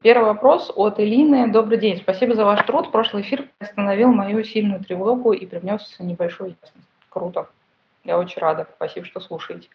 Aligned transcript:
Первый 0.00 0.26
вопрос 0.26 0.70
от 0.76 1.00
Элины. 1.00 1.50
Добрый 1.50 1.76
день. 1.76 1.96
Спасибо 1.96 2.34
за 2.34 2.44
ваш 2.44 2.64
труд. 2.64 2.92
Прошлый 2.92 3.24
эфир 3.24 3.48
остановил 3.58 4.12
мою 4.12 4.44
сильную 4.44 4.78
тревогу 4.78 5.32
и 5.32 5.44
привнес 5.44 5.96
небольшую 5.98 6.50
ясность. 6.50 6.88
Круто. 7.08 7.48
Я 8.04 8.16
очень 8.16 8.40
рада. 8.40 8.68
Спасибо, 8.76 9.04
что 9.06 9.18
слушаете. 9.18 9.68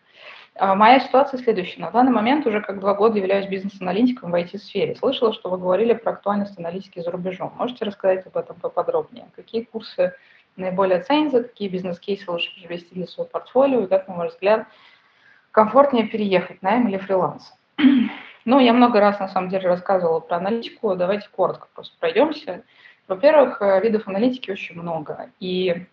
А, 0.56 0.76
моя 0.76 1.02
ситуация 1.02 1.40
следующая. 1.40 1.82
На 1.82 1.92
данный 1.92 2.14
момент 2.14 2.48
уже 2.48 2.62
как 2.62 2.80
два 2.80 2.94
года 2.94 3.18
являюсь 3.18 3.48
бизнес-аналитиком 3.48 4.32
в 4.32 4.36
IT-сфере. 4.36 4.96
Слышала, 4.96 5.34
что 5.34 5.50
вы 5.50 5.58
говорили 5.58 5.92
про 5.92 6.14
актуальность 6.14 6.58
аналитики 6.58 7.02
за 7.02 7.12
рубежом. 7.12 7.52
Можете 7.58 7.84
рассказать 7.84 8.26
об 8.26 8.38
этом 8.38 8.56
поподробнее? 8.56 9.26
Какие 9.36 9.64
курсы 9.64 10.14
наиболее 10.56 11.02
ценятся, 11.02 11.44
какие 11.44 11.68
бизнес-кейсы 11.68 12.32
лучше 12.32 12.50
привести 12.56 12.96
для 12.96 13.08
своего 13.08 13.30
портфолио 13.30 13.82
и 13.82 13.88
как, 13.88 14.08
на 14.08 14.16
ваш 14.16 14.32
взгляд, 14.32 14.68
комфортнее 15.52 16.08
переехать, 16.08 16.62
найм 16.62 16.88
или 16.88 16.98
фриланс? 16.98 17.54
Ну, 18.46 18.60
я 18.60 18.74
много 18.74 19.00
раз, 19.00 19.20
на 19.20 19.30
самом 19.30 19.50
деле, 19.50 19.70
рассказывала 19.70 20.20
про 20.20 20.38
аналитику. 20.38 20.96
Давайте 20.96 21.30
коротко 21.30 21.68
просто 21.74 21.96
пройдемся. 22.00 22.64
Во-первых, 23.08 23.62
э, 23.62 23.82
видов 23.82 24.08
аналитики 24.08 24.52
очень 24.52 24.80
много. 24.80 25.30
И 25.40 25.86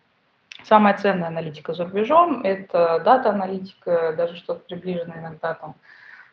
самая 0.64 0.96
ценная 0.96 1.28
аналитика 1.28 1.74
за 1.74 1.84
рубежом– 1.84 2.42
это 2.44 3.00
дата-аналитика, 3.04 4.14
даже 4.16 4.36
что-то 4.36 4.60
приближенное 4.60 5.20
иногда 5.20 5.54
там 5.54 5.74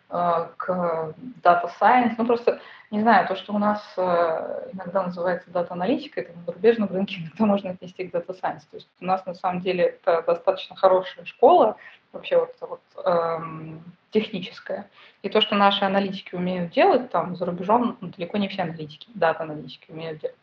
э, 0.09 0.47
к 0.57 1.13
Data 1.43 1.69
Science. 1.79 2.15
Ну, 2.17 2.25
просто, 2.25 2.61
не 2.89 3.01
знаю, 3.01 3.27
то, 3.27 3.35
что 3.35 3.53
у 3.53 3.59
нас 3.59 3.83
э, 3.95 4.69
иногда 4.73 5.03
называется 5.03 5.51
дата-аналитика, 5.51 6.21
это 6.21 6.33
на 6.33 6.43
зарубежном 6.45 6.89
рынке 6.89 7.15
иногда 7.21 7.45
можно 7.45 7.69
отнести 7.71 8.07
к 8.07 8.13
Data 8.13 8.35
Science. 8.39 8.61
То 8.71 8.77
есть 8.77 8.89
у 9.01 9.05
нас, 9.05 9.23
на 9.27 9.35
самом 9.35 9.61
деле, 9.61 9.83
это 9.83 10.23
достаточно 10.23 10.75
хорошая 10.75 11.25
школа, 11.25 11.77
вообще 12.11 12.37
вот, 12.37 12.55
вот 12.61 13.05
эм, 13.05 13.83
техническая. 14.11 14.89
И 15.21 15.29
то, 15.29 15.41
что 15.41 15.55
наши 15.55 15.83
аналитики 15.83 16.35
умеют 16.35 16.71
делать, 16.71 17.09
там 17.09 17.35
за 17.35 17.45
рубежом 17.45 17.97
ну, 18.01 18.09
далеко 18.15 18.37
не 18.37 18.47
все 18.47 18.63
аналитики, 18.63 19.07
дата-аналитики 19.13 19.91
умеют 19.91 20.19
делать. 20.19 20.35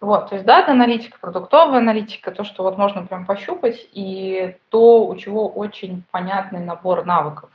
Вот, 0.00 0.30
то 0.30 0.34
есть 0.34 0.44
дата-аналитика, 0.44 1.16
продуктовая 1.20 1.78
аналитика, 1.78 2.32
то, 2.32 2.42
что 2.42 2.64
вот 2.64 2.76
можно 2.76 3.06
прям 3.06 3.24
пощупать, 3.24 3.88
и 3.92 4.56
то, 4.68 5.06
у 5.06 5.14
чего 5.16 5.48
очень 5.48 6.02
понятный 6.10 6.58
набор 6.58 7.04
навыков. 7.04 7.50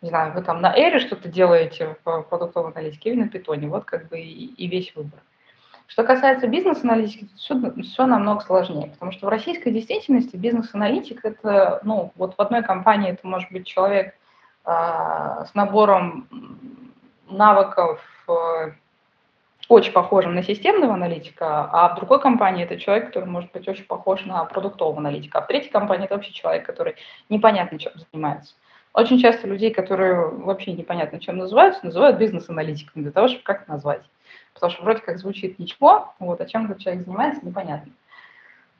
Не 0.00 0.08
знаю, 0.08 0.32
вы 0.32 0.42
там 0.42 0.60
на 0.62 0.74
Эре 0.74 0.98
что-то 0.98 1.28
делаете 1.28 1.96
в 2.04 2.22
продуктовой 2.22 2.72
аналитике 2.72 3.10
или 3.10 3.20
на 3.20 3.28
Питоне, 3.28 3.68
вот 3.68 3.84
как 3.84 4.08
бы 4.08 4.18
и, 4.18 4.46
и 4.46 4.66
весь 4.66 4.94
выбор. 4.94 5.20
Что 5.86 6.04
касается 6.04 6.46
бизнес-аналитики, 6.46 7.28
все, 7.36 7.54
все 7.82 8.06
намного 8.06 8.40
сложнее, 8.40 8.90
потому 8.90 9.12
что 9.12 9.26
в 9.26 9.28
российской 9.28 9.70
действительности 9.70 10.36
бизнес-аналитик 10.36 11.24
это, 11.24 11.80
ну, 11.84 12.12
вот 12.16 12.34
в 12.36 12.40
одной 12.40 12.62
компании 12.62 13.10
это 13.10 13.26
может 13.26 13.52
быть 13.52 13.66
человек 13.66 14.14
с 14.64 15.54
набором 15.54 16.28
навыков 17.28 18.00
э, 18.28 18.72
очень 19.68 19.92
похожим 19.92 20.34
на 20.34 20.42
системного 20.42 20.94
аналитика, 20.94 21.68
а 21.70 21.88
в 21.90 21.96
другой 21.96 22.20
компании 22.20 22.64
это 22.64 22.78
человек, 22.78 23.06
который 23.06 23.28
может 23.28 23.52
быть 23.52 23.66
очень 23.68 23.84
похож 23.84 24.24
на 24.24 24.44
продуктового 24.44 24.98
аналитика, 24.98 25.38
а 25.38 25.42
в 25.42 25.46
третьей 25.46 25.70
компании 25.70 26.06
это 26.06 26.14
вообще 26.14 26.32
человек, 26.32 26.64
который 26.64 26.96
непонятно 27.28 27.78
чем 27.78 27.92
занимается. 28.10 28.54
Очень 28.92 29.18
часто 29.18 29.48
людей, 29.48 29.72
которые 29.72 30.28
вообще 30.28 30.72
непонятно 30.72 31.18
чем 31.18 31.36
называются, 31.36 31.84
называют 31.84 32.18
бизнес-аналитиком 32.18 33.02
для 33.02 33.12
того, 33.12 33.28
чтобы 33.28 33.42
как 33.42 33.66
назвать 33.68 34.02
потому 34.54 34.72
что 34.72 34.82
вроде 34.82 35.00
как 35.00 35.18
звучит 35.18 35.58
ничего, 35.58 36.14
вот, 36.18 36.40
а 36.40 36.46
чем 36.46 36.64
этот 36.66 36.78
человек 36.78 37.04
занимается, 37.04 37.44
непонятно. 37.44 37.92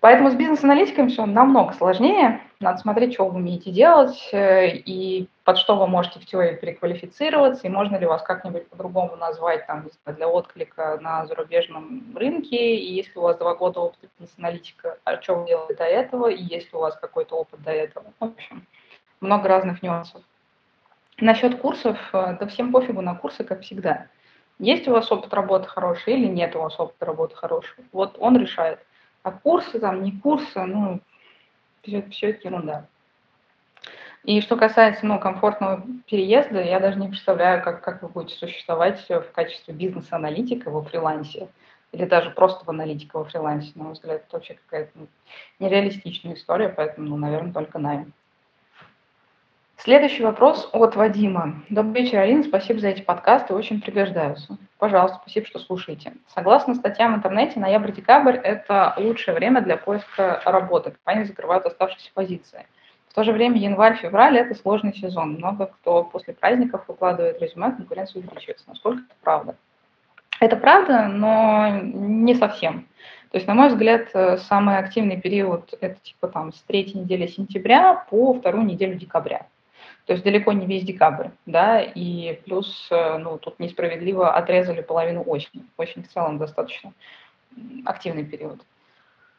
Поэтому 0.04 0.30
с 0.30 0.34
бизнес-аналитиками 0.34 1.08
все 1.08 1.24
намного 1.24 1.72
сложнее. 1.72 2.42
Надо 2.60 2.76
смотреть, 2.76 3.14
что 3.14 3.26
вы 3.26 3.36
умеете 3.36 3.70
делать 3.70 4.28
э, 4.32 4.68
и 4.76 5.30
под 5.44 5.56
что 5.56 5.78
вы 5.78 5.86
можете 5.86 6.20
в 6.20 6.26
теории 6.26 6.56
переквалифицироваться, 6.56 7.66
и 7.66 7.70
можно 7.70 7.96
ли 7.96 8.04
вас 8.04 8.20
как-нибудь 8.20 8.68
по-другому 8.68 9.16
назвать 9.16 9.66
там, 9.66 9.86
для 10.04 10.28
отклика 10.28 10.98
на 11.00 11.24
зарубежном 11.24 12.02
рынке, 12.14 12.76
и 12.76 12.92
если 12.92 13.18
у 13.18 13.22
вас 13.22 13.38
два 13.38 13.54
года 13.54 13.80
опыта 13.80 14.06
бизнес-аналитика, 14.18 14.98
а 15.04 15.22
что 15.22 15.36
вы 15.36 15.46
делали 15.46 15.72
до 15.72 15.84
этого, 15.84 16.28
и 16.28 16.42
если 16.42 16.76
у 16.76 16.80
вас 16.80 16.94
какой-то 16.96 17.36
опыт 17.36 17.62
до 17.62 17.70
этого. 17.70 18.04
В 18.20 18.24
общем, 18.24 18.66
много 19.22 19.48
разных 19.48 19.82
нюансов. 19.82 20.20
Насчет 21.16 21.58
курсов, 21.62 21.96
э, 22.12 22.36
да 22.38 22.46
всем 22.48 22.72
пофигу 22.72 23.00
на 23.00 23.14
курсы, 23.14 23.42
как 23.42 23.62
всегда. 23.62 24.08
Есть 24.58 24.86
у 24.86 24.92
вас 24.92 25.10
опыт 25.10 25.32
работы 25.32 25.66
хороший 25.66 26.12
или 26.12 26.26
нет 26.26 26.54
у 26.56 26.58
вас 26.58 26.78
опыта 26.78 27.06
работы 27.06 27.34
хорошего. 27.36 27.82
Вот 27.90 28.16
он 28.18 28.36
решает. 28.36 28.80
А 29.24 29.32
курсы 29.32 29.80
там, 29.80 30.02
не 30.02 30.12
курсы, 30.12 30.60
ну, 30.60 31.00
все, 31.82 32.02
все 32.10 32.30
это 32.30 32.48
ерунда. 32.48 32.86
И 34.22 34.40
что 34.42 34.56
касается 34.56 35.06
ну, 35.06 35.18
комфортного 35.18 35.82
переезда, 36.06 36.62
я 36.62 36.78
даже 36.78 36.98
не 36.98 37.08
представляю, 37.08 37.62
как, 37.62 37.82
как 37.82 38.02
вы 38.02 38.08
будете 38.08 38.36
существовать 38.36 39.04
в 39.08 39.32
качестве 39.32 39.74
бизнес-аналитика 39.74 40.70
во 40.70 40.82
фрилансе 40.82 41.48
или 41.92 42.04
даже 42.04 42.30
просто 42.30 42.66
в 42.66 42.68
аналитика 42.68 43.18
во 43.18 43.24
фрилансе. 43.24 43.72
На 43.76 43.84
мой 43.84 43.92
взгляд, 43.94 44.24
это 44.26 44.36
вообще 44.36 44.54
какая-то 44.54 44.90
ну, 44.94 45.06
нереалистичная 45.58 46.34
история, 46.34 46.68
поэтому, 46.68 47.08
ну, 47.08 47.16
наверное, 47.16 47.52
только 47.52 47.78
найм. 47.78 48.12
Следующий 49.76 50.22
вопрос 50.22 50.70
от 50.72 50.96
Вадима. 50.96 51.62
Добрый 51.68 52.04
вечер, 52.04 52.20
Алина. 52.20 52.42
Спасибо 52.44 52.80
за 52.80 52.88
эти 52.88 53.02
подкасты, 53.02 53.54
очень 53.54 53.82
пригождаются. 53.82 54.56
Пожалуйста, 54.78 55.18
спасибо, 55.20 55.46
что 55.46 55.58
слушаете. 55.58 56.14
Согласно 56.28 56.74
статьям 56.74 57.12
в 57.12 57.16
интернете, 57.18 57.60
ноябрь-декабрь– 57.60 58.36
это 58.42 58.94
лучшее 58.96 59.34
время 59.34 59.60
для 59.60 59.76
поиска 59.76 60.40
работы. 60.46 60.92
Компании 60.92 61.24
закрывают 61.24 61.66
оставшиеся 61.66 62.10
позиции. 62.14 62.66
В 63.08 63.14
то 63.14 63.24
же 63.24 63.32
время 63.32 63.58
январь-февраль– 63.58 64.38
это 64.38 64.54
сложный 64.54 64.94
сезон. 64.94 65.34
Много 65.34 65.66
кто 65.66 66.04
после 66.04 66.32
праздников 66.34 66.84
выкладывает 66.88 67.42
резюме, 67.42 67.72
конкуренция 67.72 68.22
увеличивается. 68.22 68.64
Насколько 68.68 69.02
это 69.02 69.14
правда? 69.22 69.56
Это 70.40 70.56
правда, 70.56 71.08
но 71.08 71.80
не 71.82 72.34
совсем. 72.34 72.86
То 73.32 73.38
есть, 73.38 73.46
на 73.46 73.54
мой 73.54 73.68
взгляд, 73.68 74.08
самый 74.42 74.78
активный 74.78 75.20
период– 75.20 75.74
это 75.80 76.00
типа 76.00 76.28
там 76.28 76.52
с 76.52 76.62
третьей 76.62 77.00
недели 77.00 77.26
сентября 77.26 78.06
по 78.08 78.32
вторую 78.32 78.64
неделю 78.64 78.94
декабря. 78.94 79.46
То 80.06 80.12
есть 80.12 80.24
далеко 80.24 80.52
не 80.52 80.66
весь 80.66 80.84
декабрь, 80.84 81.28
да, 81.46 81.80
и 81.80 82.38
плюс, 82.44 82.88
э, 82.90 83.16
ну, 83.16 83.38
тут 83.38 83.58
несправедливо 83.58 84.34
отрезали 84.34 84.82
половину 84.82 85.22
осени. 85.26 85.64
Осень 85.78 86.02
в 86.02 86.08
целом 86.08 86.36
достаточно 86.36 86.92
активный 87.86 88.24
период. 88.24 88.60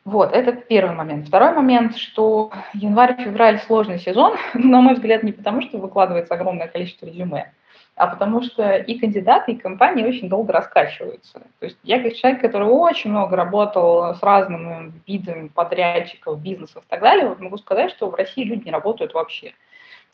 Вот, 0.05 0.33
это 0.33 0.53
первый 0.53 0.95
момент. 0.95 1.27
Второй 1.27 1.53
момент, 1.53 1.97
что 1.97 2.51
январь-февраль 2.73 3.59
сложный 3.59 3.99
сезон, 3.99 4.35
на 4.53 4.81
мой 4.81 4.95
взгляд, 4.95 5.23
не 5.23 5.31
потому, 5.31 5.61
что 5.61 5.77
выкладывается 5.77 6.33
огромное 6.33 6.67
количество 6.67 7.05
резюме, 7.05 7.53
а 7.95 8.07
потому 8.07 8.41
что 8.41 8.75
и 8.75 8.99
кандидаты, 8.99 9.53
и 9.53 9.57
компании 9.57 10.05
очень 10.05 10.29
долго 10.29 10.51
раскачиваются. 10.51 11.41
То 11.59 11.65
есть 11.65 11.77
я 11.83 12.01
как 12.01 12.13
человек, 12.13 12.41
который 12.41 12.67
очень 12.67 13.11
много 13.11 13.35
работал 13.35 14.15
с 14.15 14.21
разными 14.21 14.93
видами 15.07 15.47
подрядчиков, 15.47 16.39
бизнесов 16.39 16.83
и 16.83 16.89
так 16.89 17.01
далее, 17.01 17.27
вот 17.27 17.39
могу 17.39 17.57
сказать, 17.57 17.91
что 17.91 18.09
в 18.09 18.15
России 18.15 18.43
люди 18.43 18.65
не 18.65 18.71
работают 18.71 19.13
вообще. 19.13 19.53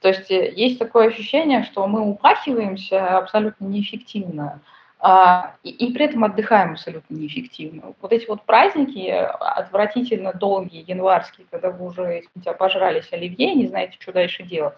То 0.01 0.09
есть 0.09 0.30
э, 0.31 0.51
есть 0.56 0.80
такое 0.80 1.07
ощущение, 1.07 1.63
что 1.63 1.88
мы 1.88 2.01
упахиваемся 2.01 3.18
абсолютно 3.18 3.65
неэффективно, 3.65 4.62
а, 5.00 5.56
и, 5.63 5.69
и 5.69 5.94
при 5.94 6.06
этом 6.06 6.24
отдыхаем 6.24 6.71
абсолютно 6.71 7.15
неэффективно. 7.15 7.94
Вот 8.01 8.12
эти 8.12 8.27
вот 8.27 8.44
праздники 8.44 9.07
отвратительно 9.09 10.33
долгие, 10.33 10.83
январские, 10.88 11.48
когда 11.50 11.69
вы 11.69 11.86
уже, 11.86 12.03
извините, 12.19 12.50
обожрались 12.50 13.12
оливье, 13.12 13.53
не 13.53 13.68
знаете, 13.68 13.98
что 14.00 14.12
дальше 14.12 14.44
делать. 14.44 14.77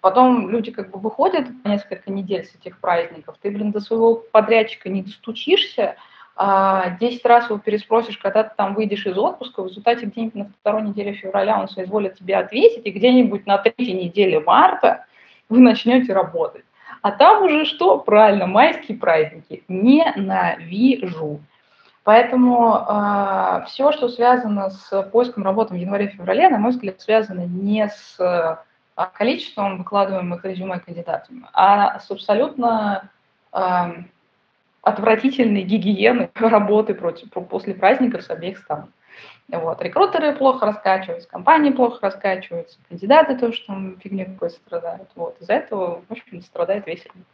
Потом 0.00 0.48
люди 0.48 0.72
как 0.72 0.90
бы 0.90 0.98
выходят 0.98 1.46
несколько 1.64 2.10
недель 2.10 2.44
с 2.44 2.54
этих 2.56 2.78
праздников, 2.78 3.36
ты, 3.40 3.50
блин, 3.50 3.70
до 3.70 3.80
своего 3.80 4.16
подрядчика 4.16 4.88
не 4.88 5.02
достучишься, 5.02 5.96
10 6.38 7.24
раз 7.26 7.46
его 7.46 7.58
переспросишь, 7.58 8.18
когда 8.18 8.44
ты 8.44 8.52
там 8.56 8.74
выйдешь 8.74 9.06
из 9.06 9.16
отпуска, 9.16 9.62
в 9.62 9.68
результате 9.68 10.06
где-нибудь 10.06 10.34
на 10.34 10.50
второй 10.60 10.82
неделе 10.82 11.12
февраля 11.12 11.60
он 11.60 11.68
соизволит 11.68 12.18
тебе 12.18 12.36
ответить, 12.36 12.86
и 12.86 12.90
где-нибудь 12.90 13.46
на 13.46 13.58
третьей 13.58 13.92
неделе 13.92 14.40
марта 14.40 15.04
вы 15.48 15.60
начнете 15.60 16.12
работать. 16.12 16.64
А 17.02 17.10
там 17.10 17.42
уже 17.42 17.64
что? 17.64 17.98
Правильно, 17.98 18.46
майские 18.46 18.96
праздники. 18.96 19.64
Ненавижу. 19.68 21.40
Поэтому 22.04 22.74
э, 22.74 22.82
а, 22.86 23.64
все, 23.68 23.92
что 23.92 24.08
связано 24.08 24.70
с 24.70 25.02
поиском 25.12 25.44
работы 25.44 25.74
в 25.74 25.76
январе-феврале, 25.76 26.48
на 26.48 26.58
мой 26.58 26.72
взгляд, 26.72 27.00
связано 27.00 27.46
не 27.46 27.88
с 27.88 28.18
э, 28.18 28.56
количеством 29.12 29.78
выкладываемых 29.78 30.44
резюме 30.44 30.80
кандидатами, 30.80 31.46
а 31.52 32.00
с 32.00 32.10
абсолютно 32.10 33.08
э, 33.52 33.58
отвратительной 34.82 35.62
гигиены 35.62 36.30
работы 36.34 36.94
против, 36.94 37.30
после 37.30 37.74
праздников 37.74 38.22
с 38.22 38.30
обеих 38.30 38.58
сторон. 38.58 38.92
Вот. 39.48 39.82
Рекрутеры 39.82 40.34
плохо 40.34 40.66
раскачиваются, 40.66 41.28
компании 41.28 41.70
плохо 41.70 41.98
раскачиваются, 42.02 42.78
кандидаты 42.88 43.36
тоже 43.36 43.62
там 43.66 43.98
фигню 44.00 44.26
какой-то 44.26 44.56
страдают. 44.56 45.10
Вот. 45.14 45.40
Из-за 45.40 45.54
этого, 45.54 46.02
в 46.08 46.12
общем, 46.12 46.42
страдает 46.42 46.86
весь 46.86 47.04
рынок. 47.06 47.26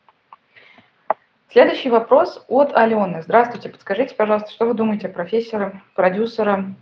Следующий 1.51 1.89
вопрос 1.89 2.45
от 2.49 2.75
Алены. 2.75 3.23
Здравствуйте, 3.23 3.71
подскажите, 3.71 4.15
пожалуйста, 4.15 4.51
что 4.51 4.67
вы 4.67 4.75
думаете 4.75 5.09
о 5.09 5.13
профессоре, 5.13 5.81
продюсера 5.95 6.75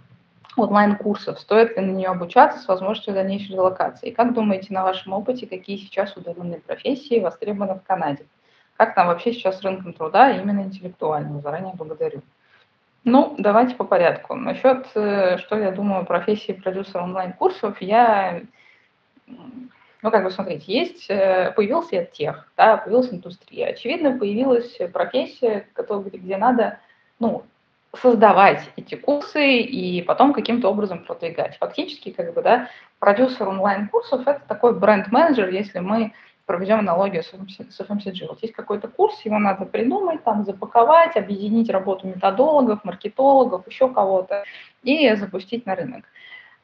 онлайн-курсов? 0.56 1.38
Стоит 1.38 1.76
ли 1.76 1.84
на 1.84 1.92
нее 1.92 2.08
обучаться 2.08 2.58
с 2.58 2.66
возможностью 2.66 3.14
дальнейшей 3.14 3.54
релокации? 3.54 4.10
Как 4.10 4.34
думаете 4.34 4.72
на 4.72 4.82
вашем 4.82 5.12
опыте, 5.12 5.46
какие 5.46 5.76
сейчас 5.76 6.16
удаленные 6.16 6.60
профессии 6.60 7.20
востребованы 7.20 7.78
в 7.78 7.84
Канаде? 7.84 8.26
Как 8.76 8.94
там 8.94 9.06
вообще 9.06 9.32
сейчас 9.32 9.58
с 9.58 9.62
рынком 9.62 9.93
труда, 9.93 10.31
именно 10.31 10.61
интеллектуального? 10.61 11.40
Заранее 11.40 11.75
благодарю. 11.75 12.23
Ну, 13.05 13.34
давайте 13.38 13.75
по 13.76 13.84
порядку. 13.84 14.34
Насчет, 14.34 14.88
э, 14.94 15.38
что 15.38 15.56
я 15.56 15.70
думаю 15.70 16.05
профессии 16.05 16.52
продюсера 16.52 17.02
онлайн-курсов, 17.02 17.81
я, 17.81 18.43
ну, 19.26 20.11
как 20.11 20.25
бы, 20.25 20.31
смотрите, 20.31 20.64
есть, 20.67 21.06
э, 21.08 21.52
появился 21.55 22.05
тех, 22.05 22.50
да, 22.56 22.76
появилась 22.76 23.12
индустрия. 23.12 23.69
Очевидно, 23.69 24.19
появилась 24.19 24.76
профессия, 24.93 25.67
где, 25.76 26.19
где 26.19 26.37
надо, 26.37 26.81
ну, 27.20 27.44
создавать 27.94 28.69
эти 28.76 28.96
курсы 28.96 29.61
и 29.61 30.02
потом 30.02 30.32
каким-то 30.32 30.69
образом 30.69 31.05
продвигать. 31.05 31.56
Фактически, 31.58 32.11
как 32.11 32.34
бы, 32.34 32.43
да, 32.43 32.69
продюсер 32.99 33.49
онлайн-курсов– 33.49 34.23
это 34.26 34.43
такой 34.49 34.78
бренд-менеджер, 34.78 35.49
если 35.49 35.78
мы 35.78 36.12
проведем 36.46 36.78
аналогию 36.78 37.22
с 37.22 37.32
FMCG. 37.81 38.26
Вот 38.28 38.43
есть 38.43 38.54
какой-то 38.54 38.88
курс, 38.88 39.20
его 39.22 39.38
надо 39.38 39.66
придумать, 39.66 40.22
там 40.25 40.44
запаковать, 40.44 41.16
объединить 41.16 41.69
работу 41.69 42.06
методологов, 42.06 42.84
маркетологов, 42.84 43.66
еще 43.66 43.93
кого-то 43.93 44.44
и 44.82 45.12
запустить 45.16 45.66
на 45.66 45.75
рынок. 45.75 46.04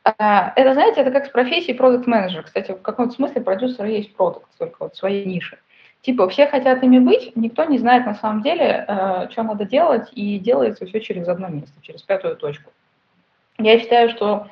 А, 0.04 0.52
это, 0.56 0.72
знаете, 0.74 1.00
это 1.00 1.10
как 1.10 1.26
с 1.26 1.30
профессией 1.30 1.76
продукт 1.76 2.06
менеджер 2.06 2.42
Кстати, 2.42 2.72
в 2.72 2.82
каком-то 2.82 3.14
смысле 3.14 3.40
продюсер 3.40 3.84
есть 3.84 4.14
продукт, 4.16 4.48
только 4.58 4.76
вот 4.80 4.96
своей 4.96 5.24
ниши. 5.24 5.58
Типа 6.00 6.28
все 6.28 6.48
хотят 6.48 6.82
ими 6.82 6.98
быть, 6.98 7.36
никто 7.36 7.64
не 7.64 7.78
знает 7.78 8.06
на 8.06 8.14
самом 8.14 8.42
деле, 8.42 8.84
э, 8.88 9.28
что 9.30 9.44
надо 9.44 9.64
делать, 9.64 10.08
и 10.12 10.38
делается 10.40 10.86
все 10.86 11.00
через 11.00 11.28
одно 11.28 11.48
место, 11.48 11.74
через 11.80 12.02
пятую 12.02 12.36
точку. 12.36 12.72
Я 13.58 13.78
считаю, 13.78 14.10
что 14.10 14.48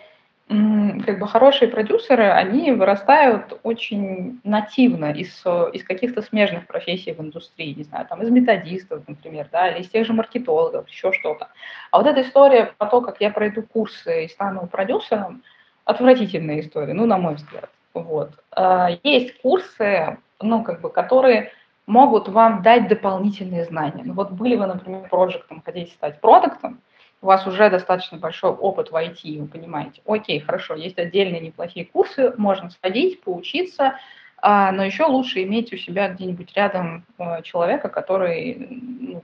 как 0.51 1.21
бы 1.21 1.29
хорошие 1.29 1.69
продюсеры, 1.69 2.25
они 2.25 2.73
вырастают 2.73 3.61
очень 3.63 4.41
нативно 4.43 5.13
из, 5.13 5.45
из 5.73 5.85
каких-то 5.85 6.23
смежных 6.23 6.67
профессий 6.67 7.13
в 7.13 7.21
индустрии, 7.21 7.75
не 7.75 7.85
знаю, 7.85 8.07
там 8.07 8.21
из 8.23 8.31
методистов, 8.31 9.07
например, 9.07 9.49
да, 9.53 9.69
или 9.69 9.83
из 9.83 9.89
тех 9.89 10.05
же 10.05 10.13
маркетологов, 10.13 10.89
еще 10.89 11.13
что-то. 11.13 11.49
А 11.93 11.99
вот 11.99 12.07
эта 12.09 12.23
история 12.23 12.73
про 12.77 12.89
то, 12.89 13.01
как 13.01 13.21
я 13.21 13.31
пройду 13.31 13.63
курсы 13.63 14.25
и 14.25 14.29
стану 14.29 14.67
продюсером, 14.67 15.43
отвратительная 15.85 16.61
история, 16.61 16.95
ну, 16.95 17.07
на 17.07 17.17
мой 17.17 17.37
взгляд. 17.37 17.71
Вот. 17.95 18.33
А, 18.51 18.89
есть 19.05 19.41
курсы, 19.43 20.19
ну, 20.41 20.65
как 20.65 20.81
бы, 20.81 20.91
которые 20.91 21.53
могут 21.87 22.29
вам 22.29 22.63
дать 22.63 22.89
дополнительные 22.89 23.65
знания. 23.67 24.03
Ну, 24.05 24.15
вот 24.15 24.33
были 24.33 24.57
вы, 24.57 24.67
например, 24.67 25.09
проектом, 25.09 25.63
хотите 25.65 25.93
стать 25.93 26.21
продуктом, 26.21 26.81
у 27.23 27.27
вас 27.27 27.47
уже 27.47 27.69
достаточно 27.71 28.19
большой 28.19 28.51
опыт 28.51 28.91
в 28.91 28.97
IT, 28.97 29.41
вы 29.41 29.47
понимаете, 29.47 30.01
окей, 30.07 30.41
хорошо, 30.41 30.75
есть 30.75 30.99
отдельные 30.99 31.41
неплохие 31.41 31.85
курсы, 31.85 32.33
можно 32.37 32.71
сходить, 32.71 33.21
поучиться, 33.23 33.99
а, 34.43 34.73
но 34.73 34.85
еще 34.85 35.05
лучше 35.05 35.43
иметь 35.43 35.73
у 35.73 35.77
себя 35.77 36.09
где-нибудь 36.09 36.53
рядом 36.55 37.05
а, 37.19 37.43
человека, 37.43 37.89
который 37.89 38.69
ну, 38.71 39.23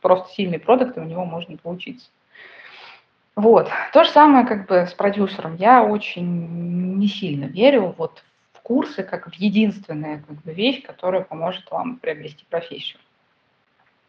просто 0.00 0.32
сильный 0.34 0.58
продукт, 0.58 0.96
и 0.96 1.00
у 1.00 1.04
него 1.04 1.24
можно 1.24 1.56
поучиться. 1.56 2.10
Вот. 3.34 3.70
То 3.92 4.04
же 4.04 4.10
самое 4.10 4.44
как 4.44 4.66
бы 4.66 4.86
с 4.86 4.92
продюсером. 4.94 5.54
Я 5.56 5.84
очень 5.84 6.96
не 6.98 7.06
сильно 7.06 7.44
верю 7.44 7.94
вот 7.96 8.24
в 8.52 8.60
курсы 8.62 9.04
как 9.04 9.28
в 9.28 9.34
единственная 9.34 10.24
как 10.26 10.42
бы, 10.42 10.52
вещь, 10.52 10.82
которая 10.82 11.22
поможет 11.22 11.70
вам 11.70 11.98
приобрести 11.98 12.44
профессию. 12.50 12.98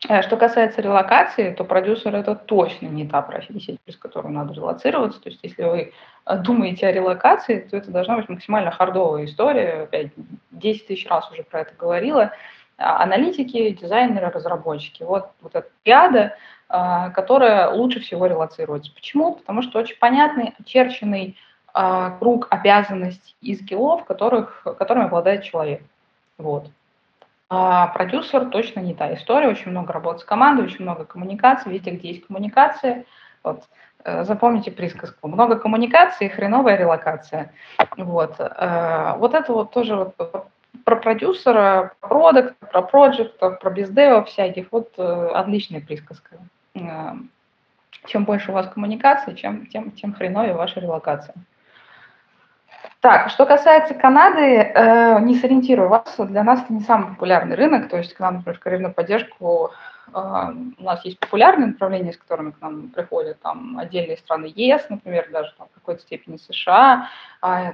Э, 0.08 0.22
что 0.22 0.38
касается 0.38 0.82
релокации, 0.82 1.54
то 1.54 1.66
продюсер 1.66 2.16
это 2.16 2.36
точно 2.36 2.88
не 2.88 3.06
та 3.08 3.22
профессия, 3.22 3.78
через 3.86 3.98
которую 4.00 4.34
надо 4.34 4.54
релацироваться. 4.54 5.22
То 5.22 5.30
есть 5.30 5.40
если 5.44 5.64
вы 5.64 5.94
э, 6.26 6.38
думаете 6.38 6.88
о 6.88 6.92
релокации, 6.92 7.60
то 7.60 7.76
это 7.76 7.92
должна 7.92 8.16
быть 8.18 8.30
максимально 8.30 8.72
хардовая 8.72 9.26
история. 9.26 9.84
Опять 9.84 10.12
10 10.52 10.88
тысяч 10.88 11.08
раз 11.08 11.30
уже 11.32 11.44
про 11.44 11.62
это 11.62 11.74
говорила. 11.78 12.32
А, 12.78 13.04
аналитики, 13.04 13.72
дизайнеры, 13.72 14.30
разработчики. 14.30 15.04
Вот, 15.04 15.32
вот 15.42 15.54
эта 15.56 15.70
пиада, 15.84 16.38
э, 16.70 17.12
которая 17.14 17.70
лучше 17.72 18.00
всего 18.00 18.26
релацируется. 18.28 18.94
Почему? 18.94 19.36
Потому 19.36 19.62
что 19.62 19.80
очень 19.80 19.98
понятный, 19.98 20.54
очерченный 20.60 21.38
круг 22.20 22.48
обязанностей 22.50 23.36
и 23.42 23.54
скиллов, 23.56 24.04
которых, 24.04 24.64
которыми 24.80 25.06
обладает 25.06 25.44
человек. 25.44 25.84
Вот. 26.40 26.72
А 27.50 27.88
продюсер 27.88 28.46
точно 28.46 28.80
не 28.82 28.94
та 28.94 29.14
история. 29.16 29.48
Очень 29.48 29.72
много 29.72 29.92
работы 29.92 30.20
с 30.20 30.24
командой, 30.24 30.66
очень 30.66 30.84
много 30.84 31.06
коммуникаций. 31.06 31.72
Везде, 31.72 31.92
где 31.92 32.10
есть 32.10 32.28
коммуникации, 32.28 33.08
вот, 33.44 33.64
э, 34.04 34.24
запомните 34.24 34.72
присказку. 34.72 35.28
Много 35.28 35.56
коммуникации, 35.56 36.28
хреновая 36.28 36.78
релокация. 36.78 37.52
Вот, 37.98 38.36
э, 38.40 39.14
вот 39.18 39.34
это 39.34 39.52
вот 39.52 39.72
тоже 39.72 39.96
вот 39.96 40.16
про 40.86 40.96
продюсера, 40.96 41.94
про 42.00 42.08
продукт, 42.08 42.56
про 42.72 42.82
проект, 42.84 43.40
про 43.40 43.70
бездева 43.72 44.24
всяких. 44.26 44.68
Вот 44.72 44.94
э, 44.98 45.30
отличная 45.34 45.82
присказка. 45.82 46.38
Чем 48.06 48.26
больше 48.26 48.52
у 48.52 48.54
вас 48.54 48.68
коммуникации, 48.68 49.34
чем, 49.34 49.66
тем, 49.66 49.92
тем 49.92 50.14
хреновее 50.14 50.54
ваша 50.54 50.80
релокация. 50.80 51.36
Так, 53.02 53.30
что 53.30 53.46
касается 53.46 53.94
Канады, 53.94 54.42
э, 54.42 55.20
не 55.22 55.36
сориентирую 55.36 55.88
вас, 55.88 56.16
для 56.18 56.44
нас 56.44 56.62
это 56.64 56.74
не 56.74 56.82
самый 56.82 57.12
популярный 57.12 57.56
рынок, 57.56 57.88
то 57.88 57.98
есть 57.98 58.14
к 58.14 58.20
нам, 58.20 58.36
например, 58.36 58.58
в 58.58 58.62
карьерную 58.62 58.94
поддержку 58.94 59.72
э, 60.14 60.20
у 60.78 60.84
нас 60.84 61.06
есть 61.06 61.18
популярные 61.18 61.68
направления, 61.68 62.12
с 62.12 62.18
которыми 62.18 62.52
к 62.52 62.60
нам 62.60 62.90
приходят 62.90 63.40
там 63.42 63.80
отдельные 63.80 64.18
страны 64.18 64.52
ЕС, 64.54 64.86
например, 64.90 65.30
даже 65.32 65.54
там, 65.58 65.68
в 65.72 65.76
какой-то 65.76 66.02
степени 66.02 66.36
США, 66.36 67.08
э, 67.42 67.72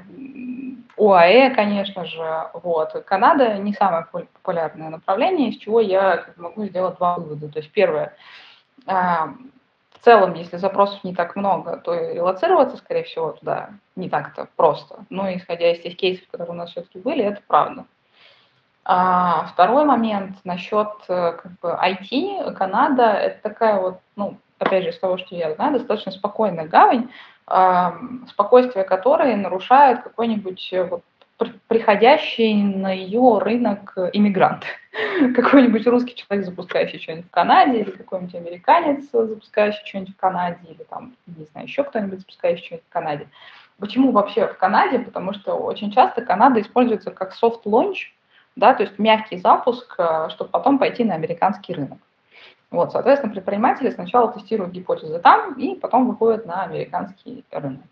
ОАЭ, 0.96 1.56
конечно 1.56 2.06
же, 2.06 2.44
вот. 2.54 2.94
Канада 3.08 3.58
не 3.58 3.74
самое 3.74 4.06
популярное 4.12 4.90
направление, 4.90 5.50
из 5.50 5.58
чего 5.58 5.80
я 5.80 6.24
могу 6.38 6.66
сделать 6.66 6.98
два 6.98 7.16
вывода. 7.16 7.50
То 7.50 7.58
есть 7.58 7.72
первое, 7.72 8.14
э, 8.86 8.94
целом, 10.06 10.34
если 10.36 10.58
запросов 10.58 11.04
не 11.04 11.14
так 11.14 11.36
много, 11.36 11.78
то 11.78 11.94
и 11.94 12.20
лоцироваться, 12.20 12.78
скорее 12.78 13.04
всего, 13.04 13.32
туда 13.32 13.72
не 13.96 14.10
так-то 14.10 14.48
просто. 14.56 15.06
Но 15.10 15.34
исходя 15.34 15.72
из 15.72 15.82
тех 15.82 15.98
кейсов, 15.98 16.28
которые 16.28 16.54
у 16.54 16.58
нас 16.58 16.72
все-таки 16.72 17.00
были, 17.00 17.24
это 17.24 17.42
правда. 17.48 17.86
А 18.86 19.48
второй 19.48 19.84
момент 19.84 20.38
насчет 20.44 20.90
э, 21.08 21.34
как 21.34 21.52
бы, 21.60 21.70
IT, 21.70 22.54
Канада, 22.54 23.14
это 23.14 23.42
такая 23.42 23.82
вот, 23.82 24.00
ну, 24.16 24.38
опять 24.60 24.84
же, 24.84 24.90
из 24.90 25.00
того, 25.00 25.18
что 25.18 25.36
я 25.36 25.56
знаю, 25.56 25.74
достаточно 25.74 26.12
спокойная 26.12 26.68
гавань, 26.68 27.10
спокойствие 28.30 28.86
которой 28.86 29.36
нарушает 29.36 30.02
какой-нибудь 30.02 30.74
вот 30.90 31.04
приходящий 31.68 32.54
на 32.62 32.92
ее 32.92 33.40
рынок 33.40 33.94
иммигрант. 34.14 34.64
Какой-нибудь 35.36 35.86
русский 35.88 36.16
человек, 36.16 36.46
запускающий 36.46 37.00
что-нибудь 37.00 37.28
в 37.28 37.32
Канаде, 37.32 37.80
или 37.80 37.92
какой-нибудь 37.92 38.36
американец, 38.36 39.10
запускающий 39.12 39.86
что-нибудь 39.86 40.14
в 40.14 40.18
Канаде, 40.18 40.60
или 40.70 40.84
там, 40.84 41.16
не 41.28 41.46
знаю, 41.46 41.68
еще 41.68 41.84
кто-нибудь 41.84 42.20
запускающий 42.20 42.66
что-нибудь 42.66 42.88
в 42.88 42.94
Канаде. 42.94 43.28
Почему 43.78 44.12
вообще 44.12 44.48
в 44.48 44.58
Канаде? 44.58 45.00
Потому 45.00 45.34
что 45.34 45.56
очень 45.56 45.92
часто 45.92 46.22
Канада 46.22 46.62
используется 46.62 47.12
как 47.12 47.34
soft 47.34 47.63
launch, 47.63 48.14
да, 48.56 48.74
то 48.74 48.84
есть 48.84 48.98
мягкий 48.98 49.38
запуск, 49.38 49.96
э, 49.98 50.30
чтобы 50.30 50.50
потом 50.50 50.80
пойти 50.80 51.04
на 51.04 51.16
американский 51.16 51.74
рынок. 51.74 52.00
Вот, 52.72 52.94
соответственно, 52.94 53.34
предприниматели 53.34 53.90
сначала 53.90 54.32
тестируют 54.32 54.74
гипотезы 54.74 55.20
там 55.20 55.54
и 55.54 55.76
потом 55.76 56.08
выходят 56.08 56.46
на 56.46 56.64
американский 56.64 57.44
рынок. 57.52 57.86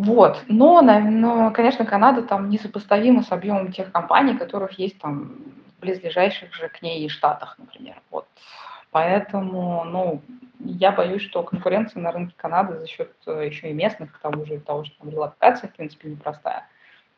Вот. 0.00 0.42
Но, 0.48 0.80
но, 0.80 1.50
конечно, 1.50 1.84
Канада 1.84 2.22
там 2.22 2.48
несопоставима 2.48 3.22
с 3.22 3.30
объемом 3.32 3.70
тех 3.70 3.92
компаний, 3.92 4.34
которых 4.34 4.78
есть 4.78 4.98
там 4.98 5.34
в 5.76 5.80
близлежащих 5.80 6.54
же 6.54 6.70
к 6.70 6.80
ней 6.80 7.06
штатах, 7.10 7.56
например. 7.58 8.00
Вот. 8.10 8.26
Поэтому, 8.92 9.84
ну, 9.84 10.22
я 10.58 10.90
боюсь, 10.90 11.20
что 11.20 11.42
конкуренция 11.42 12.00
на 12.00 12.12
рынке 12.12 12.32
Канады 12.34 12.78
за 12.78 12.86
счет 12.86 13.12
э, 13.26 13.46
еще 13.46 13.68
и 13.68 13.74
местных, 13.74 14.12
к 14.12 14.18
тому 14.20 14.46
же, 14.46 14.58
того, 14.60 14.84
что 14.84 14.98
там 15.00 15.10
релокация, 15.10 15.68
в 15.68 15.74
принципе, 15.74 16.08
непростая, 16.08 16.66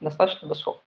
достаточно 0.01 0.49
высокая. 0.49 0.83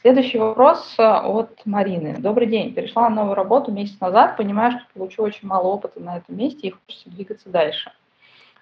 Следующий 0.00 0.38
вопрос 0.38 0.96
э, 0.98 1.02
от 1.04 1.64
Марины. 1.66 2.16
Добрый 2.18 2.48
день. 2.48 2.74
Перешла 2.74 3.08
на 3.08 3.14
новую 3.14 3.36
работу 3.36 3.70
месяц 3.70 4.00
назад, 4.00 4.36
понимаю, 4.36 4.72
что 4.72 4.82
получу 4.92 5.22
очень 5.22 5.46
мало 5.46 5.68
опыта 5.68 6.00
на 6.00 6.16
этом 6.16 6.36
месте 6.36 6.66
и 6.66 6.70
хочется 6.72 7.10
двигаться 7.10 7.48
дальше. 7.48 7.92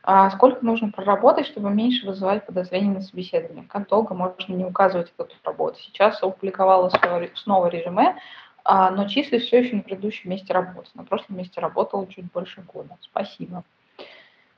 А 0.03 0.31
сколько 0.31 0.65
нужно 0.65 0.91
проработать, 0.91 1.47
чтобы 1.47 1.71
меньше 1.71 2.07
вызывать 2.07 2.47
подозрения 2.47 2.95
на 2.95 3.01
собеседование? 3.01 3.65
Как 3.69 3.89
долго 3.89 4.15
можно 4.15 4.53
не 4.53 4.65
указывать 4.65 5.13
эту 5.19 5.35
работу? 5.45 5.79
Сейчас 5.81 6.23
опубликовала 6.23 6.91
снова 7.35 7.67
резюме, 7.67 8.17
а, 8.65 8.91
но 8.91 9.09
числюсь 9.09 9.45
все 9.45 9.61
еще 9.61 9.77
на 9.77 9.83
предыдущем 9.83 10.31
месте 10.31 10.53
работы. 10.53 10.89
На 10.95 11.05
прошлом 11.05 11.39
месте 11.39 11.61
работала 11.61 12.07
чуть 12.07 12.31
больше 12.33 12.63
года. 12.63 12.97
Спасибо. 13.01 13.65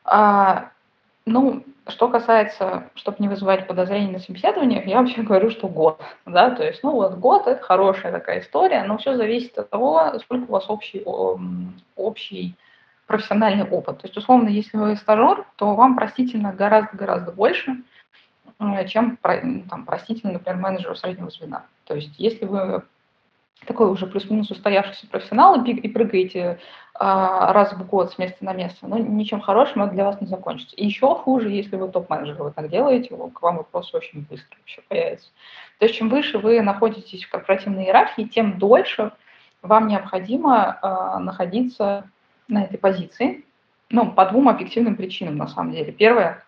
А, 0.04 0.70
ну, 1.26 1.64
что 1.86 2.08
касается, 2.08 2.90
чтобы 2.94 3.18
не 3.20 3.28
вызывать 3.28 3.66
подозрений 3.66 4.12
на 4.12 4.18
собеседованиях, 4.18 4.86
я 4.86 5.00
вообще 5.00 5.22
говорю, 5.22 5.50
что 5.50 5.68
год, 5.68 6.00
да, 6.26 6.50
то 6.50 6.64
есть, 6.64 6.82
ну, 6.82 6.92
вот 6.92 7.14
год– 7.14 7.46
это 7.46 7.62
хорошая 7.62 8.12
такая 8.12 8.40
история, 8.40 8.84
но 8.84 8.98
все 8.98 9.16
зависит 9.16 9.56
от 9.58 9.70
того, 9.70 10.18
сколько 10.20 10.44
у 10.44 10.52
вас 10.52 10.68
общий, 10.68 11.04
общий 11.96 12.56
профессиональный 13.10 13.64
опыт. 13.64 13.98
То 13.98 14.06
есть, 14.06 14.16
условно, 14.16 14.48
если 14.48 14.76
вы 14.76 14.94
стажер, 14.94 15.44
то 15.56 15.74
вам 15.74 15.96
простительно 15.96 16.52
гораздо-гораздо 16.52 17.32
больше, 17.32 17.82
э, 18.60 18.86
чем 18.86 19.16
там, 19.16 19.84
простительно, 19.84 20.34
например, 20.34 20.60
менеджеру 20.60 20.94
среднего 20.94 21.28
звена. 21.28 21.64
То 21.86 21.96
есть, 21.96 22.14
если 22.18 22.44
вы 22.44 22.84
такой 23.66 23.90
уже 23.90 24.06
плюс-минус 24.06 24.50
устоявшийся 24.50 25.08
профессионал 25.08 25.62
и, 25.64 25.88
прыгаете 25.88 26.60
а, 26.94 27.52
раз 27.52 27.72
в 27.72 27.86
год 27.86 28.12
с 28.12 28.18
места 28.18 28.44
на 28.44 28.52
место, 28.52 28.86
ну, 28.86 28.96
ничем 28.96 29.40
хорошим 29.40 29.82
это 29.82 29.92
для 29.92 30.04
вас 30.04 30.20
не 30.20 30.28
закончится. 30.28 30.76
И 30.76 30.86
еще 30.86 31.14
хуже, 31.14 31.50
если 31.50 31.76
вы 31.76 31.88
топ-менеджер, 31.88 32.42
вы 32.42 32.52
так 32.52 32.70
делаете, 32.70 33.10
к 33.10 33.42
вам 33.42 33.56
вопросы 33.56 33.96
очень 33.96 34.24
быстро 34.30 34.56
вообще 34.56 34.82
появятся. 34.88 35.28
То 35.78 35.86
есть 35.86 35.96
чем 35.96 36.08
выше 36.08 36.38
вы 36.38 36.62
находитесь 36.62 37.24
в 37.24 37.30
корпоративной 37.30 37.84
иерархии, 37.84 38.22
тем 38.22 38.58
дольше 38.58 39.12
вам 39.62 39.88
необходимо 39.88 40.78
а, 40.80 41.18
находиться 41.18 42.08
на 42.50 42.64
этой 42.64 42.78
позиции. 42.78 43.44
Ну, 43.90 44.12
по 44.12 44.26
двум 44.26 44.48
объективным 44.48 44.96
причинам, 44.96 45.36
на 45.36 45.48
самом 45.48 45.72
деле. 45.72 45.92
Первое, 45.92 46.44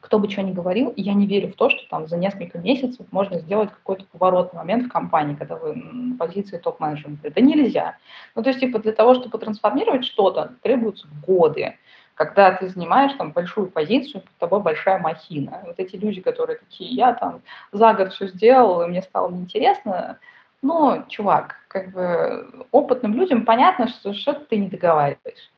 кто 0.00 0.18
бы 0.18 0.30
что 0.30 0.42
ни 0.42 0.52
говорил, 0.52 0.92
я 0.96 1.14
не 1.14 1.26
верю 1.26 1.48
в 1.48 1.56
то, 1.56 1.70
что 1.70 1.88
там 1.88 2.06
за 2.06 2.16
несколько 2.16 2.58
месяцев 2.58 3.06
можно 3.10 3.38
сделать 3.38 3.70
какой-то 3.70 4.04
поворотный 4.12 4.58
момент 4.58 4.86
в 4.86 4.88
компании, 4.88 5.34
когда 5.34 5.56
вы 5.56 5.74
на 5.74 6.16
позиции 6.16 6.58
топ-менеджера. 6.58 7.12
Это 7.22 7.40
нельзя. 7.40 7.96
Ну, 8.34 8.42
то 8.42 8.50
есть, 8.50 8.60
типа, 8.60 8.78
для 8.78 8.92
того, 8.92 9.14
чтобы 9.14 9.38
трансформировать 9.38 10.04
что-то, 10.04 10.54
требуются 10.62 11.08
годы 11.26 11.74
когда 12.16 12.50
ты 12.52 12.68
занимаешь 12.68 13.12
там 13.18 13.30
большую 13.32 13.68
позицию, 13.70 14.22
под 14.22 14.36
тобой 14.38 14.60
большая 14.62 14.98
махина. 14.98 15.62
Вот 15.66 15.78
эти 15.78 15.96
люди, 15.96 16.22
которые 16.22 16.58
такие, 16.58 16.90
я 16.90 17.12
там 17.12 17.42
за 17.72 17.92
год 17.92 18.12
все 18.14 18.26
сделал, 18.28 18.82
и 18.82 18.86
мне 18.86 19.02
стало 19.02 19.30
неинтересно, 19.30 20.18
ну, 20.62 21.04
чувак, 21.08 21.56
как 21.68 21.92
бы 21.92 22.66
опытным 22.70 23.14
людям 23.14 23.44
понятно, 23.44 23.88
что 23.88 24.12
что-то 24.14 24.40
ты 24.46 24.56
не 24.56 24.68
договариваешь. 24.68 25.50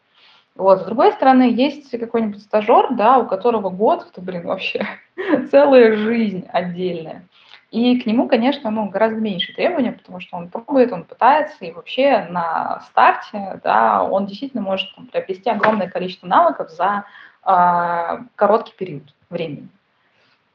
Вот. 0.55 0.81
С 0.81 0.85
другой 0.85 1.12
стороны, 1.12 1.52
есть 1.55 1.90
какой-нибудь 1.90 2.43
стажер, 2.43 2.88
да, 2.90 3.19
у 3.19 3.26
которого 3.26 3.71
год, 3.71 4.09
это, 4.11 4.21
блин, 4.21 4.47
вообще 4.47 4.87
целая 5.50 5.97
жизнь 5.97 6.47
отдельная. 6.52 7.25
И 7.71 8.00
к 8.00 8.07
нему, 8.07 8.28
конечно, 8.28 8.71
ну, 8.71 8.88
гораздо 8.88 9.21
меньше 9.21 9.55
требования, 9.55 9.93
потому 9.93 10.21
что 10.21 10.37
он 10.37 10.49
пробует, 10.49 10.93
он 10.93 11.05
пытается, 11.05 11.64
и 11.64 11.73
вообще 11.73 12.26
на 12.31 12.81
старте, 12.88 13.61
да, 13.62 14.02
он 14.02 14.26
действительно 14.26 14.62
может 14.62 14.95
там, 14.97 15.07
приобрести 15.07 15.50
огромное 15.50 15.88
количество 15.88 16.26
навыков 16.26 16.71
за 16.71 17.05
э, 17.45 18.25
короткий 18.37 18.73
период 18.76 19.14
времени. 19.28 19.69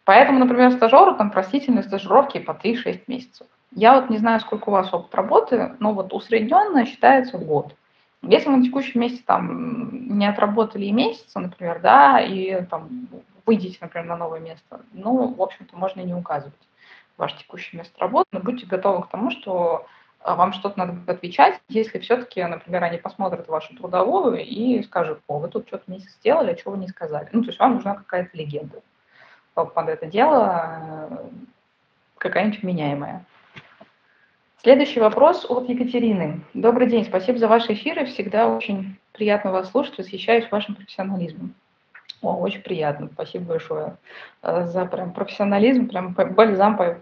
Поэтому, 0.06 0.40
например, 0.40 0.72
стажеру 0.72 1.16
там 1.16 1.30
простительные 1.30 1.84
стажировки 1.84 2.40
по 2.40 2.52
3-6 2.52 3.04
месяцев. 3.08 3.48
Я 3.76 4.00
вот 4.00 4.10
не 4.10 4.18
знаю, 4.18 4.40
сколько 4.40 4.70
у 4.70 4.72
вас 4.72 4.94
опыт 4.94 5.14
работы, 5.16 5.76
но 5.80 5.94
вот 5.94 6.14
усредненно 6.14 6.86
считается 6.86 7.38
год. 7.38 7.76
Если 8.22 8.50
вы 8.50 8.58
на 8.58 8.64
текущем 8.64 9.02
месте 9.02 9.22
там 9.26 10.18
не 10.18 10.26
отработали 10.26 10.86
и 10.86 10.92
месяца, 10.92 11.40
например, 11.40 11.82
да, 11.82 12.22
и 12.22 12.64
там 12.66 13.08
выйдете, 13.46 13.78
например, 13.82 14.08
на 14.08 14.18
новое 14.18 14.40
место, 14.40 14.82
ну, 14.94 15.34
в 15.34 15.42
общем-то, 15.42 15.76
можно 15.76 16.02
и 16.02 16.06
не 16.06 16.14
указывать 16.14 16.54
ваше 17.18 17.38
текущее 17.38 17.80
место 17.80 18.00
работы, 18.00 18.30
но 18.32 18.40
будьте 18.40 18.66
готовы 18.66 19.04
к 19.04 19.10
тому, 19.10 19.32
что 19.32 19.86
а, 20.22 20.36
вам 20.36 20.54
что-то 20.54 20.80
надо 20.80 21.12
отвечать, 21.12 21.60
если 21.68 22.00
все-таки, 22.00 22.44
например, 22.44 22.84
они 22.84 22.98
посмотрят 22.98 23.48
вашу 23.50 23.76
трудовую 23.76 24.44
и 24.44 24.82
скажут, 24.84 25.20
о, 25.28 25.40
вы 25.40 25.50
тут 25.50 25.68
что-то 25.68 25.92
месяц 25.92 26.12
сделали, 26.12 26.52
а 26.52 26.56
чего 26.56 26.72
вы 26.72 26.78
не 26.78 26.88
сказали. 26.88 27.28
Ну, 27.34 27.42
то 27.42 27.48
есть 27.48 27.60
вам 27.60 27.76
нужна 27.76 27.96
какая-то 27.96 28.38
легенда 28.38 28.82
под 29.54 29.90
это 29.90 30.08
дело, 30.08 31.10
э, 31.12 31.18
какая-нибудь 32.18 32.64
меняемая. 32.64 33.26
Следующий 34.64 35.02
вопрос 35.02 35.46
от 35.50 35.68
Екатерины. 35.68 36.40
Добрый 36.54 36.88
день, 36.88 37.04
спасибо 37.04 37.38
за 37.38 37.50
ваши 37.50 37.74
эфиры. 37.74 38.06
Всегда 38.06 38.48
очень 38.48 38.98
приятно 39.12 39.52
вас 39.52 39.70
слушать, 39.70 39.98
восхищаюсь 39.98 40.50
вашим 40.50 40.76
профессионализмом. 40.76 41.54
О, 42.22 42.38
очень 42.38 42.62
приятно, 42.62 43.10
спасибо 43.12 43.44
большое 43.44 43.98
э, 44.42 44.68
за 44.68 44.86
прям 44.86 45.12
профессионализм, 45.12 45.90
прям 45.90 46.14
бальзам 46.14 46.78
по, 46.78 46.98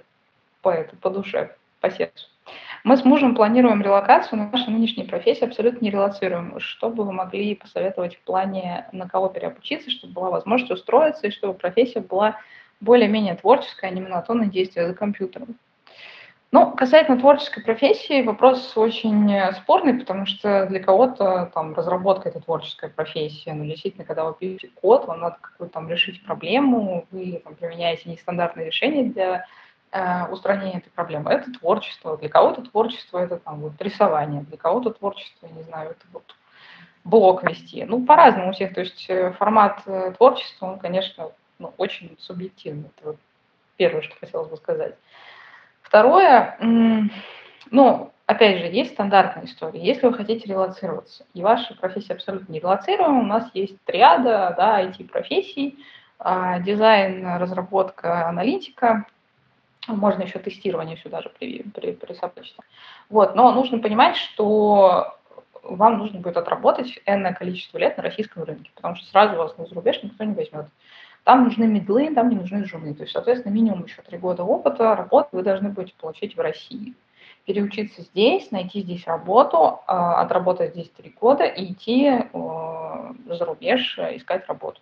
по, 0.63 0.69
это, 0.69 0.95
по 0.95 1.11
душе, 1.11 1.55
по 1.81 1.91
сердцу. 1.91 2.29
Мы 2.83 2.97
с 2.97 3.05
мужем 3.05 3.35
планируем 3.35 3.83
релокацию, 3.83 4.39
но 4.39 4.49
наша 4.51 4.71
нынешняя 4.71 5.07
профессия 5.07 5.45
абсолютно 5.45 5.85
не 5.85 5.91
релацируем. 5.91 6.59
Что 6.59 6.89
бы 6.89 7.03
вы 7.03 7.11
могли 7.11 7.53
посоветовать 7.53 8.15
в 8.15 8.21
плане, 8.21 8.87
на 8.91 9.07
кого 9.07 9.29
переобучиться, 9.29 9.91
чтобы 9.91 10.13
была 10.13 10.31
возможность 10.31 10.71
устроиться, 10.71 11.27
и 11.27 11.31
чтобы 11.31 11.53
профессия 11.53 11.99
была 11.99 12.39
более-менее 12.79 13.35
творческая, 13.35 13.91
а 13.91 13.93
не 13.93 14.01
монотонное 14.01 14.47
действие 14.47 14.87
за 14.87 14.95
компьютером? 14.95 15.57
Ну, 16.53 16.69
касательно 16.73 17.17
творческой 17.17 17.63
профессии, 17.63 18.23
вопрос 18.23 18.75
очень 18.75 19.31
э, 19.31 19.53
спорный, 19.53 19.97
потому 19.97 20.25
что 20.25 20.65
для 20.65 20.81
кого-то 20.81 21.49
там 21.53 21.73
разработка– 21.73 22.27
это 22.29 22.41
творческая 22.41 22.89
профессия, 22.89 23.53
но 23.53 23.63
действительно, 23.63 24.03
когда 24.03 24.25
вы 24.25 24.33
пишете 24.33 24.67
код, 24.67 25.07
вам 25.07 25.21
надо 25.21 25.37
какую-то 25.39 25.73
там 25.73 25.89
решить 25.89 26.21
проблему, 26.25 27.07
вы 27.11 27.41
там, 27.41 27.55
применяете 27.55 28.09
нестандартные 28.09 28.65
решения 28.65 29.05
для 29.05 29.45
э, 29.93 30.27
устранения 30.29 30.79
этой 30.79 30.89
проблемы. 30.89 31.31
Это 31.31 31.53
творчество. 31.53 32.17
Для 32.17 32.27
кого-то 32.27 32.63
творчество– 32.63 33.19
это 33.19 33.37
там 33.37 33.61
вот 33.61 33.81
рисование, 33.81 34.41
для 34.41 34.57
кого-то 34.57 34.89
творчество, 34.89 35.47
я 35.47 35.53
не 35.53 35.63
знаю, 35.63 35.91
это 35.91 36.05
вот 36.11 36.35
блог 37.05 37.43
вести. 37.43 37.85
Ну, 37.85 38.05
по-разному 38.05 38.49
у 38.49 38.51
всех. 38.51 38.73
То 38.73 38.81
есть 38.81 39.05
э, 39.07 39.31
формат 39.39 39.83
э, 39.85 40.11
творчества, 40.17 40.65
он, 40.65 40.79
конечно, 40.79 41.31
ну, 41.59 41.73
очень 41.77 42.17
субъективный. 42.19 42.89
Это 42.97 43.07
вот 43.11 43.17
первое, 43.77 44.01
что 44.01 44.17
хотелось 44.19 44.49
бы 44.49 44.57
сказать. 44.57 44.95
Второе, 45.91 46.55
ну, 47.69 48.13
опять 48.25 48.59
же, 48.59 48.67
есть 48.67 48.93
стандартная 48.93 49.43
история. 49.43 49.83
Если 49.83 50.07
вы 50.07 50.13
хотите 50.13 50.47
релацироваться, 50.47 51.25
и 51.33 51.41
ваша 51.41 51.75
профессия 51.75 52.13
абсолютно 52.13 52.49
не 52.49 52.59
релацируема, 52.61 53.19
у 53.19 53.25
нас 53.25 53.51
есть 53.53 53.75
триада, 53.83 54.53
да, 54.55 54.81
IT-профессий, 54.85 55.77
а, 56.17 56.59
дизайн, 56.59 57.35
разработка, 57.35 58.29
аналитика, 58.29 59.05
можно 59.87 60.23
еще 60.23 60.39
тестирование 60.39 60.95
сюда 60.95 61.21
же 61.23 61.29
при, 61.37 61.63
при, 61.63 61.91
присобачить. 61.91 62.55
Вот, 63.09 63.35
но 63.35 63.51
нужно 63.51 63.79
понимать, 63.79 64.15
что 64.15 65.17
вам 65.61 65.97
нужно 65.97 66.21
будет 66.21 66.37
отработать 66.37 67.01
энное 67.05 67.33
количество 67.33 67.77
лет 67.77 67.97
на 67.97 68.03
российском 68.03 68.43
рынке, 68.43 68.71
потому 68.75 68.95
что 68.95 69.07
сразу 69.07 69.35
вас 69.35 69.57
на 69.57 69.65
зарубеж 69.65 70.01
никто 70.03 70.23
не 70.23 70.35
возьмет. 70.35 70.67
Там 71.23 71.43
нужны 71.43 71.65
медлы, 71.65 72.13
там 72.13 72.29
не 72.29 72.35
нужны 72.35 72.65
жены. 72.65 72.93
То 72.93 73.03
есть, 73.03 73.13
соответственно, 73.13 73.53
минимум 73.53 73.85
еще 73.85 74.01
три 74.01 74.17
года 74.17 74.43
опыта 74.43 74.95
работы 74.95 75.29
вы 75.33 75.43
должны 75.43 75.69
будете 75.69 75.93
получить 75.99 76.35
в 76.35 76.39
России. 76.39 76.95
Переучиться 77.45 78.01
здесь, 78.01 78.51
найти 78.51 78.81
здесь 78.81 79.05
работу, 79.07 79.79
а, 79.87 80.21
отработать 80.21 80.71
здесь 80.73 80.89
три 80.89 81.09
года 81.09 81.43
и 81.43 81.71
идти 81.73 82.11
за 82.33 83.45
рубеж 83.45 83.97
искать 83.97 84.47
работу. 84.47 84.81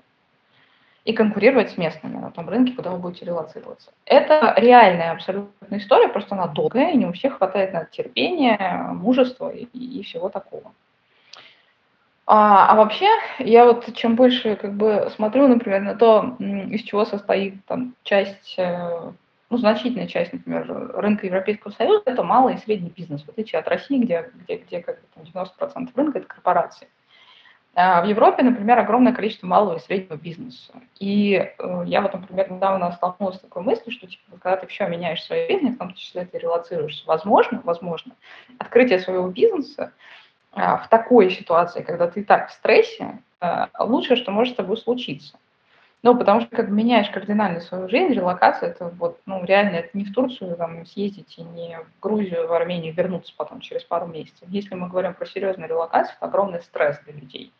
и 1.05 1.13
конкурировать 1.13 1.71
с 1.71 1.77
местными 1.77 2.17
на 2.17 2.29
том 2.29 2.47
рынке, 2.49 2.73
куда 2.73 2.91
вы 2.91 2.97
будете 2.99 3.25
релацироваться. 3.25 3.91
Это 4.05 4.53
реальная 4.57 5.11
абсолютно 5.11 5.77
история, 5.77 6.09
просто 6.09 6.35
она 6.35 6.47
долгая, 6.47 6.91
и 6.91 6.97
не 6.97 7.05
у 7.05 7.13
всех 7.13 7.37
хватает 7.37 7.73
на 7.73 7.85
терпения, 7.85 8.57
мужества 8.93 9.49
и, 9.49 9.63
и 9.63 10.03
всего 10.03 10.29
такого. 10.29 10.71
А, 12.31 12.67
а 12.67 12.75
вообще, 12.75 13.07
я 13.39 13.65
вот 13.65 13.91
чем 13.95 14.15
больше 14.15 14.55
как 14.55 14.75
бы 14.75 15.11
смотрю, 15.15 15.47
например, 15.47 15.81
на 15.81 15.95
то, 15.95 16.35
из 16.37 16.83
чего 16.83 17.03
состоит 17.03 17.65
там 17.65 17.95
часть, 18.03 18.53
э, 18.59 19.11
ну, 19.49 19.57
значительная 19.57 20.05
часть, 20.05 20.31
например, 20.31 20.91
рынка 20.93 21.25
Европейского 21.25 21.71
Союза, 21.71 22.03
это 22.05 22.21
малый 22.21 22.53
и 22.53 22.57
средний 22.59 22.91
бизнес, 22.91 23.23
в 23.23 23.29
отличие 23.29 23.57
от 23.57 23.67
России, 23.67 23.97
где, 23.97 24.29
где, 24.35 24.57
где 24.57 24.79
как 24.79 25.01
бы, 25.01 25.07
там 25.33 25.43
90% 25.43 25.89
рынка– 25.95 26.17
это 26.19 26.27
корпорации. 26.27 26.87
А 27.73 28.03
в 28.03 28.05
Европе, 28.05 28.43
например, 28.43 28.77
огромное 28.77 29.13
количество 29.13 29.47
малого 29.47 29.77
и 29.77 29.79
среднего 29.79 30.15
бизнеса. 30.15 30.73
И 30.99 31.33
э, 31.33 31.83
я 31.87 32.01
вот, 32.01 32.13
например, 32.13 32.51
недавно 32.51 32.91
столкнулась 32.91 33.37
с 33.37 33.39
такой 33.39 33.63
мыслью, 33.63 33.91
что 33.91 34.05
типа, 34.05 34.37
когда 34.39 34.57
ты 34.57 34.67
все 34.67 34.87
меняешь 34.87 35.21
в 35.21 35.25
своей 35.25 35.51
жизни, 35.51 35.71
в 35.71 35.79
том 35.79 35.95
числе 35.95 36.25
ты 36.25 36.37
релацируешься, 36.37 37.07
возможно, 37.07 37.59
возможно, 37.63 38.11
открытие 38.59 38.99
своего 38.99 39.29
бизнеса 39.29 39.93
в 40.51 40.87
такой 40.89 41.31
ситуации, 41.31 41.81
когда 41.81 42.07
ты 42.07 42.23
так 42.23 42.49
в 42.49 42.53
стрессе, 42.53 43.19
а, 43.39 43.69
лучшее, 43.79 44.17
что 44.17 44.31
может 44.31 44.53
с 44.53 44.57
тобой 44.57 44.77
случиться. 44.77 45.37
Ну, 46.01 46.17
потому 46.17 46.39
что 46.41 46.55
как 46.55 46.69
меняешь 46.69 47.09
кардинально 47.09 47.59
свою 47.59 47.89
жизнь, 47.89 48.13
релокация, 48.13 48.69
это 48.69 48.87
вот, 48.97 49.19
ну, 49.25 49.43
реально, 49.43 49.75
это 49.77 49.89
не 49.93 50.05
в 50.05 50.13
Турцию 50.13 50.55
там 50.55 50.85
съездить 50.85 51.37
и 51.37 51.41
не 51.41 51.77
в 51.77 52.01
Грузию, 52.01 52.47
в 52.47 52.53
Армению, 52.53 52.93
вернуться 52.93 53.33
потом 53.35 53.59
через 53.59 53.83
пару 53.83 54.07
месяцев. 54.07 54.47
Если 54.47 54.75
мы 54.75 54.87
говорим 54.87 55.13
про 55.13 55.25
серьезную 55.25 55.67
релокацию, 55.67 56.15
это 56.15 56.25
огромный 56.25 56.61
стресс 56.61 56.99
для 57.05 57.13
людей. 57.13 57.51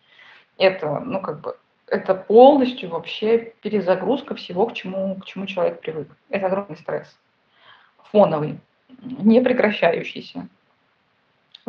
Это, 0.58 1.00
ну, 1.00 1.20
как 1.20 1.42
бы, 1.42 1.58
это 1.88 2.16
полностью 2.16 2.90
вообще 2.90 3.54
перезагрузка 3.62 4.36
всего, 4.36 4.68
к 4.68 4.74
чему, 4.74 5.16
к 5.16 5.26
чему 5.26 5.46
человек 5.46 5.82
привык. 5.82 6.08
Это 6.30 6.48
огромный 6.48 6.78
стресс. 6.78 7.20
Фоновый, 8.12 8.60
не 9.02 9.42
прекращающийся. 9.42 10.48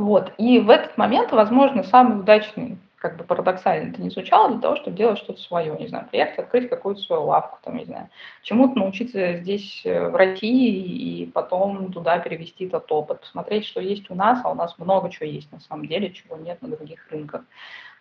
Вот. 0.01 0.33
И 0.39 0.59
в 0.59 0.71
этот 0.71 0.97
момент, 0.97 1.31
возможно, 1.31 1.83
самый 1.83 2.21
удачный, 2.21 2.79
как 2.97 3.19
бы 3.19 3.25
парадоксально 3.25 3.91
это 3.91 4.01
не 4.01 4.09
звучало, 4.09 4.49
для 4.49 4.59
того, 4.59 4.77
чтобы 4.77 4.97
делать 4.97 5.19
что-то 5.19 5.39
свое, 5.43 5.77
не 5.79 5.89
знаю, 5.89 6.09
приехать, 6.11 6.39
открыть 6.39 6.71
какую-то 6.71 7.03
свою 7.03 7.25
лавку, 7.25 7.59
там, 7.63 7.77
не 7.77 7.85
знаю, 7.85 8.09
чему-то 8.43 8.79
научиться 8.79 9.35
здесь, 9.35 9.83
э, 9.85 10.09
в 10.09 10.17
России, 10.17 11.23
и 11.23 11.27
потом 11.27 11.93
туда 11.93 12.19
перевести 12.19 12.65
этот 12.65 12.91
опыт, 12.91 13.21
посмотреть, 13.21 13.67
что 13.67 13.83
есть 13.83 14.11
у 14.11 14.15
нас, 14.15 14.41
а 14.43 14.51
у 14.51 14.55
нас 14.55 14.79
много 14.79 15.11
чего 15.11 15.27
есть 15.27 15.53
на 15.53 15.61
самом 15.61 15.87
деле, 15.87 16.15
чего 16.15 16.39
нет 16.39 16.63
на 16.63 16.69
других 16.69 17.07
рынках. 17.11 17.43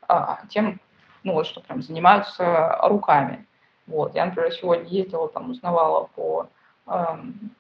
А, 0.08 0.40
тем, 0.48 0.80
ну 1.24 1.34
вот, 1.34 1.48
что 1.48 1.60
прям 1.60 1.82
занимаются 1.82 2.78
руками. 2.84 3.46
Вот, 3.88 4.16
я, 4.16 4.26
например, 4.26 4.54
сегодня 4.54 4.88
ездила, 4.88 5.28
там, 5.28 5.50
узнавала 5.50 6.10
по... 6.16 6.48
Эм, 6.88 7.52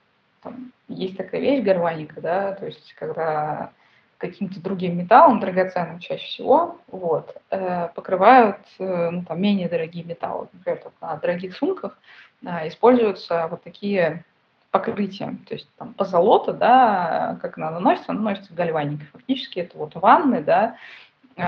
там, 0.41 0.71
есть 0.87 1.17
такая 1.17 1.41
вещь, 1.41 1.61
гарваника, 1.61 2.21
да, 2.21 2.53
то 2.53 2.65
есть 2.65 2.93
когда 2.93 3.73
каким-то 4.19 4.61
другим 4.61 4.97
металлом, 4.97 5.39
драгоценным 5.39 5.99
чаще 5.99 6.25
всего, 6.25 6.79
вот, 6.87 7.35
э, 7.49 7.87
покрывают 7.95 8.57
э, 8.77 9.09
ну, 9.09 9.23
там, 9.23 9.41
менее 9.41 9.69
дорогие 9.69 10.03
металлы. 10.03 10.49
Например, 10.51 10.81
вот 10.83 10.93
на 11.01 11.15
дорогих 11.15 11.55
сумках 11.55 11.97
э, 12.45 12.67
используются 12.67 13.47
вот 13.47 13.63
такие 13.63 14.25
покрытия, 14.71 15.37
то 15.47 15.55
есть 15.55 15.69
там 15.77 15.93
позолота, 15.93 16.53
да, 16.53 17.39
как 17.41 17.57
она 17.57 17.71
наносится, 17.71 18.11
она 18.11 18.21
наносится 18.21 18.53
гальваникой. 18.53 19.07
Фактически 19.13 19.59
это 19.59 19.77
вот 19.77 19.95
ванны, 19.95 20.43
да, 20.43 20.75
э, 21.37 21.43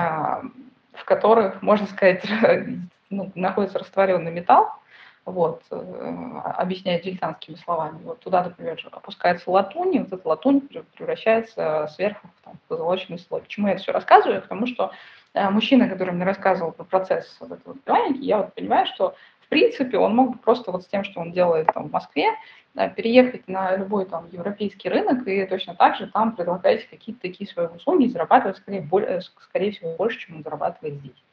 в 0.94 1.06
которых, 1.06 1.62
можно 1.62 1.86
сказать, 1.88 2.24
ну, 3.10 3.32
находится 3.36 3.80
растворенный 3.80 4.32
металл, 4.32 4.81
вот, 5.26 5.64
э, 5.70 6.42
объясняет 6.56 7.04
дилетантскими 7.04 7.56
словами. 7.56 8.00
Вот 8.04 8.20
туда, 8.20 8.44
например, 8.44 8.80
опускается 8.92 9.52
латунь, 9.52 9.96
и 9.96 10.00
вот 10.00 10.12
эта 10.12 10.28
латунь 10.28 10.62
превращается 10.62 11.88
сверху 11.94 12.28
в 12.28 12.46
там, 12.46 12.54
позолоченный 12.68 13.20
слой. 13.20 13.42
Почему 13.42 13.68
я 13.68 13.74
это 13.74 13.84
все 13.84 13.92
рассказываю? 13.92 14.42
Потому 14.42 14.66
что 14.66 14.92
э, 15.34 15.50
мужчина, 15.50 15.88
который 15.88 16.14
мне 16.14 16.26
рассказывал 16.26 16.72
про 16.72 16.84
процесс 16.84 17.38
вот 17.40 17.52
этого 17.52 17.76
пианики, 17.78 18.24
я 18.24 18.38
вот 18.38 18.54
понимаю, 18.56 18.88
что 18.88 19.16
в 19.42 19.48
принципе 19.50 19.98
он 19.98 20.16
мог 20.16 20.32
бы 20.32 20.38
просто 20.40 20.72
вот 20.72 20.84
с 20.84 20.88
тем, 20.88 21.04
что 21.04 21.20
он 21.20 21.32
делает 21.32 21.68
там 21.74 21.90
в 21.90 21.92
Москве, 21.92 22.28
да, 22.74 22.88
переехать 22.88 23.48
на 23.48 23.76
любой 23.76 24.06
там 24.06 24.28
европейский 24.32 24.90
рынок 24.90 25.28
и 25.28 25.46
точно 25.46 25.76
так 25.76 25.98
же 25.98 26.08
там 26.08 26.36
предлагать 26.36 26.90
какие-то 26.90 27.22
такие 27.22 27.48
свои 27.50 27.68
услуги 27.68 28.06
и 28.06 28.10
зарабатывать 28.10 28.58
скорее, 28.58 28.82
более, 28.82 29.22
скорее 29.22 29.72
всего 29.72 29.96
больше, 29.98 30.20
чем 30.20 30.38
он 30.38 30.44
зарабатывает 30.44 30.96
здесь. 30.96 31.24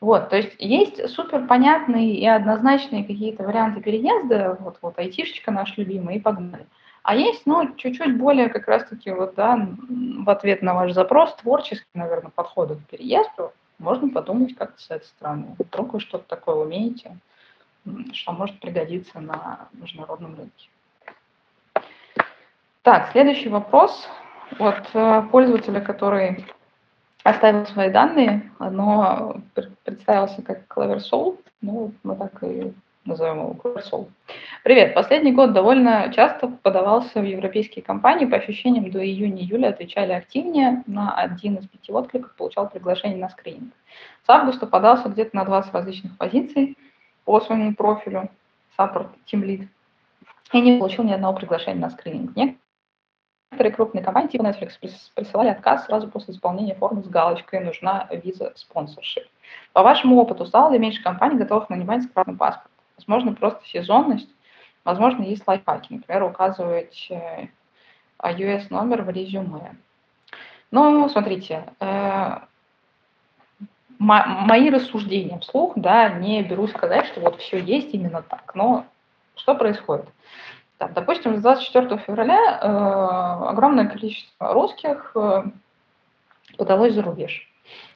Вот, 0.00 0.28
то 0.28 0.36
есть 0.36 0.54
есть 0.58 1.08
супер 1.10 1.46
понятные 1.46 2.14
и 2.16 2.26
однозначные 2.26 3.04
какие-то 3.04 3.44
варианты 3.44 3.80
переезда, 3.80 4.56
вот, 4.60 4.76
вот 4.82 4.98
айтишечка 4.98 5.50
наш 5.50 5.76
любимый, 5.78 6.16
и 6.16 6.20
погнали. 6.20 6.66
А 7.02 7.14
есть, 7.14 7.46
ну, 7.46 7.74
чуть-чуть 7.76 8.18
более 8.18 8.48
как 8.48 8.66
раз-таки 8.68 9.10
вот, 9.10 9.36
да, 9.36 9.68
в 9.88 10.28
ответ 10.28 10.60
на 10.60 10.74
ваш 10.74 10.92
запрос, 10.92 11.34
творческий, 11.36 11.86
наверное, 11.94 12.30
подходы 12.30 12.76
к 12.76 12.86
переезду, 12.86 13.52
можно 13.78 14.08
подумать 14.08 14.54
как-то 14.54 14.80
с 14.82 14.90
этой 14.90 15.06
стороны. 15.06 15.54
Вдруг 15.58 15.94
вы 15.94 16.00
что-то 16.00 16.24
такое 16.26 16.56
умеете, 16.56 17.16
что 18.12 18.32
может 18.32 18.58
пригодиться 18.60 19.20
на 19.20 19.68
международном 19.72 20.36
рынке. 20.36 20.68
Так, 22.82 23.10
следующий 23.12 23.48
вопрос 23.48 24.08
от 24.58 24.88
э, 24.94 25.22
пользователя, 25.30 25.80
который 25.80 26.46
оставил 27.26 27.66
свои 27.66 27.90
данные. 27.90 28.50
Оно 28.58 29.40
представился 29.84 30.42
как 30.42 30.64
Clever 30.68 30.98
Soul. 30.98 31.38
Ну, 31.60 31.92
мы 32.02 32.16
так 32.16 32.42
и 32.42 32.72
назовем 33.04 33.38
его 33.38 33.56
Clever 33.62 33.82
Soul. 33.82 34.08
Привет. 34.62 34.94
Последний 34.94 35.32
год 35.32 35.52
довольно 35.52 36.12
часто 36.14 36.48
подавался 36.48 37.20
в 37.20 37.24
европейские 37.24 37.84
компании. 37.84 38.26
По 38.26 38.36
ощущениям, 38.36 38.90
до 38.90 39.04
июня-июля 39.04 39.68
отвечали 39.68 40.12
активнее. 40.12 40.84
На 40.86 41.14
один 41.14 41.56
из 41.56 41.66
пяти 41.66 41.92
откликов 41.92 42.34
получал 42.36 42.70
приглашение 42.70 43.18
на 43.18 43.28
скрининг. 43.28 43.72
С 44.24 44.30
августа 44.30 44.66
подался 44.66 45.08
где-то 45.08 45.34
на 45.36 45.44
20 45.44 45.72
различных 45.74 46.16
позиций 46.16 46.76
по 47.24 47.40
своему 47.40 47.74
профилю. 47.74 48.30
Саппорт, 48.76 49.08
Lead. 49.32 49.66
И 50.52 50.60
не 50.60 50.78
получил 50.78 51.02
ни 51.02 51.12
одного 51.12 51.36
приглашения 51.36 51.80
на 51.80 51.90
скрининг. 51.90 52.36
Некоторые 52.36 52.60
крупные 53.50 54.02
компании 54.02 54.28
типа 54.28 54.42
Netflix 54.42 54.72
присылали 55.14 55.48
отказ 55.48 55.86
сразу 55.86 56.08
после 56.08 56.34
исполнения 56.34 56.74
формы 56.74 57.02
с 57.02 57.08
галочкой 57.08 57.60
«Нужна 57.60 58.08
виза 58.10 58.52
спонсоршип». 58.56 59.24
По 59.72 59.82
вашему 59.82 60.16
опыту, 60.16 60.46
стало 60.46 60.72
ли 60.72 60.78
меньше 60.78 61.02
компаний 61.02 61.36
готовых 61.36 61.70
нанимать 61.70 62.02
с 62.02 62.08
красным 62.08 62.36
паспортом? 62.36 62.72
Возможно, 62.96 63.34
просто 63.34 63.64
сезонность, 63.66 64.28
возможно, 64.84 65.22
есть 65.22 65.46
лайфхаки, 65.46 65.92
например, 65.92 66.24
указывать 66.24 67.08
э, 67.10 67.48
US-номер 68.22 69.02
в 69.02 69.10
резюме. 69.10 69.76
Ну, 70.70 71.08
смотрите, 71.08 71.64
э, 71.78 72.38
мои 73.98 74.70
рассуждения 74.70 75.38
вслух, 75.38 75.74
да, 75.76 76.08
не 76.08 76.42
беру 76.42 76.66
сказать, 76.68 77.06
что 77.06 77.20
вот 77.20 77.40
все 77.40 77.58
есть 77.58 77.94
именно 77.94 78.22
так, 78.22 78.54
но 78.54 78.86
что 79.36 79.54
происходит? 79.54 80.06
Там, 80.78 80.92
допустим, 80.92 81.36
с 81.36 81.40
24 81.40 81.98
февраля 81.98 82.58
э, 82.60 83.48
огромное 83.48 83.86
количество 83.86 84.52
русских 84.52 85.12
э, 85.14 85.44
подалось 86.58 86.94
за 86.94 87.02
рубеж. 87.02 87.50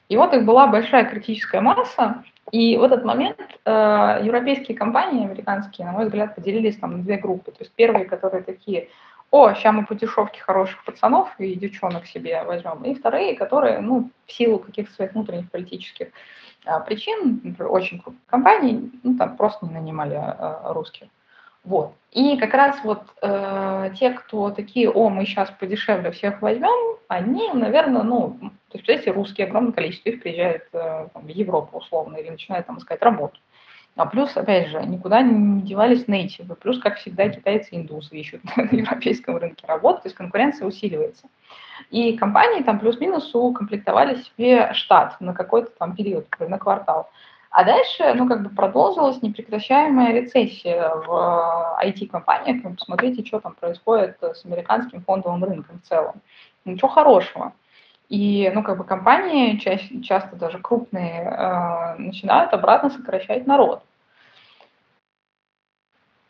И 0.09 0.17
вот 0.17 0.33
их 0.33 0.45
была 0.45 0.67
большая 0.67 1.05
критическая 1.05 1.61
масса, 1.61 2.25
и 2.51 2.77
в 2.77 2.83
этот 2.83 3.05
момент 3.05 3.39
э, 3.65 4.21
европейские 4.23 4.77
компании, 4.77 5.25
американские, 5.25 5.87
на 5.87 5.93
мой 5.93 6.07
взгляд, 6.07 6.35
поделились 6.35 6.79
там 6.79 6.97
на 6.97 7.03
две 7.03 7.17
группы. 7.17 7.53
То 7.53 7.59
есть 7.61 7.73
первые, 7.75 8.07
которые 8.07 8.43
такие, 8.43 8.89
о, 9.31 9.53
сейчас 9.53 9.75
мы 9.75 9.85
по 9.85 9.95
дешевке 9.95 10.41
хороших 10.41 10.83
пацанов 10.85 11.29
и 11.39 11.55
девчонок 11.55 12.07
себе 12.07 12.43
возьмем. 12.45 12.83
И 12.85 12.95
вторые, 12.95 13.37
которые, 13.37 13.81
ну, 13.81 14.11
в 14.27 14.33
силу 14.33 14.59
каких-то 14.59 14.93
своих 14.95 15.13
внутренних 15.13 15.51
политических 15.51 16.09
э, 16.65 16.71
причин, 16.87 17.41
например, 17.45 17.71
очень 17.71 18.01
крупных 18.01 18.25
компаний, 18.27 18.91
ну, 19.03 19.17
там 19.17 19.37
просто 19.37 19.67
не 19.67 19.75
нанимали 19.75 20.17
э, 20.17 20.73
русских. 20.73 21.09
Вот. 21.65 21.95
И 22.13 22.37
как 22.39 22.55
раз 22.55 22.77
вот 22.83 23.03
э, 23.23 23.91
те, 23.99 24.11
кто 24.11 24.51
такие, 24.51 24.91
о, 24.91 25.11
мы 25.11 25.25
сейчас 25.27 25.51
подешевле 25.51 26.11
всех 26.11 26.43
возьмем, 26.43 26.99
они, 27.09 27.51
наверное, 27.53 28.03
ну, 28.03 28.37
то 28.41 28.45
есть, 28.45 28.87
представляете, 28.87 29.11
русские 29.13 29.47
огромное 29.47 29.73
количество 29.73 30.09
их 30.09 30.23
приезжает 30.23 30.69
э, 30.73 31.09
там, 31.13 31.25
в 31.25 31.29
Европу 31.29 31.79
условно 31.79 32.17
или 32.17 32.31
начинают 32.31 32.67
там 32.67 32.79
искать 32.79 33.03
работу. 33.03 33.39
А 33.97 34.07
плюс, 34.07 34.37
опять 34.37 34.69
же, 34.69 34.81
никуда 34.83 35.21
не 35.21 35.63
девались 35.63 36.09
нейтивы. 36.09 36.55
Плюс, 36.55 36.79
как 36.79 36.97
всегда, 36.97 37.29
китайцы 37.29 37.71
и 37.73 37.77
индусы 37.77 38.17
ищут 38.17 38.41
на 38.57 38.63
европейском 38.63 39.37
рынке 39.37 39.67
работу, 39.67 40.03
то 40.03 40.07
есть 40.07 40.17
конкуренция 40.17 40.67
усиливается. 40.67 41.29
И 41.91 42.17
компании 42.17 42.63
там 42.63 42.79
плюс-минус 42.79 43.35
укомплектовали 43.35 44.17
себе 44.23 44.73
штат 44.75 45.21
на 45.21 45.35
какой-то 45.35 45.71
там 45.79 45.97
период, 45.97 46.27
на 46.39 46.59
квартал. 46.59 47.11
А 47.51 47.65
дальше, 47.65 48.15
ну, 48.15 48.29
как 48.29 48.45
бы 48.45 48.51
продолжилась 48.51 49.23
непрекращаемая 49.23 50.13
рецессия 50.13 50.89
в 50.95 51.79
IT-компаниях. 51.83 52.63
Ну, 52.63 52.75
посмотрите, 52.75 53.25
что 53.27 53.41
там 53.41 53.55
происходит 53.55 54.19
с 54.23 54.45
американским 54.45 55.03
фондовым 55.03 55.43
рынком 55.43 55.81
в 55.81 55.89
целом. 55.89 56.23
Ничего 56.65 56.89
хорошего. 56.89 57.53
И, 58.09 58.51
ну, 58.55 58.63
как 58.63 58.79
бы 58.79 58.85
компании, 58.85 59.57
чаще, 59.57 60.01
часто 60.01 60.37
даже 60.37 60.59
крупные, 60.59 61.23
э, 61.23 61.95
начинают 61.99 62.53
обратно 62.53 62.91
сокращать 62.91 63.47
народ. 63.47 63.83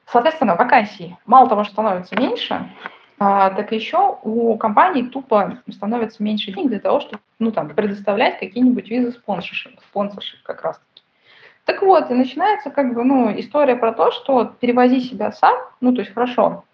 Соответственно, 0.07 0.57
вакансий 0.57 1.17
мало 1.27 1.49
того, 1.49 1.65
что 1.65 1.75
становится 1.75 2.17
меньше, 2.17 2.69
а, 3.19 3.51
так 3.51 3.71
еще 3.73 4.19
у 4.23 4.57
компаний 4.57 5.05
тупо 5.05 5.59
становится 5.71 6.23
меньше 6.23 6.53
денег 6.53 6.71
для 6.71 6.81
того, 6.81 7.01
чтобы 7.01 7.21
ну, 7.39 7.53
там, 7.53 7.69
предоставлять 7.69 8.39
какие-нибудь 8.39 8.89
визы 8.89 9.13
спонсоршип, 9.13 9.79
спонсоршип 9.91 10.43
как 10.43 10.63
раз. 10.63 10.81
Так 11.71 11.83
вот, 11.83 12.11
и 12.11 12.15
начинается 12.15 12.69
как 12.71 12.95
бы, 12.95 13.05
ну, 13.05 13.31
история 13.39 13.77
про 13.77 13.93
то, 13.93 14.11
что 14.11 14.45
перевози 14.45 15.03
себя 15.03 15.31
сам, 15.31 15.57
ну, 15.81 15.95
то 15.95 16.01
есть 16.01 16.13
хорошо, 16.13 16.65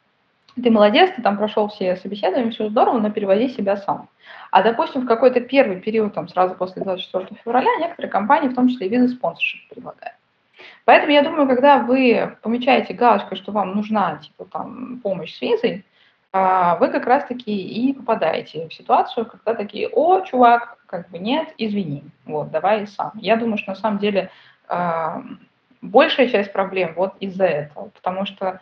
ты 0.55 0.71
молодец, 0.71 1.11
ты 1.15 1.21
там 1.21 1.37
прошел 1.37 1.69
все 1.69 1.97
собеседования, 1.97 2.51
все 2.51 2.71
здорово, 2.71 2.99
но 2.99 3.11
перевози 3.11 3.51
себя 3.51 3.77
сам. 3.77 4.09
А, 4.51 4.63
допустим, 4.63 5.03
в 5.03 5.07
какой-то 5.07 5.41
первый 5.41 5.83
период, 5.83 6.15
там, 6.15 6.29
сразу 6.29 6.55
после 6.55 6.83
24 6.83 7.27
февраля, 7.45 7.69
некоторые 7.79 8.11
компании, 8.11 8.49
в 8.49 8.55
том 8.55 8.69
числе 8.69 8.87
и 8.87 8.89
визы 8.89 9.09
спонсоршип 9.09 9.69
предлагают. 9.69 10.17
Поэтому 10.87 11.13
я 11.13 11.21
думаю, 11.21 11.47
когда 11.47 11.81
вы 11.81 12.35
помечаете 12.41 12.95
галочкой, 12.95 13.37
что 13.37 13.53
вам 13.53 13.77
нужна, 13.77 14.17
типа, 14.17 14.47
там, 14.47 15.01
помощь 15.03 15.37
с 15.37 15.43
визой, 15.43 15.85
а, 16.33 16.77
вы 16.77 16.89
как 16.89 17.05
раз-таки 17.05 17.53
и 17.55 17.93
попадаете 17.93 18.67
в 18.69 18.73
ситуацию, 18.73 19.27
когда 19.27 19.53
такие, 19.53 19.89
о, 19.89 20.21
чувак, 20.21 20.79
как 20.87 21.11
бы 21.11 21.19
нет, 21.19 21.53
извини, 21.59 22.05
вот, 22.25 22.51
давай 22.51 22.87
сам. 22.87 23.13
Я 23.17 23.37
думаю, 23.37 23.59
что 23.59 23.73
на 23.73 23.77
самом 23.77 23.99
деле 23.99 24.31
большая 25.83 26.29
часть 26.29 26.53
проблем 26.53 26.95
вот 26.97 27.15
из-за 27.21 27.45
этого, 27.45 27.89
потому 27.91 28.27
что 28.27 28.61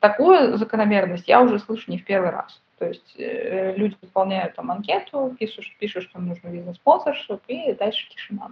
такую 0.00 0.56
закономерность 0.56 1.28
я 1.28 1.40
уже 1.42 1.58
слышу 1.58 1.90
не 1.90 1.98
в 1.98 2.04
первый 2.04 2.30
раз. 2.30 2.60
То 2.78 2.88
есть 2.88 3.14
э, 3.16 3.74
люди 3.76 3.96
заполняют 4.02 4.56
там 4.56 4.70
анкету, 4.70 5.34
пишут, 5.38 5.64
пишут, 5.78 6.04
что 6.04 6.20
нужно 6.20 6.48
бизнес-спонсоршип, 6.48 7.40
и 7.46 7.72
дальше 7.74 8.08
тишина. 8.10 8.50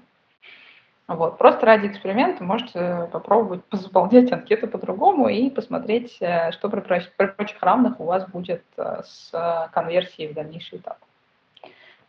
Вот. 1.09 1.39
Просто 1.39 1.67
ради 1.67 1.89
эксперимента 1.89 2.45
можете 2.45 3.09
попробовать 3.11 3.63
заполнять 3.73 4.31
анкету 4.31 4.69
по-другому 4.69 5.29
и 5.29 5.51
посмотреть, 5.51 6.17
э, 6.21 6.53
что 6.53 6.69
при, 6.69 6.81
при 6.81 7.27
прочих 7.27 7.61
равных 7.61 7.99
у 7.99 8.05
вас 8.05 8.29
будет 8.29 8.63
э, 8.77 9.03
с 9.05 9.71
конверсией 9.73 10.29
в 10.29 10.35
дальнейший 10.35 10.79
этап. 10.79 10.99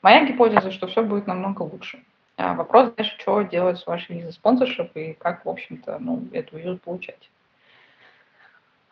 Моя 0.04 0.24
гипотеза, 0.26 0.72
что 0.72 0.86
все 0.86 1.04
будет 1.04 1.26
намного 1.26 1.64
лучше. 1.64 2.04
А 2.38 2.54
вопрос 2.54 2.94
дальше, 2.96 3.16
что 3.20 3.42
делать 3.44 3.78
с 3.78 3.86
вашей 3.86 4.18
визой 4.18 4.34
спонсоршип 4.34 4.96
и 4.96 5.14
как, 5.14 5.46
в 5.46 5.50
общем-то, 5.50 5.98
ну, 6.00 6.28
эту 6.32 6.58
визу 6.58 6.78
получать. 6.78 7.30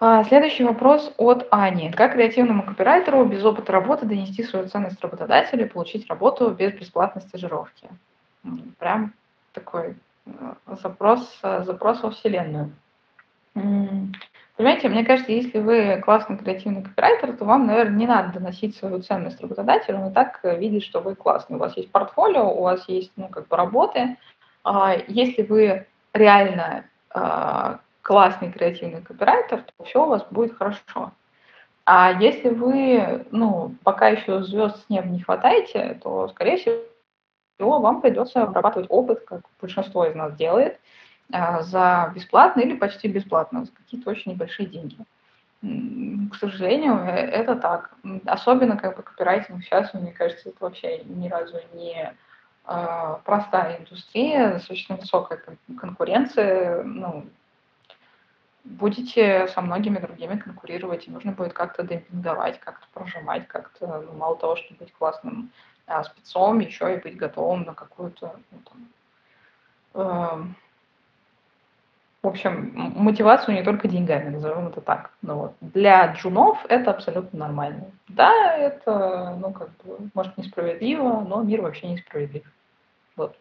А, 0.02 0.24
следующий 0.24 0.64
вопрос 0.64 1.14
от 1.18 1.48
Ани. 1.52 1.92
Как 1.92 2.14
креативному 2.14 2.64
копирайтеру 2.64 3.26
без 3.26 3.44
опыта 3.44 3.74
работы 3.74 4.06
донести 4.06 4.44
свою 4.44 4.68
ценность 4.68 5.02
работодателю 5.02 5.66
и 5.66 5.70
получить 5.70 6.08
работу 6.08 6.52
без 6.52 6.74
бесплатной 6.74 7.22
стажировки? 7.22 7.90
Прям 8.78 9.14
такой 9.52 9.96
э, 10.26 10.32
запрос, 10.82 11.40
э, 11.44 11.64
запрос 11.64 12.02
во 12.02 12.12
Вселенную. 12.12 12.72
Понимаете, 14.60 14.90
мне 14.90 15.06
кажется, 15.06 15.32
если 15.32 15.60
вы 15.60 16.02
классный 16.04 16.38
креативный 16.38 16.84
копирайтер, 16.84 17.32
то 17.38 17.46
вам, 17.46 17.66
наверное, 17.66 17.96
не 17.96 18.06
надо 18.06 18.34
доносить 18.34 18.76
свою 18.76 19.02
ценность 19.02 19.40
работодателю, 19.40 20.00
он 20.00 20.12
и 20.12 20.14
так 20.14 20.42
э, 20.44 20.60
видит, 20.60 20.84
что 20.84 21.00
вы 21.00 21.16
классный. 21.16 21.56
У 21.56 21.60
вас 21.60 21.78
есть 21.78 21.90
портфолио, 21.94 22.52
у 22.52 22.64
вас 22.64 22.84
есть, 22.90 23.14
ну, 23.16 23.30
как 23.30 23.48
бы 23.48 23.56
работы. 23.56 24.18
А 24.66 24.98
если 25.08 25.44
вы 25.44 25.88
реально 26.12 26.84
а, 27.10 27.80
классный 28.02 28.52
креативный 28.52 29.02
копирайтер, 29.02 29.62
то 29.62 29.86
все 29.86 30.04
у 30.04 30.10
вас 30.10 30.26
будет 30.30 30.58
хорошо. 30.58 31.14
А 31.86 32.12
если 32.20 32.50
вы, 32.50 33.26
ну, 33.32 33.76
пока 33.86 34.10
еще 34.10 34.44
звезд 34.44 34.76
с 34.84 34.90
неба 34.90 35.08
не 35.08 35.22
хватаете, 35.22 35.98
то, 36.04 36.28
скорее 36.28 36.58
всего, 36.58 37.80
вам 37.80 38.02
придется 38.02 38.44
обрабатывать 38.44 38.88
опыт, 38.90 39.22
как 39.26 39.40
большинство 39.62 40.06
из 40.06 40.16
нас 40.16 40.36
делает, 40.36 40.82
за 41.32 42.12
бесплатно 42.16 42.62
или 42.62 42.76
почти 42.76 43.08
бесплатно, 43.08 43.66
за 43.66 43.72
какие-то 43.72 44.10
очень 44.10 44.32
небольшие 44.32 44.68
деньги. 44.68 44.98
К 45.62 46.36
сожалению, 46.36 46.96
э, 47.00 47.12
это 47.12 47.56
так. 47.56 47.92
Особенно 48.26 48.78
как 48.78 48.96
бы 48.96 49.04
копирайтинг 49.04 49.64
сейчас, 49.64 49.94
мне 49.94 50.14
кажется, 50.14 50.50
это 50.50 50.58
вообще 50.62 51.04
ни 51.04 51.28
разу 51.28 51.58
не 51.74 52.14
а, 52.64 53.16
простая 53.26 53.80
индустрия, 53.80 54.54
достаточно 54.54 54.96
высокая 54.96 55.42
конкуренция. 55.78 56.84
Ну, 56.84 57.26
будете 58.64 59.48
со 59.50 59.62
многими 59.62 59.98
другими 59.98 60.38
конкурировать, 60.38 61.08
и 61.08 61.12
нужно 61.12 61.34
будет 61.34 61.54
как-то 61.54 61.84
демпинговать, 61.84 62.60
как-то 62.60 62.86
прожимать, 62.94 63.48
как-то, 63.48 64.06
ну, 64.06 64.14
мало 64.14 64.38
того, 64.38 64.56
чтобы 64.56 64.80
быть 64.80 64.94
классным 64.94 65.52
а, 65.88 66.04
спецом, 66.04 66.60
еще 66.60 66.96
и 66.96 67.02
быть 67.02 67.18
готовым 67.18 67.64
на 67.64 67.74
какую-то, 67.74 68.40
ну, 68.52 68.60
там, 68.70 68.88
э, 69.94 70.54
в 72.22 72.28
общем, 72.28 72.74
мотивацию 72.76 73.56
не 73.56 73.64
только 73.64 73.88
деньгами, 73.88 74.30
назовем 74.30 74.68
это 74.68 74.82
так. 74.82 75.12
Ну, 75.22 75.36
вот. 75.36 75.54
Для 75.62 76.14
джунов 76.14 76.66
это 76.68 76.92
абсолютно 76.92 77.40
нормально. 77.40 77.92
Да, 78.10 78.56
это, 78.58 79.38
ну, 79.40 79.54
как 79.54 79.70
бы, 79.84 80.10
может, 80.14 80.38
несправедливо, 80.38 81.22
но 81.22 81.42
мир 81.44 81.62
вообще 81.62 81.88
несправедлив. 81.88 82.44
Вот. 83.16 83.38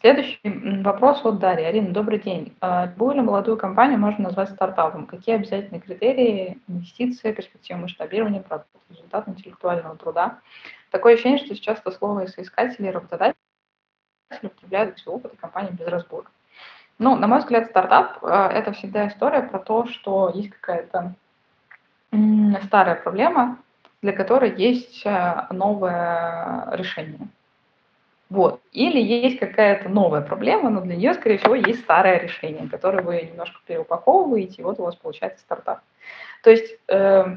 Следующий 0.00 0.38
вопрос 0.82 1.24
от 1.24 1.38
Дарьи. 1.38 1.66
Арина, 1.66 1.92
добрый 1.92 2.18
день. 2.18 2.56
А, 2.60 2.86
любую 2.86 3.16
ли 3.16 3.20
молодую 3.20 3.56
компанию 3.58 3.98
можно 3.98 4.24
назвать 4.24 4.50
стартапом? 4.50 5.06
Какие 5.06 5.34
обязательные 5.34 5.80
критерии, 5.80 6.58
инвестиции, 6.68 7.32
перспективы 7.32 7.80
масштабирования, 7.80 8.40
продукт, 8.40 8.70
результат 8.88 9.28
интеллектуального 9.28 9.96
труда? 9.96 10.40
Такое 10.90 11.14
ощущение, 11.14 11.44
что 11.44 11.54
сейчас 11.54 11.80
это 11.80 11.90
слово 11.90 12.26
соискатели 12.26 12.86
и 12.86 12.90
работодатели 12.90 13.36
употребляют 14.42 14.98
все 14.98 15.10
опыты 15.10 15.36
компании 15.36 15.72
без 15.72 15.86
разбора. 15.86 16.26
Ну, 16.98 17.14
на 17.16 17.26
мой 17.26 17.40
взгляд, 17.40 17.66
стартап 17.66 18.18
э,– 18.22 18.26
это 18.52 18.72
всегда 18.72 19.08
история 19.08 19.42
про 19.42 19.58
то, 19.58 19.86
что 19.86 20.30
есть 20.34 20.50
какая-то 20.50 21.14
старая 22.64 22.94
проблема, 22.94 23.58
для 24.00 24.12
которой 24.12 24.54
есть 24.56 25.04
э, 25.04 25.46
новое 25.50 26.68
решение. 26.72 27.28
Вот. 28.28 28.60
Или 28.72 29.00
есть 29.00 29.38
какая-то 29.38 29.88
новая 29.88 30.20
проблема, 30.20 30.70
но 30.70 30.80
для 30.80 30.96
нее, 30.96 31.14
скорее 31.14 31.38
всего, 31.38 31.54
есть 31.54 31.80
старое 31.80 32.18
решение, 32.18 32.68
которое 32.68 33.02
вы 33.02 33.20
немножко 33.20 33.58
переупаковываете, 33.66 34.62
и 34.62 34.64
вот 34.64 34.80
у 34.80 34.84
вас 34.84 34.96
получается 34.96 35.40
стартап. 35.40 35.80
То 36.42 36.50
есть 36.50 36.78
э, 36.88 37.36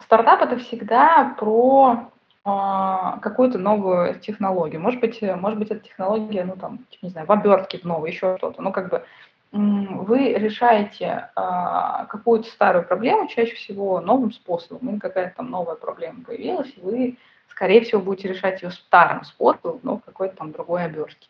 стартап 0.00 0.42
это 0.42 0.58
всегда 0.58 1.34
про 1.38 2.11
какую-то 2.44 3.58
новую 3.58 4.18
технологию. 4.18 4.80
Может 4.80 5.00
быть, 5.00 5.22
э, 5.22 5.36
может 5.36 5.58
быть, 5.58 5.70
эта 5.70 5.80
технология, 5.80 6.44
ну, 6.44 6.56
там, 6.56 6.80
не 7.00 7.08
знаю, 7.08 7.26
в 7.26 7.32
обертке 7.32 7.78
новой, 7.84 8.10
еще 8.10 8.36
что-то. 8.36 8.60
Ну, 8.62 8.72
как 8.72 8.90
бы 8.90 9.04
вы 9.52 10.32
решаете 10.32 11.28
а, 11.36 12.06
какую-то 12.06 12.48
старую 12.48 12.86
проблему 12.86 13.28
чаще 13.28 13.54
всего 13.54 14.00
новым 14.00 14.32
способом. 14.32 14.88
Или 14.88 14.98
какая-то 14.98 15.36
там 15.36 15.50
новая 15.50 15.74
проблема 15.74 16.24
появилась, 16.24 16.72
и 16.76 16.80
вы, 16.80 17.18
скорее 17.48 17.82
всего, 17.82 18.00
будете 18.00 18.28
решать 18.28 18.62
ее 18.62 18.70
старым 18.70 19.24
способом, 19.24 19.80
но 19.82 19.98
в 19.98 20.04
какой-то 20.04 20.36
там 20.36 20.52
другой 20.52 20.84
обертке. 20.84 21.28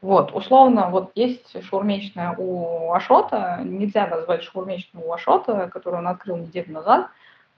Вот, 0.00 0.32
условно, 0.32 0.90
вот 0.90 1.10
есть 1.16 1.60
шаурмечная 1.64 2.36
у 2.38 2.92
Ашота, 2.92 3.60
нельзя 3.64 4.06
назвать 4.06 4.44
шаурмечную 4.44 5.04
у 5.04 5.12
Ашота, 5.12 5.68
которую 5.72 5.98
он 5.98 6.08
открыл 6.08 6.36
неделю 6.36 6.72
назад, 6.72 7.08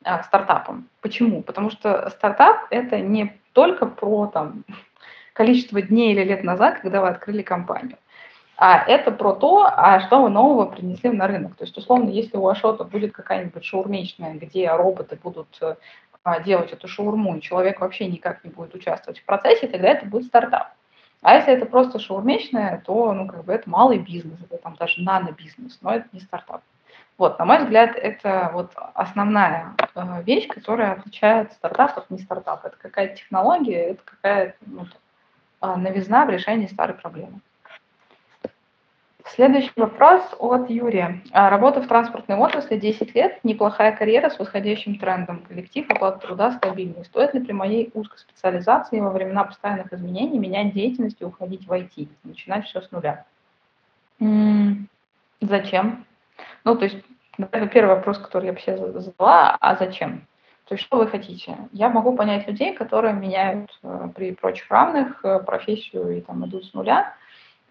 а, 0.04 0.22
стартапом. 0.22 0.88
Почему? 1.00 1.42
Потому 1.42 1.70
что 1.70 2.08
стартап– 2.10 2.66
это 2.70 3.00
не 3.00 3.40
только 3.52 3.86
про 3.86 4.26
там, 4.26 4.64
количество 5.32 5.82
дней 5.82 6.12
или 6.12 6.24
лет 6.24 6.44
назад, 6.44 6.80
когда 6.80 7.00
вы 7.00 7.08
открыли 7.08 7.42
компанию, 7.42 7.98
а 8.56 8.84
это 8.86 9.10
про 9.10 9.32
то, 9.32 9.64
а 9.64 10.00
что 10.00 10.22
вы 10.22 10.30
нового 10.30 10.66
принесли 10.66 11.10
на 11.10 11.26
рынок. 11.26 11.56
То 11.56 11.64
есть, 11.64 11.76
условно, 11.76 12.10
если 12.10 12.36
у 12.36 12.46
Ашота 12.46 12.84
будет 12.84 13.12
какая-нибудь 13.12 13.64
шаурмечная, 13.64 14.34
где 14.34 14.70
роботы 14.70 15.18
будут 15.22 15.58
а, 16.22 16.40
делать 16.40 16.72
эту 16.72 16.86
шаурму, 16.86 17.36
и 17.36 17.40
человек 17.40 17.80
вообще 17.80 18.06
никак 18.06 18.44
не 18.44 18.50
будет 18.50 18.74
участвовать 18.74 19.20
в 19.20 19.24
процессе, 19.24 19.66
тогда 19.66 19.88
это 19.88 20.04
будет 20.04 20.26
стартап. 20.26 20.74
А 21.22 21.36
если 21.36 21.54
это 21.54 21.66
просто 21.66 21.98
шаурмечная, 21.98 22.82
то, 22.84 23.12
ну, 23.12 23.26
как 23.26 23.44
бы 23.44 23.52
это 23.52 23.68
малый 23.68 23.98
бизнес, 23.98 24.38
это 24.42 24.56
там 24.58 24.76
даже 24.76 25.02
нано-бизнес, 25.02 25.78
но 25.82 25.94
это 25.94 26.06
не 26.12 26.20
стартап. 26.20 26.62
Вот, 27.20 27.38
на 27.38 27.44
мой 27.44 27.58
взгляд, 27.58 27.96
это 27.96 28.48
вот 28.54 28.72
основная 28.94 29.74
э, 29.94 30.22
вещь, 30.22 30.48
которая 30.48 30.92
отличает 30.92 31.52
стартап 31.52 31.98
от 31.98 32.08
не 32.08 32.16
стартап. 32.16 32.64
Это 32.64 32.78
какая-то 32.78 33.16
технология, 33.16 33.90
это 33.90 34.02
какая-то 34.06 34.56
ну, 34.64 34.86
а, 35.60 35.76
новизна 35.76 36.24
в 36.24 36.30
решении 36.30 36.66
старой 36.66 36.96
проблемы. 36.96 37.40
Следующий 39.26 39.70
вопрос 39.76 40.22
от 40.38 40.70
Юрия. 40.70 41.20
А, 41.32 41.50
работа 41.50 41.82
в 41.82 41.88
транспортной 41.88 42.38
отрасли 42.38 42.78
10 42.78 43.14
лет, 43.14 43.38
неплохая 43.44 43.94
карьера 43.94 44.30
с 44.30 44.38
восходящим 44.38 44.98
трендом, 44.98 45.40
коллектив, 45.40 45.90
оплата 45.90 46.26
труда 46.26 46.52
стабильный. 46.52 47.04
Стоит 47.04 47.34
ли 47.34 47.40
при 47.40 47.52
моей 47.52 47.90
узкой 47.92 48.16
специализации 48.16 48.98
во 48.98 49.10
времена 49.10 49.44
постоянных 49.44 49.92
изменений 49.92 50.38
менять 50.38 50.72
деятельность 50.72 51.20
и 51.20 51.26
уходить 51.26 51.66
в 51.66 51.70
IT, 51.70 52.08
начинать 52.24 52.64
все 52.64 52.80
с 52.80 52.90
нуля? 52.90 53.26
М-м- 54.20 54.88
зачем? 55.42 56.06
Ну, 56.64 56.76
то 56.76 56.84
есть, 56.84 56.98
наверное, 57.38 57.68
первый 57.68 57.96
вопрос, 57.96 58.18
который 58.18 58.46
я 58.46 58.56
себе 58.56 58.76
задала, 58.76 59.56
а 59.60 59.76
зачем? 59.76 60.26
То 60.70 60.74
есть, 60.74 60.84
что 60.84 60.98
вы 60.98 61.08
хотите? 61.08 61.56
Я 61.72 61.88
могу 61.88 62.16
понять 62.16 62.46
людей, 62.46 62.72
которые 62.72 63.12
меняют 63.12 63.76
э, 63.82 64.08
при 64.14 64.32
прочих 64.32 64.70
равных 64.70 65.24
э, 65.24 65.40
профессию 65.40 66.16
и 66.16 66.20
там 66.20 66.46
идут 66.46 66.64
с 66.64 66.74
нуля 66.74 67.12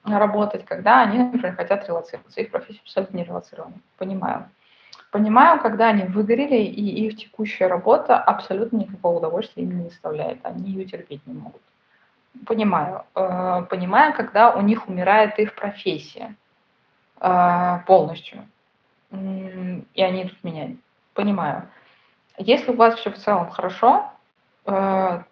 работать, 0.03 0.65
когда 0.65 1.01
они, 1.03 1.19
например, 1.19 1.55
хотят 1.55 1.87
релацироваться. 1.87 2.41
Их 2.41 2.51
профессия 2.51 2.81
абсолютно 2.81 3.15
не 3.15 3.23
релацирована. 3.23 3.75
Понимаю. 3.97 4.49
Понимаю, 5.11 5.61
когда 5.61 5.87
они 5.87 6.03
выгорели, 6.03 6.57
и 6.57 7.05
их 7.07 7.15
текущая 7.15 7.67
работа 7.67 8.17
абсолютно 8.17 8.75
никакого 8.75 9.19
удовольствия 9.19 9.63
им 9.63 9.77
не 9.77 9.83
доставляет. 9.85 10.39
Они 10.43 10.69
ее 10.69 10.83
терпеть 10.83 11.25
не 11.25 11.35
могут. 11.35 11.61
Понимаю. 12.45 13.05
Э, 13.15 13.65
понимаю, 13.69 14.13
когда 14.13 14.51
у 14.51 14.59
них 14.59 14.89
умирает 14.89 15.39
их 15.39 15.55
профессия 15.55 16.35
полностью. 17.87 18.45
И 19.11 20.01
они 20.01 20.23
идут 20.23 20.43
менять. 20.43 20.75
Понимаю. 21.13 21.69
Если 22.37 22.71
у 22.71 22.75
вас 22.75 22.95
все 22.99 23.11
в 23.11 23.17
целом 23.17 23.49
хорошо, 23.49 24.11
э, 24.65 25.23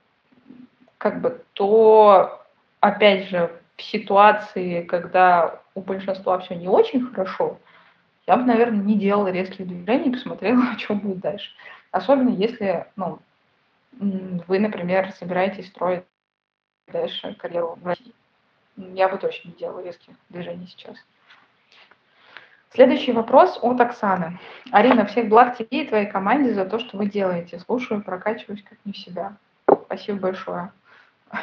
как 0.97 1.21
бы, 1.21 1.43
то, 1.53 2.41
опять 2.79 3.29
же, 3.29 3.51
в 3.77 3.81
ситуации, 3.81 4.81
когда 4.83 5.61
у 5.75 5.81
большинства 5.81 6.39
все 6.39 6.55
не 6.55 6.67
очень 6.67 7.05
хорошо, 7.05 7.59
я 8.25 8.35
бы, 8.35 8.43
наверное, 8.43 8.83
не 8.83 8.97
делала 8.97 9.29
резких 9.29 9.67
движений, 9.67 10.11
посмотрела, 10.11 10.63
что 10.77 10.95
будет 10.95 11.19
дальше. 11.19 11.49
Особенно 11.91 12.29
если, 12.29 12.87
ну, 12.95 13.19
вы, 13.91 14.59
например, 14.59 15.11
собираетесь 15.13 15.67
строить 15.67 16.03
дальше 16.91 17.35
карьеру 17.35 17.77
в 17.81 17.85
России. 17.85 18.13
Я 18.75 19.09
бы 19.09 19.17
точно 19.17 19.49
не 19.49 19.55
делала 19.55 19.83
резких 19.83 20.13
движений 20.29 20.67
сейчас. 20.67 20.97
Следующий 22.73 23.13
вопрос 23.13 23.57
от 23.61 23.79
Оксаны. 23.79 24.39
Арина, 24.71 25.05
всех 25.05 25.29
благ 25.29 25.57
тебе 25.57 25.83
и 25.83 25.87
твоей 25.87 26.05
команде 26.05 26.53
за 26.53 26.65
то, 26.65 26.79
что 26.79 26.97
вы 26.97 27.07
делаете. 27.07 27.59
Слушаю, 27.59 28.03
прокачиваюсь 28.03 28.63
как 28.63 28.77
не 28.83 28.91
в 28.91 28.97
себя. 28.97 29.37
Спасибо 29.85 30.19
большое. 30.19 30.71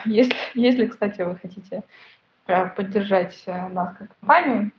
Если, 0.05 0.37
если 0.55 0.87
кстати, 0.87 1.23
вы 1.23 1.37
хотите 1.37 1.83
э, 2.47 2.67
поддержать 2.67 3.43
э, 3.47 3.69
нас 3.69 3.97
как 3.97 4.09
компанию, 4.19 4.73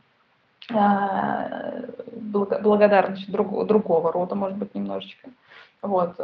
э, 0.72 1.88
благодарность 2.12 3.30
друг, 3.32 3.66
другого 3.66 4.12
рода, 4.12 4.36
может 4.36 4.58
быть, 4.58 4.74
немножечко, 4.76 5.30
вот, 5.82 6.18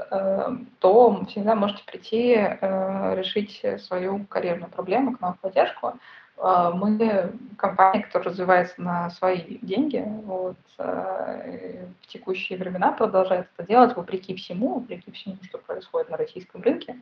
то 0.79 1.25
всегда 1.27 1.53
можете 1.53 1.83
прийти 1.83 2.33
решить 2.33 3.63
свою 3.81 4.25
карьерную 4.25 4.71
проблему 4.71 5.15
к 5.15 5.21
нам 5.21 5.35
в 5.35 5.39
поддержку. 5.39 5.99
Мы 6.41 7.33
компания, 7.57 8.03
которая 8.03 8.29
развивается 8.29 8.81
на 8.81 9.11
свои 9.11 9.59
деньги, 9.61 10.03
вот, 10.23 10.57
в 10.77 12.07
текущие 12.07 12.57
времена 12.57 12.91
продолжает 12.91 13.47
это 13.55 13.67
делать 13.67 13.95
вопреки 13.95 14.35
всему, 14.35 14.79
вопреки 14.79 15.11
всему, 15.11 15.37
что 15.43 15.59
происходит 15.59 16.09
на 16.09 16.17
российском 16.17 16.61
рынке. 16.63 16.95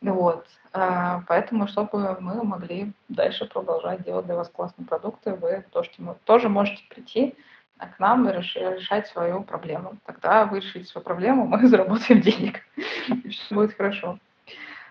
Вот. 0.00 0.46
А, 0.72 1.22
поэтому, 1.26 1.66
чтобы 1.68 2.16
мы 2.20 2.42
могли 2.44 2.92
дальше 3.08 3.46
продолжать 3.46 4.02
делать 4.04 4.26
для 4.26 4.34
вас 4.34 4.48
классные 4.48 4.86
продукты, 4.86 5.34
вы 5.34 5.64
тоже, 5.72 5.90
тоже 6.24 6.48
можете 6.48 6.82
прийти 6.90 7.34
к 7.78 7.98
нам 7.98 8.28
и 8.28 8.32
решать 8.32 9.06
свою 9.06 9.42
проблему. 9.42 9.96
Тогда 10.04 10.44
вы 10.44 10.60
решите 10.60 10.86
свою 10.86 11.04
проблему, 11.04 11.46
мы 11.46 11.66
заработаем 11.66 12.20
денег, 12.20 12.60
и 13.08 13.28
все 13.28 13.54
будет 13.54 13.74
хорошо. 13.74 14.18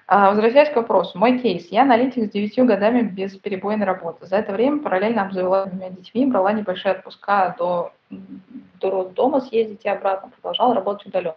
А, 0.07 0.29
возвращаясь 0.29 0.69
к 0.69 0.75
вопросу. 0.75 1.17
Мой 1.17 1.39
кейс. 1.39 1.67
Я 1.71 1.81
аналитик 1.81 2.25
с 2.25 2.29
9 2.29 2.59
годами 2.65 3.01
без 3.01 3.35
перебойной 3.37 3.85
работы. 3.85 4.27
За 4.27 4.37
это 4.37 4.53
время 4.53 4.81
параллельно 4.81 5.23
обзавела 5.23 5.65
двумя 5.65 5.89
детьми, 5.89 6.27
брала 6.27 6.53
небольшие 6.53 6.93
отпуска 6.93 7.55
до, 7.57 7.91
до 8.79 8.89
роддома 8.91 9.41
съездить 9.41 9.83
и 9.83 9.89
обратно, 9.89 10.29
продолжала 10.29 10.75
работать 10.75 11.07
удаленно 11.07 11.35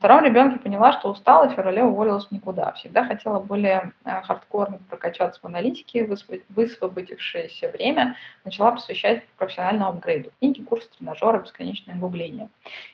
втором 0.00 0.24
ребенке 0.24 0.58
поняла, 0.58 0.92
что 0.92 1.10
устала, 1.10 1.46
в 1.46 1.52
феврале 1.52 1.84
уволилась 1.84 2.30
никуда. 2.30 2.72
Всегда 2.72 3.04
хотела 3.04 3.38
более 3.38 3.92
э, 4.06 4.22
хардкорно 4.22 4.78
прокачаться 4.88 5.38
в 5.42 5.44
аналитике, 5.44 6.08
высвободившееся 6.48 7.70
время 7.70 8.16
начала 8.46 8.72
посвящать 8.72 9.26
профессиональному 9.36 9.90
апгрейду. 9.90 10.30
Книги, 10.38 10.62
курсы, 10.62 10.88
тренажеры, 10.96 11.42
бесконечное 11.42 11.96
углубление. 11.96 12.48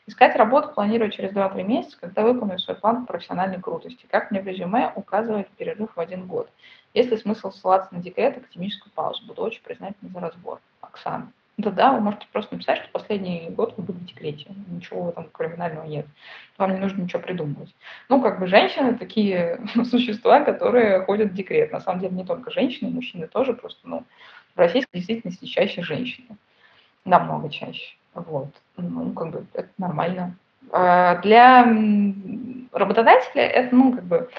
Искать 0.07 0.35
работу 0.35 0.71
планирую 0.75 1.13
через 1.13 1.31
2-3 1.33 1.63
месяца, 1.63 1.97
когда 2.01 2.23
выполню 2.23 2.59
свой 2.59 2.77
план 2.77 3.07
профессиональной 3.07 3.61
крутости. 3.61 4.07
Как 4.11 4.33
мне 4.33 4.41
в 4.41 4.47
резюме 4.49 4.91
указывает 4.97 5.49
перерыв 5.51 5.95
в 5.95 6.01
один 6.01 6.27
год. 6.27 6.51
Есть 6.93 7.11
ли 7.13 7.17
смысл 7.19 7.53
ссылаться 7.53 7.95
на 7.95 8.03
декрет, 8.03 8.37
академическую 8.37 8.93
паузу? 8.93 9.25
Буду 9.27 9.43
очень 9.43 9.63
признательна 9.63 10.11
за 10.11 10.19
разбор. 10.19 10.61
Оксана. 10.81 11.31
Да-да, 11.59 11.93
вы 11.93 12.01
можете 12.01 12.27
просто 12.33 12.55
написать, 12.55 12.79
что 12.81 12.89
последний 12.91 13.49
год 13.49 13.73
вы 13.77 13.85
были 13.85 13.97
в 13.97 14.05
декрете. 14.05 14.47
Ничего 14.69 15.09
этом 15.09 15.31
криминального 15.31 15.87
нет. 15.87 16.07
Вам 16.59 16.75
не 16.75 16.79
нужно 16.79 17.01
ничего 17.01 17.23
придумывать. 17.23 17.75
Ну, 18.11 18.21
как 18.21 18.39
бы 18.39 18.47
женщины 18.47 18.95
такие 18.95 19.61
существа, 19.91 20.41
которые 20.41 21.03
ходят 21.05 21.33
в 21.33 21.35
декрет. 21.35 21.73
На 21.73 21.81
самом 21.81 22.01
деле 22.01 22.15
не 22.15 22.25
только 22.25 22.51
женщины, 22.51 22.91
мужчины 22.91 23.27
тоже. 23.27 23.55
Просто, 23.55 23.81
ну, 23.89 24.05
в 24.55 24.59
российской 24.59 24.99
действительности 24.99 25.47
чаще 25.47 25.83
женщины. 25.83 26.37
Намного 27.07 27.49
чаще. 27.49 27.97
Вот. 28.13 28.49
Ну, 28.77 29.13
как 29.13 29.31
бы 29.31 29.47
это 29.55 29.71
нормально. 29.79 30.37
А 30.73 31.17
для 31.23 31.65
работодателя 32.73 33.45
это, 33.45 33.75
ну, 33.75 33.95
как 33.95 34.05
бы, 34.05 34.31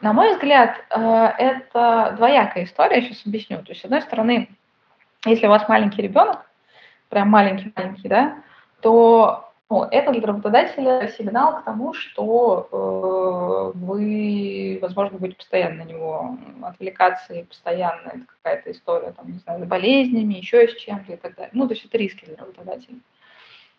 на 0.00 0.12
мой 0.12 0.32
взгляд, 0.32 0.84
э, 0.90 1.30
это 1.38 2.14
двоякая 2.16 2.64
история, 2.64 3.00
сейчас 3.02 3.24
объясню. 3.26 3.58
То 3.58 3.70
есть, 3.70 3.82
с 3.82 3.84
одной 3.84 4.02
стороны, 4.02 4.48
если 5.24 5.46
у 5.46 5.50
вас 5.50 5.68
маленький 5.68 6.02
ребенок, 6.02 6.46
прям 7.08 7.28
маленький-маленький, 7.28 8.08
да, 8.08 8.38
то 8.80 9.44
ну, 9.70 9.84
это 9.90 10.12
для 10.12 10.26
работодателя 10.26 11.08
сигнал 11.08 11.60
к 11.60 11.64
тому, 11.64 11.94
что 11.94 12.68
э, 12.70 13.78
вы, 13.78 14.78
возможно, 14.80 15.18
будете 15.18 15.38
постоянно 15.38 15.84
на 15.84 15.88
него 15.88 16.38
отвлекаться, 16.62 17.34
и 17.34 17.44
постоянно 17.44 18.08
это 18.08 18.26
какая-то 18.26 18.70
история, 18.70 19.12
там, 19.12 19.32
не 19.32 19.38
знаю, 19.38 19.64
с 19.64 19.66
болезнями, 19.66 20.34
еще 20.34 20.68
с 20.68 20.76
чем-то 20.76 21.14
и 21.14 21.16
так 21.16 21.34
далее. 21.34 21.50
Ну, 21.54 21.66
то 21.66 21.74
есть 21.74 21.86
это 21.86 21.96
риски 21.96 22.24
для 22.26 22.36
работодателя. 22.36 22.98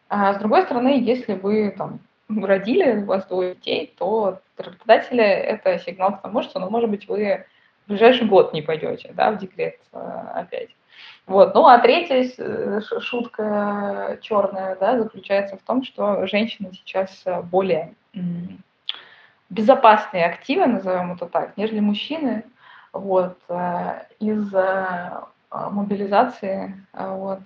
А 0.09 0.33
с 0.33 0.37
другой 0.37 0.63
стороны, 0.63 0.99
если 1.01 1.33
вы 1.33 1.73
там 1.77 1.99
родили, 2.27 3.01
у 3.01 3.05
вас 3.05 3.25
двое 3.27 3.55
детей, 3.55 3.93
то 3.97 4.39
для 4.57 4.65
работодателя 4.65 5.23
это 5.23 5.77
сигнал 5.79 6.17
к 6.17 6.21
тому, 6.23 6.41
что, 6.41 6.59
ну, 6.59 6.69
может 6.69 6.89
быть, 6.89 7.07
вы 7.07 7.45
в 7.85 7.89
ближайший 7.89 8.27
год 8.27 8.53
не 8.53 8.63
пойдете, 8.63 9.11
да, 9.13 9.31
в 9.31 9.37
декрет 9.37 9.79
э, 9.93 9.97
опять. 10.33 10.69
Вот. 11.27 11.55
Ну, 11.55 11.65
а 11.65 11.79
третья 11.79 12.23
э, 12.37 12.81
шутка 12.99 14.19
черная, 14.21 14.75
да, 14.75 14.99
заключается 14.99 15.57
в 15.57 15.61
том, 15.63 15.83
что 15.83 16.27
женщины 16.27 16.71
сейчас 16.73 17.23
э, 17.25 17.41
более 17.41 17.95
безопасные 19.49 20.25
активы, 20.25 20.67
назовем 20.67 21.13
это 21.13 21.25
так, 21.25 21.57
нежели 21.57 21.79
мужчины. 21.79 22.43
Вот. 22.93 23.37
Э, 23.49 24.03
из-за 24.19 25.27
мобилизации 25.51 26.85
вот, 26.91 27.39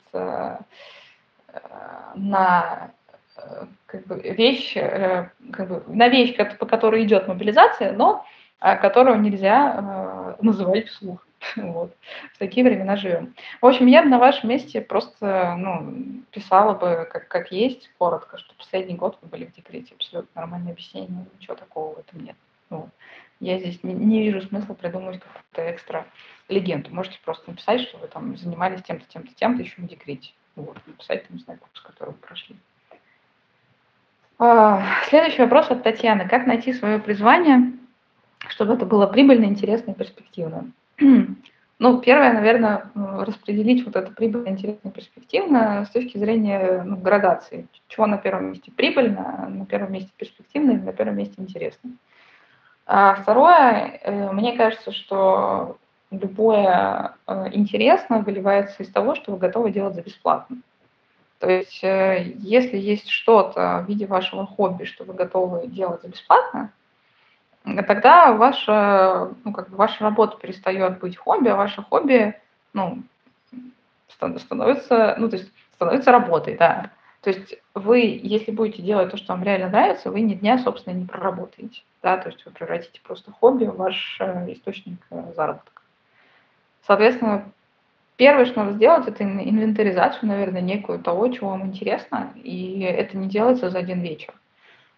на 2.15 2.91
как 3.85 4.07
бы, 4.07 4.19
вещь, 4.19 4.73
как 4.73 5.67
бы, 5.67 5.83
на 5.85 6.07
вещь, 6.07 6.35
по 6.35 6.65
которой 6.65 7.03
идет 7.03 7.27
мобилизация, 7.27 7.91
но 7.91 8.25
которую 8.59 9.21
нельзя 9.21 10.35
называть 10.41 10.87
вслух. 10.87 11.23
Вот. 11.55 11.95
В 12.33 12.37
такие 12.37 12.65
времена 12.65 12.95
живем. 12.95 13.33
В 13.61 13.65
общем, 13.65 13.87
я 13.87 14.03
бы 14.03 14.09
на 14.09 14.19
вашем 14.19 14.49
месте 14.49 14.81
просто 14.81 15.55
ну, 15.57 16.23
писала 16.31 16.73
бы 16.73 17.07
как, 17.11 17.27
как 17.27 17.51
есть, 17.51 17.89
коротко, 17.97 18.37
что 18.37 18.53
последний 18.55 18.95
год 18.95 19.17
вы 19.21 19.29
были 19.29 19.45
в 19.45 19.53
декрете. 19.53 19.95
Абсолютно 19.95 20.41
нормальное 20.41 20.73
объяснение, 20.73 21.25
ничего 21.39 21.55
такого 21.55 21.95
в 21.95 21.99
этом 21.99 22.23
нет. 22.23 22.35
Ну, 22.69 22.89
я 23.39 23.57
здесь 23.57 23.83
не, 23.83 23.93
не 23.93 24.21
вижу 24.21 24.41
смысла 24.41 24.73
придумывать 24.73 25.21
какую-то 25.21 25.71
экстра 25.71 26.05
легенду. 26.49 26.93
Можете 26.93 27.19
просто 27.23 27.49
написать, 27.49 27.81
что 27.81 27.97
вы 27.97 28.07
там 28.07 28.37
занимались 28.37 28.83
тем-то, 28.83 29.05
тем-то, 29.07 29.33
тем-то 29.33 29.63
еще 29.63 29.81
в 29.81 29.87
декрете. 29.87 30.31
Вот, 30.55 30.77
написать, 30.85 31.27
там, 31.27 31.37
не 31.37 31.43
знаю, 31.43 31.59
курс, 31.59 31.81
который 31.81 32.09
вы 32.09 32.15
прошли. 32.15 32.55
А, 34.39 34.83
следующий 35.07 35.41
вопрос 35.41 35.69
от 35.71 35.83
Татьяны. 35.83 36.27
Как 36.27 36.47
найти 36.47 36.73
свое 36.73 36.99
призвание, 36.99 37.73
чтобы 38.49 38.73
это 38.73 38.85
было 38.85 39.07
прибыльно, 39.07 39.45
интересно 39.45 39.91
и 39.91 39.95
перспективно? 39.95 40.71
Ну, 41.81 42.01
первое, 42.01 42.33
наверное, 42.33 42.91
распределить 42.93 43.85
вот 43.85 43.95
это 43.95 44.11
прибыль 44.11 44.49
интересно 44.49 44.91
перспективно 44.91 45.85
с 45.85 45.89
точки 45.91 46.17
зрения 46.17 46.83
ну, 46.83 46.97
градации. 46.97 47.67
Чего 47.87 48.05
на 48.05 48.17
первом 48.17 48.49
месте 48.49 48.69
прибыльно, 48.69 49.47
на 49.49 49.65
первом 49.65 49.93
месте 49.93 50.11
перспективно, 50.17 50.73
на 50.73 50.91
первом 50.91 51.15
месте 51.15 51.35
интересно. 51.37 51.91
А 52.85 53.15
второе, 53.15 53.99
э, 54.03 54.31
мне 54.33 54.57
кажется, 54.57 54.91
что 54.91 55.77
любое 56.11 57.13
э, 57.27 57.45
интересно 57.53 58.19
выливается 58.19 58.83
из 58.83 58.91
того, 58.91 59.15
что 59.15 59.31
вы 59.31 59.37
готовы 59.37 59.71
делать 59.71 59.95
за 59.95 60.01
бесплатно. 60.01 60.57
То 61.39 61.49
есть, 61.49 61.83
э, 61.83 62.33
если 62.39 62.77
есть 62.77 63.07
что-то 63.07 63.85
в 63.85 63.89
виде 63.89 64.05
вашего 64.05 64.45
хобби, 64.45 64.83
что 64.83 65.05
вы 65.05 65.13
готовы 65.13 65.67
делать 65.67 66.01
за 66.01 66.09
бесплатно, 66.09 66.73
тогда 67.87 68.33
ваша, 68.33 69.31
ну, 69.43 69.51
как 69.53 69.69
бы 69.69 69.77
ваша 69.77 70.03
работа 70.03 70.37
перестает 70.37 70.99
быть 70.99 71.17
хобби, 71.17 71.49
а 71.49 71.55
ваше 71.55 71.81
хобби, 71.83 72.35
ну, 72.73 73.03
становится, 74.07 75.15
ну, 75.17 75.29
то 75.29 75.37
есть 75.37 75.51
становится 75.73 76.11
работой, 76.11 76.57
да. 76.57 76.91
То 77.21 77.31
есть 77.31 77.55
вы, 77.73 78.19
если 78.21 78.51
будете 78.51 78.81
делать 78.81 79.11
то, 79.11 79.17
что 79.17 79.33
вам 79.33 79.43
реально 79.43 79.69
нравится, 79.69 80.11
вы 80.11 80.21
ни 80.21 80.35
дня, 80.35 80.57
собственно, 80.57 80.93
не 80.93 81.05
проработаете, 81.05 81.81
да, 82.01 82.17
то 82.17 82.29
есть 82.29 82.45
вы 82.45 82.51
превратите 82.51 83.01
просто 83.03 83.31
хобби 83.31 83.65
в 83.65 83.75
ваш 83.75 84.17
э, 84.19 84.53
источник 84.53 84.99
э, 85.09 85.33
заработка. 85.35 85.81
Соответственно, 86.87 87.51
первое, 88.15 88.45
что 88.45 88.63
надо 88.63 88.77
сделать, 88.77 89.07
это 89.07 89.23
инвентаризацию, 89.23 90.29
наверное, 90.29 90.61
некую 90.61 90.99
того, 90.99 91.27
чего 91.27 91.49
вам 91.49 91.65
интересно, 91.65 92.33
и 92.35 92.81
это 92.81 93.17
не 93.17 93.27
делается 93.27 93.69
за 93.69 93.79
один 93.79 94.01
вечер. 94.01 94.33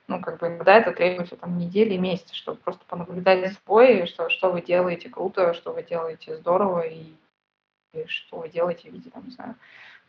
Ну, 0.08 0.20
как 0.20 0.40
бы 0.40 0.48
иногда 0.48 0.78
это 0.78 0.92
требуется 0.92 1.38
там 1.38 1.58
недели 1.58 1.96
месяцы, 1.98 2.36
чтобы 2.36 2.58
просто 2.58 2.84
понаблюдать 2.86 3.54
собой, 3.54 4.08
что, 4.08 4.30
что 4.30 4.52
вы 4.52 4.62
делаете 4.62 5.10
круто, 5.10 5.54
что 5.54 5.72
вы 5.74 5.84
делаете 5.84 6.38
здорово, 6.38 6.82
и, 6.82 7.14
и 7.94 8.06
что 8.08 8.40
вы 8.40 8.50
делаете 8.50 8.90
в 8.90 8.94
виде, 8.94 9.10
там, 9.10 9.26
не 9.26 9.32
знаю, 9.32 9.56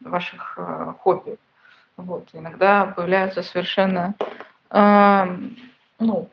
ваших 0.00 0.54
э, 0.58 0.94
хобби. 0.98 1.38
Вот. 1.96 2.28
Иногда 2.32 2.86
появляются 2.86 3.42
совершенно 3.42 4.14
э, 4.70 5.24
ну, 5.98 6.28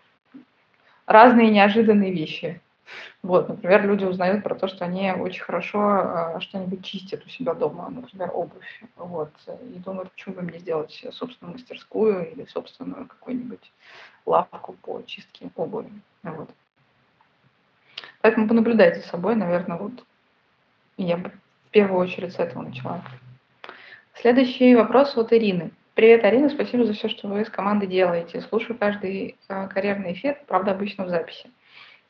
разные 1.06 1.50
неожиданные 1.50 2.12
вещи. 2.12 2.62
Вот, 3.21 3.49
например, 3.49 3.86
люди 3.86 4.06
узнают 4.06 4.43
про 4.43 4.56
то, 4.56 4.67
что 4.67 4.86
они 4.86 5.12
очень 5.12 5.43
хорошо 5.43 6.36
э, 6.36 6.39
что-нибудь 6.39 6.84
чистят 6.84 7.25
у 7.25 7.30
себя 7.30 7.54
дома, 7.54 7.89
например, 7.89 8.32
обувь. 8.34 8.84
Вот, 8.95 9.32
и 9.47 9.80
думают, 9.80 10.12
почему 10.12 10.36
бы 10.36 10.41
мне 10.41 10.60
сделать 10.60 11.06
собственную 11.12 11.54
мастерскую 11.54 12.32
или 12.32 12.45
собственную 12.45 13.08
какую-нибудь 13.08 13.71
лавку 14.25 14.73
по 14.82 15.02
чистке 15.06 15.49
обуви. 15.56 15.91
Вот. 16.23 16.49
Поэтому 18.21 18.47
понаблюдайте 18.47 19.02
за 19.02 19.08
собой, 19.08 19.36
наверное, 19.36 19.78
вот 19.78 20.04
я 20.97 21.17
бы 21.17 21.32
в 21.67 21.71
первую 21.71 22.02
очередь 22.02 22.34
с 22.34 22.39
этого 22.39 22.63
начала. 22.63 23.02
Следующий 24.15 24.75
вопрос 24.75 25.15
от 25.17 25.32
Ирины. 25.32 25.71
Привет, 25.93 26.23
Арина, 26.23 26.49
спасибо 26.49 26.86
за 26.86 26.93
все, 26.93 27.10
что 27.10 27.28
вы 27.28 27.45
с 27.45 27.49
командой 27.49 27.88
делаете. 27.88 28.41
Слушаю 28.41 28.78
каждый 28.78 29.38
э, 29.47 29.67
карьерный 29.67 30.13
эфир, 30.13 30.38
правда, 30.47 30.71
обычно 30.71 31.06
в 31.06 31.10
записи. 31.10 31.49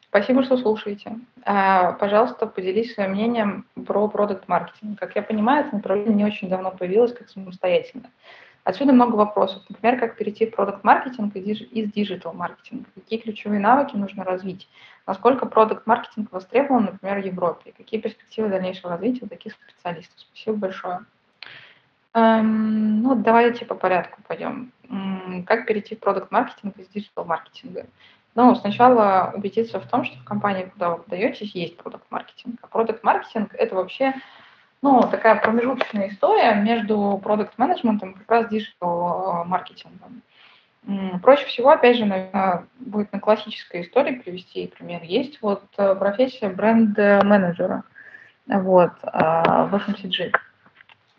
Спасибо, 0.09 0.43
что 0.43 0.57
слушаете. 0.57 1.19
А, 1.45 1.91
пожалуйста, 1.93 2.47
поделись 2.47 2.95
своим 2.95 3.11
мнением 3.11 3.65
про 3.85 4.07
продукт-маркетинг. 4.07 4.99
Как 4.99 5.15
я 5.15 5.21
понимаю, 5.21 5.67
это 5.67 5.75
направление 5.75 6.15
не 6.15 6.25
очень 6.25 6.49
давно 6.49 6.71
появилось 6.71 7.13
как 7.13 7.29
самостоятельно. 7.29 8.09
Отсюда 8.63 8.91
много 8.91 9.15
вопросов. 9.15 9.61
Например, 9.69 9.99
как 9.99 10.17
перейти 10.17 10.47
в 10.47 10.55
продукт-маркетинг 10.55 11.35
из 11.35 11.91
диджитал-маркетинга? 11.91 12.85
Какие 12.95 13.19
ключевые 13.19 13.59
навыки 13.59 13.95
нужно 13.95 14.23
развить? 14.23 14.67
Насколько 15.05 15.45
продукт-маркетинг 15.45 16.31
востребован, 16.31 16.85
например, 16.85 17.21
в 17.21 17.25
Европе? 17.25 17.73
Какие 17.77 18.01
перспективы 18.01 18.49
дальнейшего 18.49 18.89
развития 18.89 19.25
у 19.25 19.29
таких 19.29 19.53
специалистов? 19.53 20.19
Спасибо 20.33 20.57
большое. 20.57 20.99
Эм, 22.15 23.03
ну, 23.03 23.15
давайте 23.15 23.65
по 23.65 23.75
порядку 23.75 24.21
пойдем. 24.27 24.71
Как 25.45 25.67
перейти 25.67 25.95
в 25.95 25.99
продукт-маркетинг 25.99 26.77
из 26.77 26.87
digital-маркетинга? 26.87 27.85
Ну, 28.35 28.55
сначала 28.55 29.33
убедиться 29.35 29.79
в 29.79 29.87
том, 29.87 30.05
что 30.05 30.17
в 30.19 30.23
компании, 30.23 30.71
куда 30.71 30.91
вы 30.91 31.03
подаетесь, 31.03 31.53
есть 31.55 31.77
продукт-маркетинг. 31.77 32.59
А 32.61 32.67
продукт-маркетинг– 32.67 33.53
это 33.57 33.75
вообще 33.75 34.13
ну, 34.81 35.01
такая 35.01 35.35
промежуточная 35.35 36.09
история 36.09 36.55
между 36.55 37.19
продукт-менеджментом 37.21 38.11
и 38.11 38.17
как 38.19 38.31
раз 38.31 38.49
digital-маркетингом. 38.49 40.21
Проще 41.21 41.45
всего, 41.45 41.71
опять 41.71 41.97
же, 41.97 42.05
наверное, 42.05 42.65
будет 42.79 43.11
на 43.11 43.19
классической 43.19 43.81
истории 43.81 44.15
привести 44.15 44.67
пример. 44.67 45.03
Есть 45.03 45.41
вот 45.41 45.63
э, 45.77 45.95
профессия 45.95 46.49
бренд-менеджера 46.49 47.83
вот, 48.47 48.93
а, 49.03 49.65
в 49.65 49.75
FMCG. 49.75 50.31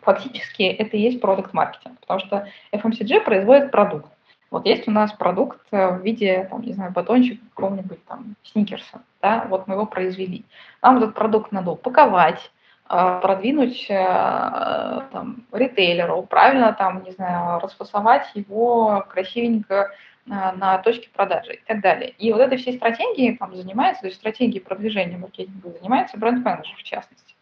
Фактически 0.01 0.63
это 0.63 0.97
и 0.97 1.01
есть 1.01 1.21
продукт-маркетинг, 1.21 1.99
потому 1.99 2.19
что 2.19 2.47
FMCG 2.73 3.21
производит 3.21 3.71
продукт. 3.71 4.11
Вот 4.51 4.65
есть 4.65 4.85
у 4.87 4.91
нас 4.91 5.13
продукт 5.13 5.61
э, 5.71 5.97
в 5.97 6.03
виде, 6.03 6.45
там, 6.51 6.61
не 6.61 6.73
знаю, 6.73 6.91
батончика 6.91 7.43
какого-нибудь 7.55 8.05
там 8.05 8.35
сникерса, 8.43 9.01
да, 9.21 9.45
вот 9.49 9.65
мы 9.65 9.75
его 9.75 9.85
произвели. 9.85 10.43
Нам 10.81 10.97
этот 10.97 11.15
продукт 11.15 11.53
надо 11.53 11.71
упаковать, 11.71 12.51
э, 12.89 13.19
продвинуть 13.21 13.85
э, 13.89 15.01
там, 15.13 15.45
ритейлеру, 15.53 16.23
правильно 16.23 16.73
там, 16.73 17.01
не 17.03 17.11
знаю, 17.11 17.61
расфасовать 17.61 18.29
его 18.35 19.05
красивенько 19.09 19.89
на 20.27 20.77
точке 20.77 21.09
продажи 21.09 21.55
и 21.55 21.61
так 21.65 21.81
далее. 21.81 22.11
И 22.19 22.31
вот 22.31 22.41
этой 22.41 22.59
всей 22.59 22.77
стратегией 22.77 23.37
там 23.37 23.55
занимается, 23.55 24.01
то 24.01 24.07
есть 24.07 24.19
стратегией 24.19 24.59
продвижения 24.59 25.17
маркетинга 25.17 25.71
занимается 25.71 26.15
бренд-менеджер 26.15 26.75
в 26.77 26.83
частности. 26.83 27.35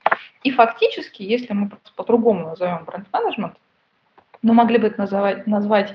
И 0.44 0.52
фактически, 0.52 1.22
если 1.22 1.52
мы 1.52 1.70
по-другому 1.98 2.46
назовем 2.48 2.86
бренд-менеджмент, 2.86 3.56
мы 4.42 4.54
могли 4.54 4.78
бы 4.78 4.88
это 4.88 5.02
называть, 5.02 5.46
назвать 5.46 5.94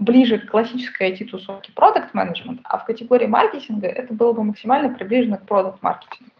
ближе 0.00 0.38
к 0.38 0.50
классической 0.50 1.12
IT-тусовке 1.12 1.72
продукт 1.72 2.14
менеджмент, 2.14 2.60
а 2.64 2.78
в 2.78 2.84
категории 2.86 3.26
маркетинга 3.26 3.86
это 3.86 4.12
было 4.12 4.32
бы 4.32 4.42
максимально 4.42 4.92
приближено 4.92 5.36
к 5.36 5.46
продукт 5.46 5.82
маркетингу. 5.82 6.32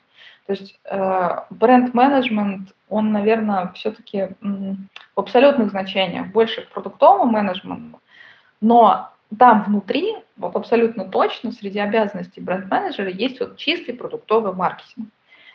То 0.47 0.55
есть 0.55 0.81
э, 0.85 1.29
бренд-менеджмент, 1.51 2.75
он, 2.89 3.13
наверное, 3.13 3.71
все-таки 3.75 4.31
в 4.41 5.21
абсолютных 5.21 5.71
значениях 5.71 6.29
больше 6.29 6.63
к 6.63 6.71
продуктовому 6.71 7.31
менеджменту, 7.31 8.01
но 8.61 9.11
там 9.39 9.63
внутри, 9.65 10.17
вот 10.37 10.57
абсолютно 10.57 11.05
точно, 11.05 11.53
среди 11.53 11.79
обязанностей 11.79 12.41
бренд-менеджера 12.41 13.11
есть 13.11 13.39
вот 13.41 13.59
чистый 13.59 13.93
продуктовый 13.93 14.55
маркетинг. 14.55 15.09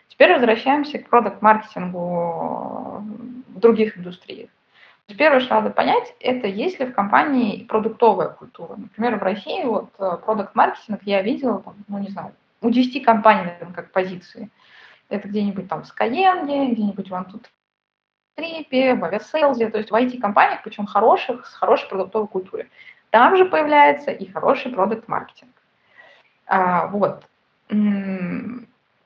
Теперь 0.08 0.34
возвращаемся 0.34 1.00
к 1.00 1.10
продукт-маркетингу 1.10 3.04
в 3.50 3.60
других 3.60 3.98
индустриях. 3.98 4.50
Первое, 5.08 5.40
что 5.40 5.56
надо 5.56 5.70
понять, 5.70 6.16
это 6.20 6.48
есть 6.48 6.80
ли 6.80 6.88
в 6.88 6.94
компании 6.94 7.64
продуктовая 7.66 8.30
культура. 8.30 8.76
Например, 8.76 9.18
в 9.18 9.24
России 9.24 9.64
вот 9.64 9.92
э, 10.00 10.18
продукт-маркетинг 10.26 11.02
я 11.04 11.22
видела, 11.22 11.62
там, 11.62 11.76
ну 11.88 12.00
не 12.00 12.10
знаю, 12.10 12.34
у 12.62 12.72
10 12.72 13.06
компаний, 13.06 13.44
наверное, 13.44 13.76
как 13.76 13.92
позиции. 13.92 14.50
Это 15.10 15.28
где-нибудь 15.28 15.70
там 15.70 15.84
в 15.84 15.86
Skyeng, 15.86 16.46
где-нибудь 16.72 17.10
в 17.10 17.16
Антутрипе, 17.16 18.96
в 18.96 19.06
Авиасейлзе, 19.06 19.70
то 19.70 19.78
есть 19.78 19.92
в 19.92 19.94
IT-компаниях, 19.94 20.64
причем 20.64 20.88
хороших, 20.88 21.46
с 21.46 21.54
хорошей 21.54 21.88
продуктовой 21.88 22.28
культурой. 22.28 22.70
Там 23.12 23.38
же 23.38 23.46
появляется 23.46 24.10
и 24.10 24.32
хороший 24.32 24.72
продукт-маркетинг. 24.72 25.52
А, 26.48 26.88
вот. 26.88 27.28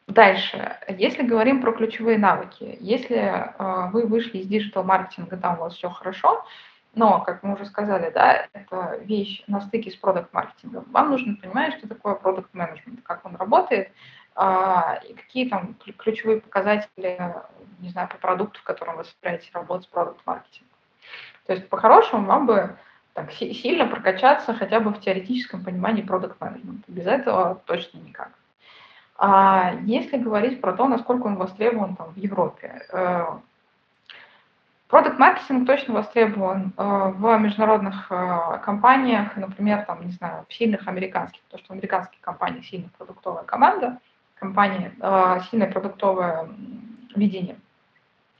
Дальше, 0.10 0.76
если 0.88 1.22
говорим 1.22 1.62
про 1.62 1.72
ключевые 1.72 2.17
навыки, 2.17 2.78
если 2.82 3.15
э, 3.15 3.89
вы 3.91 4.08
вышли 4.08 4.39
из 4.39 4.48
диджитал-маркетинга, 4.48 5.38
там 5.38 5.60
у 5.60 5.62
вас 5.62 5.76
все 5.76 5.88
хорошо, 5.88 6.43
но, 6.95 7.22
как 7.22 7.43
мы 7.43 7.54
уже 7.54 7.65
сказали, 7.67 8.10
да, 8.10 8.48
это 8.54 8.98
вещь 9.04 9.43
на 9.45 9.62
стыке 9.62 9.91
с 9.91 9.95
продукт-маркетингом, 9.95 10.86
вам 10.89 11.12
нужно 11.12 11.36
понимать, 11.36 11.76
что 11.78 11.88
такое 11.88 12.15
продукт-менеджмент, 12.15 13.02
как 13.04 13.24
он 13.24 13.36
работает, 13.36 13.91
э, 14.36 14.82
и 15.08 15.13
какие 15.13 15.48
там 15.48 15.76
ключевые 16.00 16.41
показатели, 16.41 17.36
не 17.78 17.89
знаю, 17.89 18.10
по 18.10 18.17
продукту, 18.17 18.60
в 18.62 18.63
котором 18.63 18.98
вы 18.98 19.04
собираетесь 19.04 19.52
работать 19.54 19.86
с 19.86 19.91
продукт-маркетингом. 19.91 20.74
То 21.45 21.54
есть, 21.54 21.69
по-хорошему, 21.69 22.26
вам 22.26 22.48
бы 22.48 22.76
так, 23.13 23.32
сильно 23.32 23.86
прокачаться 23.86 24.56
хотя 24.56 24.80
бы 24.80 24.89
в 24.89 25.00
теоретическом 25.02 25.63
понимании 25.63 26.02
продукт-менеджмента. 26.02 26.91
Без 26.91 27.06
этого 27.06 27.62
точно 27.67 28.00
никак. 28.00 28.32
А 29.21 29.73
если 29.84 30.17
говорить 30.17 30.62
про 30.62 30.71
то, 30.71 30.88
насколько 30.88 31.27
он 31.27 31.36
востребован 31.36 31.97
там, 31.97 32.13
в 32.13 32.17
Европе, 32.17 32.86
э, 32.91 33.25
Продукт-маркетинг 34.88 35.67
точно 35.67 35.93
востребован 35.95 36.73
э, 36.75 36.84
в 36.84 37.38
международных 37.38 38.08
э, 38.10 38.60
компаниях, 38.63 39.36
например, 39.36 39.84
там, 39.86 40.03
не 40.03 40.13
знаю, 40.13 40.45
в 40.47 40.53
сильных 40.53 40.88
американских, 40.88 41.41
потому 41.43 41.60
что 41.60 41.73
в 41.73 41.75
американских 41.75 42.19
компаниях 42.21 42.65
сильная 42.65 42.89
продуктовая 42.97 43.43
команда, 43.43 43.99
компания, 44.36 44.93
сильное 45.51 45.69
продуктовое 45.69 46.49
видение. 47.13 47.58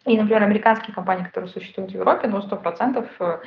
И, 0.05 0.17
например, 0.17 0.43
американские 0.43 0.95
компании, 0.95 1.25
которые 1.25 1.49
существуют 1.51 1.91
в 1.91 1.93
Европе, 1.93 2.29
ну, 2.29 2.39
100% 2.39 3.41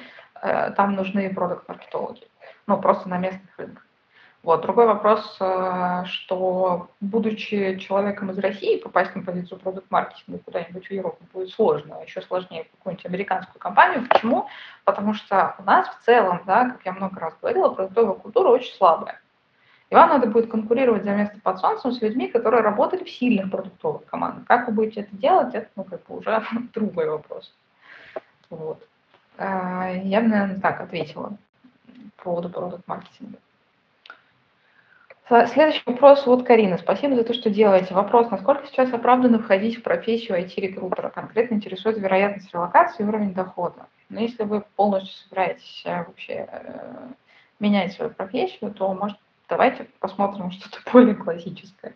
там 0.76 0.94
нужны 0.94 1.32
продукт-маркетологи, 1.32 2.28
ну, 2.66 2.78
просто 2.78 3.08
на 3.08 3.16
местных 3.16 3.48
рынках. 3.56 3.86
Вот. 4.42 4.62
Другой 4.62 4.86
вопрос, 4.86 5.36
э, 5.38 6.04
что 6.06 6.88
будучи 7.00 7.78
человеком 7.78 8.30
из 8.32 8.38
России, 8.38 8.80
попасть 8.80 9.14
на 9.14 9.22
позицию 9.22 9.60
продукт-маркетинга 9.60 10.40
куда-нибудь 10.40 10.86
в 10.86 10.90
Европу 10.90 11.24
будет 11.32 11.50
сложно, 11.50 12.02
еще 12.04 12.22
сложнее 12.22 12.64
какую-нибудь 12.64 13.06
американскую 13.06 13.60
компанию. 13.60 14.08
Почему? 14.08 14.48
Потому 14.84 15.14
что 15.14 15.54
у 15.58 15.62
нас 15.62 15.88
в 15.88 16.04
целом, 16.04 16.42
да, 16.44 16.70
как 16.70 16.84
я 16.84 16.92
много 16.92 17.20
раз 17.20 17.34
говорила, 17.40 17.68
продуктовая 17.68 18.14
культура 18.14 18.48
очень 18.48 18.74
слабая. 18.74 19.20
И 19.90 19.94
вам 19.94 20.08
надо 20.08 20.26
будет 20.26 20.50
конкурировать 20.50 21.04
за 21.04 21.12
место 21.12 21.38
под 21.40 21.60
солнцем 21.60 21.92
с 21.92 22.00
людьми, 22.00 22.26
которые 22.26 22.62
работали 22.62 23.04
в 23.04 23.10
сильных 23.10 23.48
продуктовых 23.48 24.06
командах. 24.06 24.44
Как 24.46 24.66
вы 24.66 24.74
будете 24.74 25.02
это 25.02 25.14
делать, 25.14 25.54
это 25.54 25.68
ну, 25.76 25.84
как 25.84 26.04
бы 26.06 26.16
уже 26.16 26.42
другой 26.74 27.08
вопрос. 27.08 27.54
Вот. 28.50 28.82
Э, 29.38 30.00
я 30.02 30.20
бы, 30.20 30.26
наверное, 30.26 30.60
так 30.60 30.80
ответила 30.80 31.36
по 32.16 32.24
поводу 32.24 32.48
продукт-маркетинга. 32.48 33.38
Следующий 35.46 35.82
вопрос 35.86 36.26
от 36.26 36.46
Карины. 36.46 36.76
Спасибо 36.76 37.14
за 37.14 37.24
то, 37.24 37.32
что 37.32 37.48
делаете. 37.48 37.94
Вопрос, 37.94 38.30
насколько 38.30 38.66
сейчас 38.66 38.92
оправданно 38.92 39.38
входить 39.38 39.78
в 39.78 39.82
профессию 39.82 40.38
IT-рекрутера? 40.38 41.08
Конкретно 41.08 41.54
интересует 41.54 41.96
вероятность 41.96 42.52
релокации 42.52 43.02
и 43.02 43.06
уровень 43.06 43.32
дохода. 43.32 43.86
Но 44.10 44.20
если 44.20 44.42
вы 44.42 44.62
полностью 44.76 45.16
собираетесь 45.22 45.82
э, 45.86 46.04
вообще 46.04 46.46
э, 46.52 47.08
менять 47.60 47.94
свою 47.94 48.10
профессию, 48.10 48.74
то, 48.74 48.92
может, 48.92 49.16
давайте 49.48 49.86
посмотрим 50.00 50.50
что-то 50.52 50.78
более 50.92 51.14
классическое. 51.14 51.94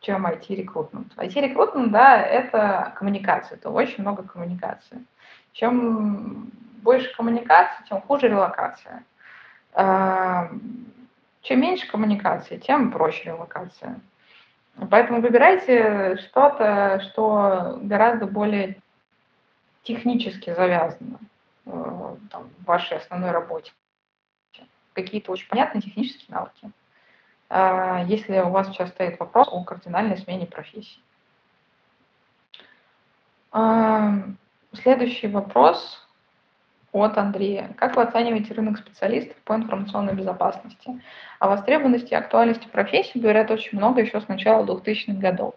чем 0.00 0.26
IT-рекрутмент. 0.26 1.12
IT-рекрутмент, 1.18 1.92
да, 1.92 2.22
это 2.22 2.94
коммуникация, 2.96 3.56
это 3.56 3.68
очень 3.68 4.00
много 4.00 4.22
коммуникации. 4.22 5.04
Чем 5.52 6.50
больше 6.82 7.14
коммуникации, 7.14 7.84
тем 7.90 8.00
хуже 8.00 8.28
релокация. 8.28 9.04
Чем 11.42 11.60
меньше 11.60 11.86
коммуникации, 11.88 12.58
тем 12.58 12.90
проще 12.92 13.24
релокация. 13.24 14.00
Поэтому 14.90 15.20
выбирайте 15.20 16.16
что-то, 16.18 17.00
что 17.10 17.78
гораздо 17.82 18.26
более 18.26 18.80
технически 19.82 20.54
завязано 20.54 21.18
э, 21.66 22.16
там, 22.30 22.50
в 22.58 22.64
вашей 22.64 22.98
основной 22.98 23.30
работе. 23.30 23.72
Какие-то 24.92 25.32
очень 25.32 25.48
понятные 25.48 25.82
технические 25.82 26.36
навыки. 26.36 26.70
А, 27.48 28.04
если 28.04 28.38
у 28.38 28.50
вас 28.50 28.68
сейчас 28.68 28.90
стоит 28.90 29.18
вопрос 29.18 29.48
о 29.50 29.64
кардинальной 29.64 30.16
смене 30.18 30.46
профессии. 30.46 31.00
А, 33.52 34.22
следующий 34.72 35.26
вопрос 35.26 36.06
от 36.92 37.18
Андрея. 37.18 37.70
Как 37.76 37.96
вы 37.96 38.02
оцениваете 38.02 38.54
рынок 38.54 38.78
специалистов 38.78 39.36
по 39.44 39.54
информационной 39.54 40.14
безопасности? 40.14 41.00
О 41.38 41.48
востребованности 41.48 42.12
и 42.12 42.16
актуальности 42.16 42.66
профессии 42.68 43.18
говорят 43.18 43.50
очень 43.50 43.78
много 43.78 44.00
еще 44.00 44.20
с 44.20 44.28
начала 44.28 44.64
2000-х 44.64 45.12
годов. 45.14 45.54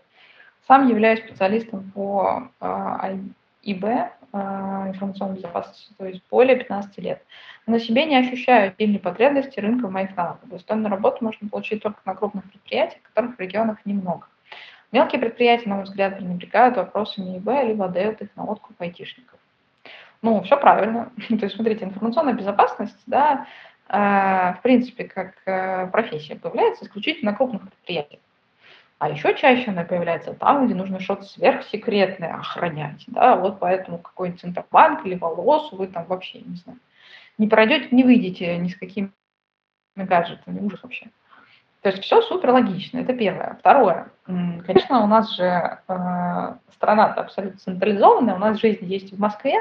Сам 0.67 0.87
являюсь 0.87 1.19
специалистом 1.19 1.91
по 1.91 2.49
э, 2.61 3.17
ИБ, 3.63 3.83
э, 3.83 4.07
информационной 4.33 5.37
безопасности, 5.37 5.93
то 5.97 6.05
есть 6.05 6.21
более 6.29 6.55
15 6.55 6.97
лет. 6.99 7.21
На 7.65 7.79
себе 7.79 8.05
не 8.05 8.15
ощущаю 8.15 8.73
сильной 8.77 8.99
потребности 8.99 9.59
рынка 9.59 9.87
в 9.87 9.91
моих 9.91 10.15
навыках. 10.15 10.49
Достойную 10.49 10.89
работу 10.89 11.23
можно 11.23 11.49
получить 11.49 11.83
только 11.83 11.99
на 12.05 12.15
крупных 12.15 12.49
предприятиях, 12.49 13.01
которых 13.01 13.35
в 13.35 13.39
регионах 13.39 13.85
немного. 13.85 14.27
Мелкие 14.91 15.19
предприятия, 15.19 15.69
на 15.69 15.75
мой 15.75 15.83
взгляд, 15.85 16.17
пренебрегают 16.17 16.77
вопросами 16.77 17.37
ИБ, 17.39 17.47
либо 17.67 17.87
дают 17.89 18.21
их 18.21 18.29
на 18.35 18.45
откуп 18.45 18.79
айтишников. 18.79 19.39
Ну, 20.23 20.41
все 20.41 20.57
правильно. 20.57 21.11
То 21.27 21.35
есть, 21.35 21.55
смотрите, 21.55 21.85
информационная 21.85 22.33
безопасность, 22.33 22.97
да, 23.05 23.45
э, 23.89 24.57
в 24.57 24.61
принципе, 24.63 25.03
как 25.03 25.35
э, 25.45 25.87
профессия 25.87 26.35
появляется 26.35 26.85
исключительно 26.85 27.31
на 27.31 27.37
крупных 27.37 27.61
предприятиях. 27.61 28.21
А 28.99 29.09
еще 29.09 29.35
чаще 29.35 29.71
она 29.71 29.83
появляется 29.83 30.33
там, 30.33 30.65
где 30.65 30.75
нужно 30.75 31.01
что-то 31.01 31.23
сверхсекретное 31.23 32.35
охранять. 32.35 33.03
Да? 33.07 33.35
Вот 33.35 33.59
поэтому 33.59 33.97
какой-нибудь 33.97 34.39
Центробанк 34.39 35.05
или 35.05 35.15
волос 35.15 35.73
вы 35.73 35.87
там 35.87 36.05
вообще, 36.05 36.39
не 36.39 36.55
знаю, 36.55 36.79
не 37.37 37.49
пройдете, 37.49 37.89
не 37.91 38.05
выйдете 38.05 38.57
ни 38.57 38.69
с 38.69 38.77
какими 38.77 39.11
гаджетами, 39.97 40.61
ужас 40.61 40.81
вообще. 40.83 41.07
То 41.81 41.89
есть 41.89 42.01
все 42.01 42.21
супер 42.21 42.51
логично, 42.51 42.99
это 42.99 43.13
первое. 43.13 43.57
Второе, 43.59 44.07
конечно, 44.25 45.03
у 45.03 45.07
нас 45.07 45.35
же 45.35 45.43
э, 45.43 46.55
страна 46.71 47.13
абсолютно 47.13 47.59
централизованная, 47.59 48.35
у 48.35 48.39
нас 48.39 48.57
жизнь 48.57 48.85
есть 48.85 49.11
в 49.11 49.19
Москве, 49.19 49.55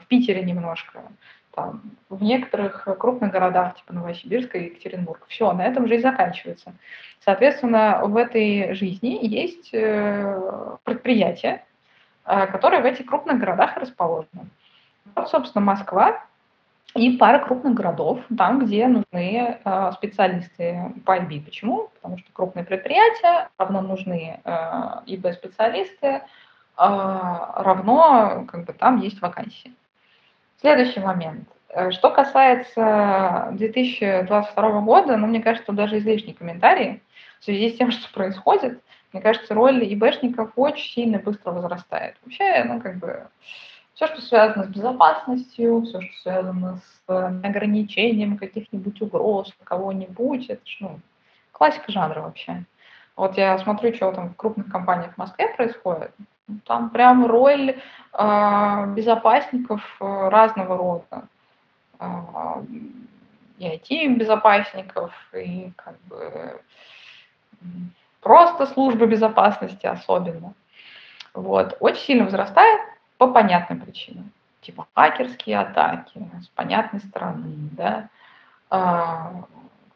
в 0.00 0.06
Питере 0.06 0.42
немножко, 0.42 1.02
там, 1.54 1.82
в 2.08 2.22
некоторых 2.22 2.88
крупных 2.98 3.30
городах, 3.30 3.76
типа 3.76 3.92
Новосибирска 3.92 4.58
и 4.58 4.66
Екатеринбург. 4.66 5.24
Все, 5.28 5.52
на 5.52 5.64
этом 5.64 5.86
жизнь 5.86 6.02
заканчивается. 6.02 6.74
Соответственно, 7.24 8.00
в 8.04 8.16
этой 8.16 8.74
жизни 8.74 9.18
есть 9.22 9.70
э, 9.72 10.76
предприятия, 10.84 11.64
э, 12.26 12.46
которые 12.48 12.82
в 12.82 12.86
этих 12.86 13.06
крупных 13.06 13.38
городах 13.38 13.76
расположены. 13.76 14.46
Вот, 15.14 15.28
собственно, 15.30 15.64
Москва 15.64 16.24
и 16.94 17.16
пара 17.16 17.38
крупных 17.38 17.74
городов, 17.74 18.20
там, 18.36 18.64
где 18.64 18.88
нужны 18.88 19.58
э, 19.64 19.92
специалисты 19.92 20.92
по 21.06 21.16
IB. 21.18 21.44
Почему? 21.44 21.90
Потому 21.94 22.18
что 22.18 22.32
крупные 22.32 22.64
предприятия, 22.64 23.48
равно 23.58 23.80
нужны 23.80 24.40
ИБ-специалисты, 25.06 26.22
равно 26.76 28.46
как 28.50 28.64
бы 28.64 28.72
там 28.72 29.00
есть 29.00 29.20
вакансии. 29.20 29.74
Следующий 30.60 31.00
момент. 31.00 31.48
Э, 31.74 31.90
что 31.90 32.10
касается 32.10 33.48
2022 33.52 34.80
года, 34.80 35.16
ну, 35.16 35.26
мне 35.26 35.42
кажется, 35.42 35.72
даже 35.72 35.98
излишний 35.98 36.32
комментарий 36.32 37.02
в 37.40 37.44
связи 37.44 37.70
с 37.70 37.76
тем, 37.76 37.90
что 37.90 38.12
происходит. 38.12 38.80
Мне 39.12 39.20
кажется, 39.20 39.54
роль 39.54 39.82
ИБшников 39.92 40.52
очень 40.56 40.92
сильно 40.92 41.18
быстро 41.18 41.50
возрастает. 41.50 42.16
Вообще, 42.22 42.64
ну, 42.64 42.80
как 42.80 42.96
бы, 42.96 43.26
все, 43.94 44.06
что 44.06 44.20
связано 44.22 44.64
с 44.64 44.68
безопасностью, 44.68 45.82
все, 45.82 46.00
что 46.00 46.22
связано 46.22 46.76
с 46.76 47.02
э, 47.08 47.40
ограничением 47.42 48.38
каких-нибудь 48.38 49.00
угроз 49.02 49.52
кого-нибудь, 49.64 50.48
это 50.48 50.66
ж, 50.66 50.76
ну, 50.80 51.00
классика 51.52 51.90
жанра 51.90 52.20
вообще. 52.20 52.64
Вот 53.16 53.36
я 53.36 53.58
смотрю, 53.58 53.94
что 53.94 54.12
там 54.12 54.30
в 54.30 54.36
крупных 54.36 54.68
компаниях 54.70 55.14
в 55.14 55.18
Москве 55.18 55.48
происходит. 55.56 56.12
Там 56.66 56.90
прям 56.90 57.26
роль 57.26 57.80
э, 58.12 58.86
безопасников 58.94 59.80
э, 60.00 60.28
разного 60.28 60.76
рода. 60.76 61.28
Э, 61.98 62.62
и 63.58 63.66
IT-безопасников, 63.66 65.12
и 65.32 65.72
как 65.76 65.98
бы 66.02 66.60
просто 68.20 68.66
службы 68.66 69.06
безопасности 69.06 69.86
особенно. 69.86 70.54
Вот. 71.32 71.76
Очень 71.80 72.02
сильно 72.02 72.24
возрастает 72.24 72.80
по 73.16 73.28
понятным 73.28 73.80
причинам. 73.80 74.32
Типа 74.60 74.86
хакерские 74.94 75.58
атаки 75.60 76.28
с 76.42 76.48
понятной 76.48 77.00
стороны, 77.00 77.70
да, 77.72 78.08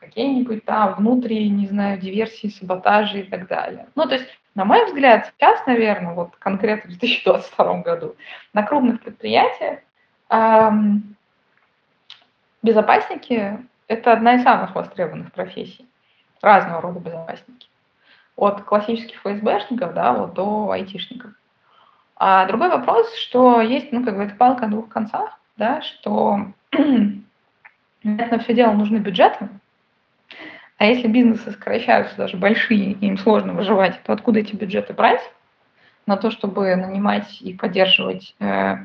какие-нибудь 0.08 0.64
там 0.64 0.94
внутренние, 0.94 1.50
не 1.50 1.66
знаю, 1.66 1.98
диверсии, 1.98 2.48
саботажи 2.48 3.20
и 3.20 3.22
так 3.24 3.46
далее. 3.46 3.88
Ну, 3.94 4.06
то 4.06 4.14
есть, 4.14 4.26
на 4.54 4.64
мой 4.64 4.84
взгляд, 4.86 5.32
сейчас, 5.34 5.64
наверное, 5.66 6.14
вот 6.14 6.34
конкретно 6.38 6.90
в 6.90 6.98
2022 6.98 7.82
году 7.82 8.16
на 8.52 8.62
крупных 8.62 9.00
предприятиях 9.00 9.80
эм, 10.30 11.16
безопасники– 12.62 13.58
это 13.88 14.12
одна 14.12 14.34
из 14.34 14.42
самых 14.42 14.74
востребованных 14.74 15.32
профессий. 15.32 15.88
Разного 16.42 16.80
рода 16.80 17.00
безопасники. 17.00 17.68
От 18.36 18.62
классических 18.62 19.20
ФСБшников 19.20 19.94
да, 19.94 20.12
вот 20.12 20.34
до 20.34 20.70
айтишников. 20.70 21.32
А 22.16 22.46
другой 22.46 22.68
вопрос, 22.68 23.14
что 23.16 23.60
есть, 23.60 23.92
ну, 23.92 24.04
как 24.04 24.16
бы, 24.16 24.24
это 24.24 24.34
палка 24.34 24.66
о 24.66 24.68
двух 24.68 24.88
концах, 24.88 25.38
да, 25.56 25.82
что 25.82 26.46
на 28.02 28.38
все 28.38 28.54
дело 28.54 28.72
нужны 28.72 28.98
бюджеты, 28.98 29.48
а 30.78 30.84
если 30.84 31.08
бизнесы 31.08 31.50
сокращаются, 31.50 32.16
даже 32.16 32.36
большие, 32.36 32.92
и 32.92 33.06
им 33.06 33.18
сложно 33.18 33.52
выживать, 33.52 34.00
то 34.04 34.12
откуда 34.12 34.38
эти 34.38 34.54
бюджеты 34.54 34.94
брать 34.94 35.20
на 36.06 36.16
то, 36.16 36.30
чтобы 36.30 36.74
нанимать 36.76 37.42
и 37.42 37.52
поддерживать 37.52 38.36
э, 38.38 38.76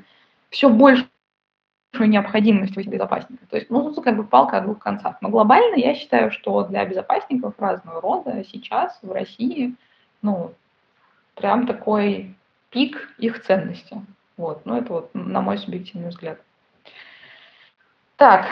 все 0.49 0.69
большую 0.69 1.07
необходимость 1.99 2.75
в 2.75 2.79
этих 2.79 2.89
безопасниках? 2.89 3.47
То 3.47 3.57
есть, 3.57 3.69
ну, 3.69 3.93
тут 3.93 4.03
как 4.03 4.17
бы 4.17 4.23
палка 4.23 4.57
о 4.57 4.61
двух 4.61 4.79
концах. 4.79 5.17
Но 5.21 5.29
глобально 5.29 5.75
я 5.75 5.93
считаю, 5.93 6.31
что 6.31 6.63
для 6.63 6.83
безопасников 6.83 7.53
разного 7.59 8.01
рода 8.01 8.43
сейчас 8.51 8.97
в 9.03 9.11
России, 9.11 9.75
ну, 10.23 10.51
прям 11.35 11.67
такой 11.67 12.35
пик 12.71 13.13
их 13.19 13.43
ценности. 13.43 14.03
Вот, 14.35 14.65
ну, 14.65 14.75
это 14.75 14.93
вот 14.93 15.11
на 15.13 15.41
мой 15.41 15.59
субъективный 15.59 16.09
взгляд. 16.09 16.39
Так, 18.15 18.47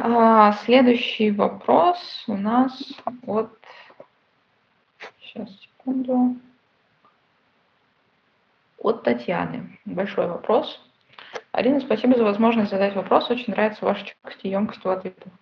а, 0.00 0.52
следующий 0.64 1.30
вопрос 1.30 1.98
у 2.28 2.36
нас 2.36 2.80
от... 3.26 3.50
Сейчас, 5.20 5.48
секунду. 5.60 6.36
От 8.78 9.02
Татьяны. 9.02 9.78
Большой 9.84 10.28
вопрос. 10.28 10.80
Арина, 11.52 11.80
спасибо 11.80 12.16
за 12.16 12.24
возможность 12.24 12.70
задать 12.70 12.94
вопрос. 12.94 13.30
Очень 13.30 13.52
нравится 13.52 13.84
ваша 13.84 14.06
четкость 14.06 14.40
и 14.42 14.50
емкость 14.50 14.84
в 14.84 14.88
ответах. 14.88 15.32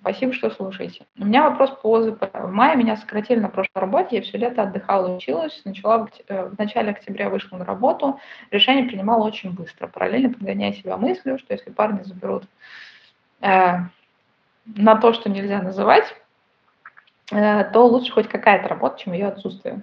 Спасибо, 0.00 0.32
что 0.32 0.50
слушаете. 0.50 1.06
У 1.18 1.24
меня 1.24 1.48
вопрос 1.48 1.70
по 1.82 1.96
ОЗП. 1.96 2.24
В 2.32 2.50
мае 2.50 2.76
меня 2.76 2.96
сократили 2.96 3.38
на 3.38 3.48
прошлой 3.48 3.80
работе, 3.80 4.16
я 4.16 4.22
все 4.22 4.36
лето 4.38 4.62
отдыхала, 4.62 5.14
училась, 5.14 5.62
начала 5.64 6.06
в, 6.06 6.10
э, 6.26 6.48
в 6.48 6.58
начале 6.58 6.90
октября 6.90 7.30
вышла 7.30 7.56
на 7.56 7.64
работу, 7.64 8.18
решение 8.50 8.84
принимала 8.84 9.24
очень 9.24 9.52
быстро, 9.52 9.86
параллельно 9.86 10.32
подгоняя 10.32 10.72
себя 10.72 10.96
мыслью, 10.96 11.38
что 11.38 11.54
если 11.54 11.70
парни 11.70 12.02
заберут 12.02 12.44
на 13.40 14.96
то, 14.96 15.12
что 15.12 15.30
нельзя 15.30 15.62
называть, 15.62 16.14
э, 17.30 17.64
то 17.72 17.86
лучше 17.86 18.12
хоть 18.12 18.28
какая-то 18.28 18.68
работа, 18.68 18.98
чем 19.00 19.12
ее 19.12 19.28
отсутствие. 19.28 19.82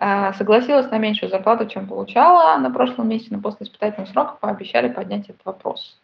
Э, 0.00 0.32
согласилась 0.34 0.90
на 0.90 0.98
меньшую 0.98 1.30
зарплату, 1.30 1.66
чем 1.66 1.86
получала 1.86 2.58
на 2.58 2.70
прошлом 2.70 3.08
месяце, 3.08 3.34
но 3.34 3.40
после 3.40 3.66
испытательного 3.66 4.10
срока 4.10 4.36
пообещали 4.40 4.88
поднять 4.88 5.28
этот 5.28 5.44
вопрос. 5.44 5.98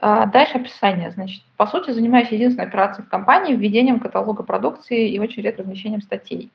Дальше 0.00 0.58
описание. 0.58 1.10
Значит, 1.10 1.42
по 1.56 1.66
сути, 1.66 1.90
занимаюсь 1.90 2.28
единственной 2.28 2.68
операцией 2.68 3.04
в 3.04 3.10
компании, 3.10 3.56
введением 3.56 3.98
каталога 3.98 4.44
продукции 4.44 5.08
и 5.08 5.18
очень 5.18 5.42
редко 5.42 5.62
размещением 5.62 6.02
статей. 6.02 6.52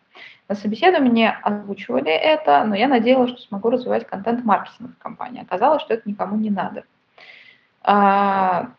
На 0.47 0.55
собеседовании 0.55 1.29
озвучивали 1.41 2.09
это, 2.09 2.63
но 2.63 2.73
я 2.73 2.87
надеялась, 2.87 3.31
что 3.31 3.41
смогу 3.41 3.69
развивать 3.69 4.07
контент-маркетинг 4.07 4.95
в 4.95 5.03
компании. 5.03 5.41
Оказалось, 5.41 5.81
что 5.81 5.93
это 5.93 6.07
никому 6.07 6.37
не 6.37 6.51
надо. 6.51 6.85
А, 7.83 8.71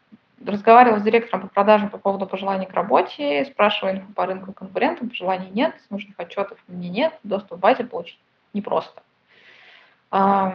разговаривала 0.44 0.98
с 0.98 1.02
директором 1.02 1.42
по 1.42 1.48
продажам 1.48 1.90
по 1.90 1.98
поводу 1.98 2.26
пожеланий 2.26 2.66
к 2.66 2.74
работе, 2.74 3.44
спрашиваю 3.44 3.96
инфу 3.96 4.12
по 4.12 4.26
рынку 4.26 4.52
конкурентам, 4.52 5.08
пожеланий 5.08 5.50
нет, 5.50 5.74
нужных 5.90 6.18
отчетов 6.18 6.58
мне 6.68 6.88
нет, 6.88 7.18
доступ 7.22 7.58
в 7.58 7.60
базе 7.60 7.84
получить 7.84 8.18
непросто. 8.52 9.02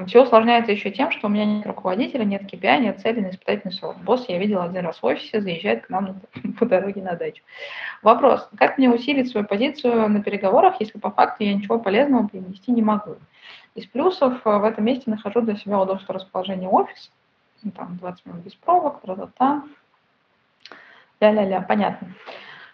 Все 0.08 0.24
усложняется 0.24 0.72
еще 0.72 0.90
тем, 0.90 1.12
что 1.12 1.28
у 1.28 1.30
меня 1.30 1.44
нет 1.44 1.66
руководителя, 1.66 2.24
нет 2.24 2.44
KPI, 2.44 2.80
нет 2.80 3.02
цели 3.02 3.20
на 3.20 3.32
испытательный 3.32 3.74
срок. 3.74 3.98
Босс 3.98 4.24
я 4.30 4.38
видела 4.38 4.64
один 4.64 4.86
раз 4.86 5.02
в 5.02 5.06
офисе, 5.06 5.42
заезжает 5.42 5.86
к 5.86 5.90
нам 5.90 6.22
по 6.60 6.66
дороге 6.66 7.02
на 7.02 7.16
дачу. 7.16 7.44
Вопрос. 8.02 8.48
Как 8.58 8.78
мне 8.78 8.90
усилить 8.90 9.30
свою 9.30 9.46
позицию 9.46 10.08
на 10.08 10.24
переговорах, 10.24 10.80
если 10.80 10.98
по 10.98 11.12
факту 11.12 11.44
я 11.44 11.54
ничего 11.54 11.78
полезного 11.78 12.26
принести 12.26 12.72
не 12.72 12.82
могу? 12.82 13.18
Из 13.76 13.86
плюсов 13.86 14.40
э, 14.46 14.58
в 14.58 14.64
этом 14.64 14.86
месте 14.86 15.10
нахожу 15.12 15.42
для 15.42 15.58
себя 15.58 15.80
удобство 15.82 16.16
расположения 16.16 16.70
офиса. 16.70 17.10
Ну, 17.64 17.72
там 17.72 17.98
20 17.98 18.26
минут 18.26 18.42
без 18.44 18.56
пробок, 18.56 19.02
тра-та-та. 19.02 19.64
Ля-ля-ля, 21.20 21.62
понятно. 21.62 22.14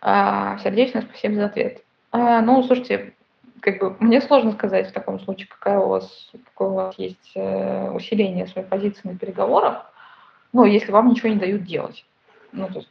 А, 0.02 0.58
сердечно 0.60 1.02
спасибо 1.02 1.36
за 1.36 1.46
ответ. 1.46 1.84
А, 2.12 2.42
ну, 2.42 2.62
слушайте, 2.64 3.16
как 3.62 3.80
бы 3.80 3.96
мне 4.00 4.22
сложно 4.22 4.52
сказать 4.52 4.90
в 4.90 4.94
таком 4.94 5.20
случае, 5.20 5.48
какая 5.48 5.80
у 5.80 5.90
вас, 5.90 6.32
какое 6.46 6.68
у 6.70 6.74
вас 6.74 7.00
есть 7.00 7.32
э, 7.36 7.90
усиление 7.90 8.46
своей 8.48 8.68
позиции 8.68 9.08
на 9.08 9.18
переговорах, 9.18 9.92
ну, 10.54 10.66
если 10.66 10.92
вам 10.92 11.10
ничего 11.10 11.30
не 11.30 11.38
дают 11.38 11.64
делать. 11.64 12.06
Ну, 12.52 12.68
то 12.68 12.80
есть 12.80 12.90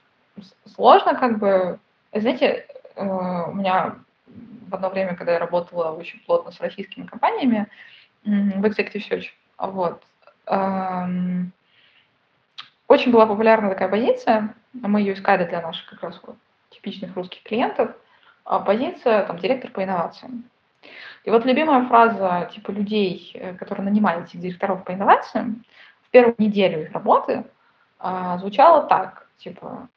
сложно 0.75 1.15
как 1.15 1.39
бы... 1.39 1.79
Знаете, 2.13 2.67
э, 2.97 3.07
у 3.07 3.53
меня 3.55 3.97
в 4.69 4.75
одно 4.75 4.91
время, 4.91 5.15
когда 5.15 5.35
я 5.35 5.39
работала 5.39 5.93
очень 5.93 6.21
плотно 6.27 6.51
с 6.51 6.61
российскими 6.61 7.07
компаниями 7.07 7.69
в 8.25 8.65
Executive 8.65 9.03
Search, 9.09 9.27
вот, 9.59 10.03
эм, 10.47 11.53
очень 12.95 13.13
была 13.13 13.27
популярна 13.27 13.69
такая 13.69 13.89
позиция, 13.89 14.55
мы 14.73 15.01
ее 15.01 15.15
искали 15.15 15.45
для 15.45 15.61
наших 15.61 15.87
как 15.91 16.03
раз 16.03 16.21
вот 16.23 16.37
типичных 16.71 17.15
русских 17.17 17.43
клиентов, 17.43 17.91
а 18.45 18.61
позиция 18.61 19.25
там 19.27 19.39
директор 19.39 19.71
по 19.71 19.83
инновациям. 19.83 20.45
И 21.25 21.31
вот 21.31 21.45
любимая 21.45 21.87
фраза 21.87 22.51
типа 22.55 22.71
людей, 22.71 23.33
э, 23.35 23.55
которые 23.55 23.85
нанимали 23.85 24.25
этих 24.25 24.41
директоров 24.41 24.85
по 24.85 24.93
инновациям, 24.93 25.65
в 26.03 26.11
первую 26.11 26.37
неделю 26.39 26.83
их 26.83 26.93
работы 26.93 27.45
а, 27.99 28.39
звучала 28.39 28.83
так, 28.83 29.27
типа, 29.39 29.89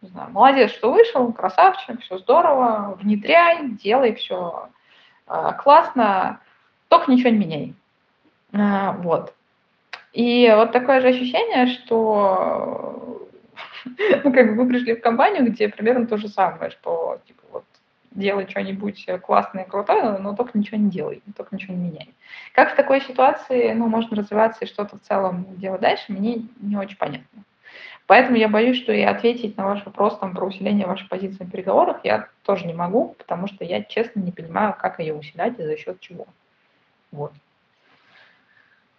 не 0.00 0.08
знаю, 0.08 0.30
молодец, 0.30 0.70
что 0.70 0.92
вышел, 0.92 1.32
красавчик, 1.32 2.00
все 2.00 2.18
здорово, 2.18 2.96
внедряй, 3.00 3.68
делай 3.70 4.14
все 4.14 4.68
а, 5.26 5.52
классно, 5.52 6.40
только 6.88 7.10
ничего 7.10 7.30
не 7.30 7.38
меняй. 7.38 7.74
Вот. 9.02 9.34
И 10.12 10.50
вот 10.54 10.72
такое 10.72 11.00
же 11.00 11.08
ощущение, 11.08 11.66
что 11.66 13.28
ну, 14.24 14.32
как 14.32 14.48
бы 14.48 14.62
вы 14.62 14.68
пришли 14.68 14.94
в 14.94 15.00
компанию, 15.00 15.46
где 15.46 15.68
примерно 15.68 16.06
то 16.06 16.16
же 16.16 16.28
самое, 16.28 16.70
что 16.70 17.20
типа, 17.26 17.42
вот, 17.52 17.64
делай 18.10 18.46
что-нибудь 18.48 19.06
классное 19.22 19.64
крутое, 19.64 20.18
но 20.18 20.34
только 20.34 20.58
ничего 20.58 20.78
не 20.78 20.90
делай, 20.90 21.22
только 21.36 21.54
ничего 21.54 21.74
не 21.74 21.90
меняй. 21.90 22.14
Как 22.54 22.72
в 22.72 22.76
такой 22.76 23.00
ситуации 23.00 23.72
ну, 23.72 23.86
можно 23.86 24.16
развиваться 24.16 24.64
и 24.64 24.68
что-то 24.68 24.98
в 24.98 25.02
целом 25.02 25.46
делать 25.56 25.80
дальше, 25.80 26.12
мне 26.12 26.46
не 26.60 26.76
очень 26.76 26.96
понятно. 26.96 27.44
Поэтому 28.06 28.38
я 28.38 28.48
боюсь, 28.48 28.78
что 28.78 28.90
и 28.90 29.02
ответить 29.02 29.58
на 29.58 29.66
ваш 29.66 29.84
вопрос 29.84 30.18
там, 30.18 30.34
про 30.34 30.46
усиление 30.46 30.86
вашей 30.86 31.06
позиции 31.08 31.44
на 31.44 31.50
переговорах 31.50 31.98
я 32.04 32.28
тоже 32.42 32.66
не 32.66 32.72
могу, 32.72 33.14
потому 33.18 33.46
что 33.48 33.64
я 33.64 33.82
честно 33.84 34.20
не 34.20 34.32
понимаю, 34.32 34.74
как 34.78 34.98
ее 34.98 35.14
усилять 35.14 35.58
и 35.58 35.62
за 35.62 35.76
счет 35.76 36.00
чего. 36.00 36.26
Вот. 37.12 37.32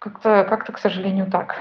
Как-то, 0.00 0.46
как-то, 0.48 0.72
к 0.72 0.78
сожалению, 0.78 1.30
так. 1.30 1.60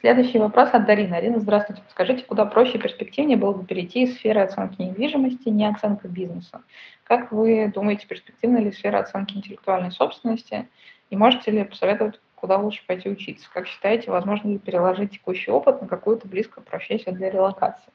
Следующий 0.00 0.40
вопрос 0.40 0.70
от 0.72 0.84
Дарины. 0.84 1.14
Арина, 1.14 1.38
здравствуйте. 1.38 1.80
Скажите, 1.90 2.24
куда 2.24 2.44
проще 2.44 2.76
и 2.76 2.80
перспективнее 2.80 3.36
было 3.36 3.52
бы 3.52 3.64
перейти 3.64 4.02
из 4.02 4.16
сферы 4.16 4.40
оценки 4.40 4.82
недвижимости, 4.82 5.48
не 5.48 5.64
оценка 5.64 6.08
бизнеса? 6.08 6.62
Как 7.04 7.30
вы 7.30 7.70
думаете, 7.72 8.08
перспективна 8.08 8.58
ли 8.58 8.72
сфера 8.72 8.98
оценки 8.98 9.36
интеллектуальной 9.36 9.92
собственности? 9.92 10.68
И 11.08 11.16
можете 11.16 11.52
ли 11.52 11.62
посоветовать, 11.62 12.20
куда 12.34 12.58
лучше 12.58 12.84
пойти 12.84 13.08
учиться? 13.08 13.48
Как 13.54 13.68
считаете, 13.68 14.10
возможно 14.10 14.48
ли 14.48 14.58
переложить 14.58 15.12
текущий 15.12 15.52
опыт 15.52 15.82
на 15.82 15.86
какую-то 15.86 16.26
близкую 16.26 16.64
профессию 16.64 17.14
для 17.14 17.30
релокации? 17.30 17.92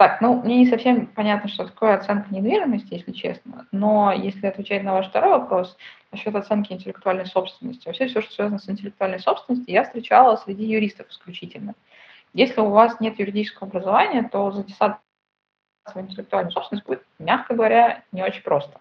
Так, 0.00 0.22
ну, 0.22 0.40
мне 0.40 0.56
не 0.56 0.66
совсем 0.66 1.08
понятно, 1.08 1.50
что 1.50 1.66
такое 1.66 1.94
оценка 1.94 2.34
недвижимости, 2.34 2.94
если 2.94 3.12
честно, 3.12 3.66
но 3.70 4.10
если 4.12 4.46
отвечать 4.46 4.82
на 4.82 4.94
ваш 4.94 5.08
второй 5.08 5.32
вопрос 5.32 5.76
насчет 6.10 6.34
оценки 6.34 6.72
интеллектуальной 6.72 7.26
собственности, 7.26 7.86
вообще 7.86 8.06
все, 8.06 8.22
что 8.22 8.32
связано 8.32 8.58
с 8.58 8.66
интеллектуальной 8.66 9.20
собственностью, 9.20 9.74
я 9.74 9.84
встречала 9.84 10.36
среди 10.36 10.64
юристов 10.64 11.10
исключительно. 11.10 11.74
Если 12.32 12.62
у 12.62 12.70
вас 12.70 12.98
нет 13.00 13.18
юридического 13.18 13.68
образования, 13.68 14.26
то 14.32 14.50
затесаться 14.52 15.02
в 15.94 15.96
интеллектуальную 15.98 16.52
собственность 16.52 16.86
будет, 16.86 17.04
мягко 17.18 17.52
говоря, 17.52 18.02
не 18.10 18.22
очень 18.22 18.42
просто. 18.42 18.80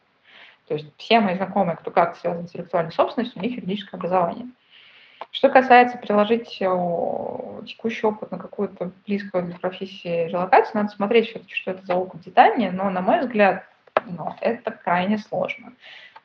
То 0.69 0.75
есть 0.75 0.87
все 0.95 1.19
мои 1.19 1.35
знакомые, 1.35 1.75
кто 1.75 1.91
как 1.91 2.15
связан 2.15 2.47
с 2.47 2.51
интеллектуальной 2.51 2.93
собственностью, 2.93 3.41
у 3.41 3.43
них 3.43 3.57
юридическое 3.57 3.99
образование. 3.99 4.47
Что 5.31 5.49
касается 5.49 5.97
приложить 5.97 6.57
э, 6.59 6.65
текущий 7.67 8.07
опыт 8.07 8.31
на 8.31 8.39
какую-то 8.39 8.91
близкую 9.05 9.45
для 9.45 9.57
профессии 9.57 10.27
релокацию, 10.27 10.71
надо 10.75 10.89
смотреть 10.89 11.29
что 11.53 11.71
это 11.71 11.85
за 11.85 11.95
опыт 11.95 12.21
детальнее, 12.21 12.71
но, 12.71 12.89
на 12.89 13.01
мой 13.01 13.19
взгляд, 13.21 13.65
ну, 14.07 14.35
это 14.41 14.71
крайне 14.71 15.19
сложно. 15.19 15.73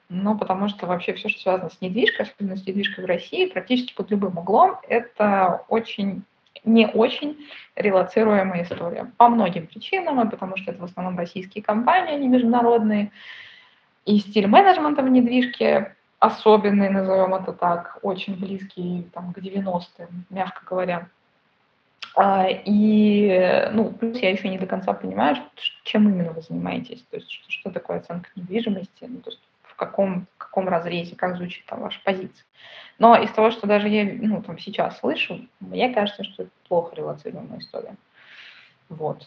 Ну, 0.08 0.38
потому 0.38 0.68
что 0.68 0.86
вообще 0.86 1.12
все, 1.14 1.28
что 1.28 1.40
связано 1.40 1.70
с 1.70 1.80
недвижкой, 1.80 2.26
особенно 2.26 2.56
с 2.56 2.66
недвижкой 2.66 3.04
в 3.04 3.08
России, 3.08 3.46
практически 3.46 3.94
под 3.94 4.10
любым 4.10 4.38
углом, 4.38 4.78
это 4.88 5.64
очень 5.68 6.24
не 6.64 6.86
очень 6.86 7.46
релацируемая 7.76 8.62
история. 8.62 9.10
По 9.18 9.28
многим 9.28 9.66
причинам, 9.66 10.30
потому 10.30 10.56
что 10.56 10.70
это 10.70 10.80
в 10.80 10.84
основном 10.84 11.18
российские 11.18 11.62
компании, 11.62 12.14
они 12.14 12.28
международные. 12.28 13.10
И 14.06 14.18
стиль 14.18 14.46
менеджмента 14.46 15.02
в 15.02 15.08
недвижке 15.08 15.93
особенный, 16.24 16.88
назовем 16.88 17.34
это 17.34 17.52
так, 17.52 17.98
очень 18.02 18.38
близкий 18.38 19.08
там, 19.12 19.32
к 19.32 19.38
90-м, 19.38 20.26
мягко 20.30 20.64
говоря. 20.64 21.08
А, 22.16 22.46
и, 22.48 23.68
ну, 23.72 23.90
плюс 23.90 24.18
я 24.18 24.30
еще 24.30 24.48
не 24.48 24.58
до 24.58 24.66
конца 24.66 24.92
понимаю, 24.92 25.36
чем 25.82 26.08
именно 26.08 26.32
вы 26.32 26.42
занимаетесь, 26.42 27.02
то 27.10 27.16
есть 27.16 27.30
что, 27.48 27.70
такое 27.70 27.98
оценка 27.98 28.30
недвижимости, 28.36 29.04
ну, 29.04 29.20
то 29.20 29.30
есть 29.30 29.42
в 29.62 29.74
каком, 29.74 30.26
в 30.36 30.38
каком 30.38 30.68
разрезе, 30.68 31.16
как 31.16 31.36
звучит 31.36 31.66
там 31.66 31.80
ваша 31.80 32.00
позиция. 32.04 32.46
Но 32.98 33.16
из 33.16 33.32
того, 33.32 33.50
что 33.50 33.66
даже 33.66 33.88
я 33.88 34.04
ну, 34.04 34.40
там, 34.42 34.58
сейчас 34.58 35.00
слышу, 35.00 35.40
мне 35.58 35.92
кажется, 35.92 36.22
что 36.22 36.44
это 36.44 36.52
плохо 36.68 36.94
релацируемая 36.94 37.58
история. 37.58 37.96
Вот. 38.88 39.26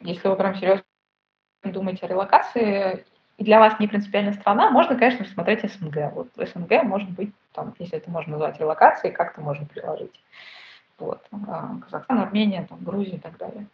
Если 0.00 0.28
вы 0.28 0.36
прям 0.36 0.56
серьезно 0.56 0.84
думаете 1.64 2.06
о 2.06 2.08
релокации, 2.08 3.04
и 3.40 3.44
для 3.44 3.58
вас 3.58 3.80
не 3.80 3.88
принципиальная 3.88 4.34
страна, 4.34 4.70
можно, 4.70 4.96
конечно, 4.96 5.24
смотреть 5.24 5.62
СНГ. 5.62 6.12
Вот 6.12 6.28
СНГ 6.36 6.82
может 6.82 7.08
быть, 7.08 7.32
там, 7.54 7.74
если 7.78 7.96
это 7.96 8.10
можно 8.10 8.32
назвать 8.32 8.60
релокацией, 8.60 9.14
как-то 9.14 9.40
можно 9.40 9.64
приложить. 9.64 10.12
Вот. 10.98 11.22
А, 11.48 11.70
Казахстан, 11.82 12.18
Армения, 12.18 12.66
там, 12.68 12.84
Грузия 12.84 13.16
и 13.16 13.18
так 13.18 13.38
далее. 13.38 13.66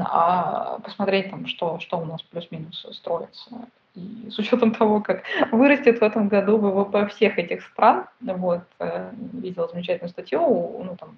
А 0.00 0.80
посмотреть, 0.80 1.30
там, 1.30 1.46
что, 1.46 1.78
что 1.78 1.98
у 1.98 2.04
нас 2.04 2.20
плюс-минус 2.22 2.84
строится. 2.94 3.68
И 3.94 4.28
с 4.28 4.36
учетом 4.40 4.74
того, 4.74 5.02
как 5.02 5.22
вырастет 5.52 6.00
в 6.00 6.02
этом 6.02 6.26
году 6.26 6.58
ВВП 6.58 7.06
всех 7.06 7.38
этих 7.38 7.62
стран, 7.62 8.06
вот, 8.20 8.64
э, 8.80 9.12
видела 9.34 9.68
замечательную 9.68 10.10
статью, 10.10 10.40
ну, 10.40 10.96
там, 10.96 11.16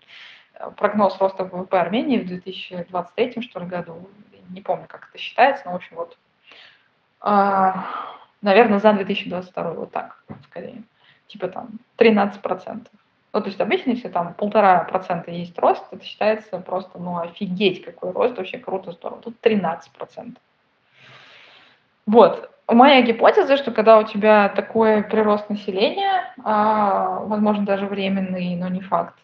прогноз 0.77 1.19
роста 1.19 1.45
ВВП 1.45 1.81
Армении 1.81 2.19
в 2.19 2.27
2023 2.27 3.41
что 3.41 3.61
ли, 3.61 3.67
году, 3.67 4.11
не 4.51 4.61
помню, 4.61 4.85
как 4.87 5.09
это 5.09 5.17
считается, 5.17 5.65
но, 5.65 5.73
в 5.73 5.77
общем, 5.77 5.97
вот 5.97 6.19
наверное, 7.23 8.79
за 8.79 8.93
2022, 8.93 9.71
вот 9.73 9.91
так, 9.91 10.23
скорее. 10.45 10.83
Типа 11.27 11.49
там 11.49 11.69
13%. 11.99 12.87
Ну, 13.33 13.41
то 13.41 13.47
есть 13.47 13.61
обычно, 13.61 13.91
если 13.91 14.09
там 14.09 14.35
полтора 14.35 14.85
процента 14.85 15.31
есть 15.31 15.57
рост, 15.59 15.85
это 15.93 16.05
считается 16.05 16.59
просто, 16.59 16.99
ну, 16.99 17.19
офигеть, 17.19 17.85
какой 17.85 18.11
рост, 18.11 18.37
вообще 18.37 18.59
круто, 18.59 18.91
здорово. 18.91 19.23
Тут 19.23 19.41
13 19.41 19.93
процентов. 19.93 20.43
Вот. 22.07 22.51
Моя 22.67 23.03
гипотеза, 23.03 23.57
что 23.57 23.71
когда 23.71 23.99
у 23.99 24.05
тебя 24.05 24.49
такой 24.49 25.03
прирост 25.03 25.49
населения, 25.49 26.35
а, 26.43 27.21
возможно, 27.21 27.65
даже 27.65 27.87
временный, 27.87 28.57
но 28.57 28.69
не 28.69 28.81
факт, 28.81 29.15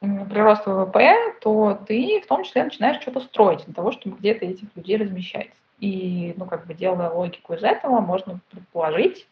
прирост 0.00 0.66
ВВП, 0.66 1.14
то 1.40 1.78
ты 1.86 2.20
в 2.22 2.26
том 2.26 2.44
числе 2.44 2.64
начинаешь 2.64 3.00
что-то 3.00 3.20
строить 3.20 3.64
для 3.64 3.74
того, 3.74 3.92
чтобы 3.92 4.16
где-то 4.16 4.44
этих 4.46 4.68
людей 4.74 4.96
размещать. 4.96 5.50
И, 5.80 6.34
ну, 6.36 6.46
как 6.46 6.66
бы 6.66 6.74
делая 6.74 7.10
логику 7.10 7.54
из 7.54 7.62
этого, 7.62 8.00
можно 8.00 8.40
предположить, 8.50 9.26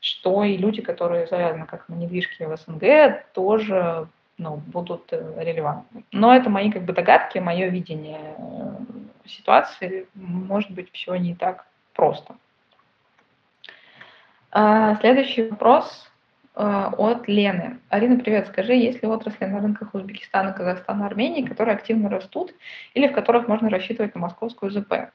что 0.00 0.44
и 0.44 0.56
люди, 0.56 0.82
которые 0.82 1.26
завязаны 1.26 1.66
как 1.66 1.88
на 1.88 1.94
недвижке 1.94 2.46
в 2.46 2.56
СНГ, 2.56 3.32
тоже 3.34 4.08
ну, 4.38 4.56
будут 4.56 5.12
э, 5.12 5.34
релевантны. 5.36 6.04
Но 6.12 6.34
это 6.34 6.48
мои 6.48 6.70
как 6.70 6.84
бы 6.84 6.92
догадки, 6.92 7.38
мое 7.38 7.68
видение 7.68 8.34
э, 8.38 9.28
ситуации. 9.28 10.08
Может 10.14 10.70
быть, 10.70 10.90
все 10.92 11.14
не 11.16 11.34
так 11.34 11.66
просто. 11.92 12.36
А, 14.52 14.96
следующий 14.96 15.48
вопрос 15.48 16.10
от 16.54 17.28
Лены. 17.28 17.78
Арина, 17.88 18.18
привет. 18.18 18.48
Скажи, 18.48 18.74
есть 18.74 19.02
ли 19.02 19.08
отрасли 19.08 19.44
на 19.44 19.60
рынках 19.60 19.94
Узбекистана, 19.94 20.52
Казахстана, 20.52 21.06
Армении, 21.06 21.46
которые 21.46 21.76
активно 21.76 22.10
растут 22.10 22.52
или 22.92 23.06
в 23.06 23.12
которых 23.12 23.46
можно 23.48 23.70
рассчитывать 23.70 24.14
на 24.14 24.20
московскую 24.20 24.72
ЗП? 24.72 25.10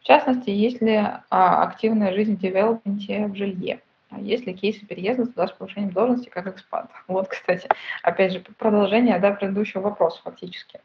В 0.00 0.04
частности, 0.04 0.50
есть 0.50 0.80
ли 0.80 0.96
а, 0.96 1.62
активная 1.62 2.12
жизнь 2.12 2.36
в 2.36 2.40
девелопменте 2.40 3.26
в 3.26 3.34
жилье? 3.34 3.80
А 4.10 4.18
есть 4.18 4.46
ли 4.46 4.54
кейсы 4.54 4.84
переезда 4.84 5.26
туда 5.26 5.46
с 5.46 5.52
повышением 5.52 5.92
должности 5.92 6.28
как 6.28 6.46
экспат? 6.46 6.90
Вот, 7.06 7.28
кстати, 7.28 7.68
опять 8.02 8.32
же, 8.32 8.40
продолжение 8.58 9.18
да, 9.18 9.32
предыдущего 9.32 9.82
вопроса 9.82 10.20
фактически. 10.24 10.80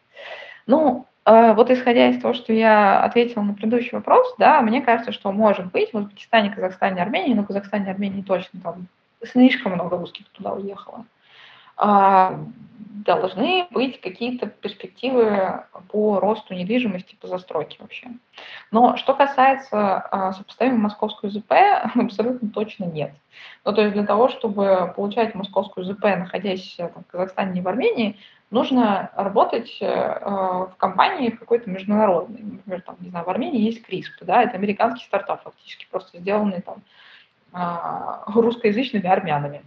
Ну, 0.67 1.05
э, 1.25 1.53
вот 1.53 1.71
исходя 1.71 2.09
из 2.09 2.21
того, 2.21 2.33
что 2.33 2.53
я 2.53 3.03
ответила 3.03 3.43
на 3.43 3.53
предыдущий 3.53 3.91
вопрос, 3.93 4.35
да, 4.37 4.61
мне 4.61 4.81
кажется, 4.81 5.11
что 5.11 5.31
может 5.31 5.71
быть 5.71 5.93
в 5.93 5.97
Узбекистане, 5.97 6.51
Казахстане, 6.51 7.01
Армении, 7.01 7.33
но 7.33 7.43
в 7.43 7.47
Казахстане, 7.47 7.91
Армении 7.91 8.21
точно 8.21 8.59
там 8.61 8.87
слишком 9.23 9.73
много 9.73 9.97
русских 9.97 10.27
туда 10.29 10.53
уехало. 10.53 11.05
А, 11.77 12.39
должны 13.05 13.67
быть 13.69 14.01
какие-то 14.01 14.47
перспективы 14.47 15.63
по 15.89 16.19
росту 16.19 16.55
недвижимости, 16.55 17.15
по 17.15 17.27
застройке 17.27 17.77
вообще. 17.79 18.09
Но 18.71 18.97
что 18.97 19.13
касается 19.13 19.99
а, 19.99 20.33
сопоставимой 20.33 20.79
московскую 20.79 21.31
ЗП, 21.31 21.53
абсолютно 21.95 22.49
точно 22.49 22.85
нет. 22.85 23.13
Ну, 23.63 23.73
то 23.73 23.81
есть 23.81 23.93
для 23.93 24.05
того, 24.05 24.29
чтобы 24.29 24.91
получать 24.95 25.35
московскую 25.35 25.85
ЗП, 25.85 26.03
находясь 26.03 26.75
там, 26.77 27.03
в 27.03 27.11
Казахстане 27.11 27.59
и 27.59 27.63
в 27.63 27.67
Армении, 27.67 28.17
нужно 28.49 29.11
работать 29.15 29.77
э, 29.81 29.85
в 29.85 30.75
компании 30.77 31.29
какой-то 31.29 31.69
международной. 31.69 32.41
Например, 32.41 32.81
там, 32.81 32.95
не 32.99 33.09
знаю, 33.09 33.25
в 33.25 33.29
Армении 33.29 33.61
есть 33.61 33.83
CRISP, 33.87 34.23
да, 34.23 34.43
это 34.43 34.55
американский 34.55 35.05
стартап 35.05 35.43
фактически, 35.43 35.87
просто 35.91 36.19
сделанный 36.19 36.61
там 36.61 36.81
а, 37.51 38.23
русскоязычными 38.27 39.07
армянами. 39.07 39.63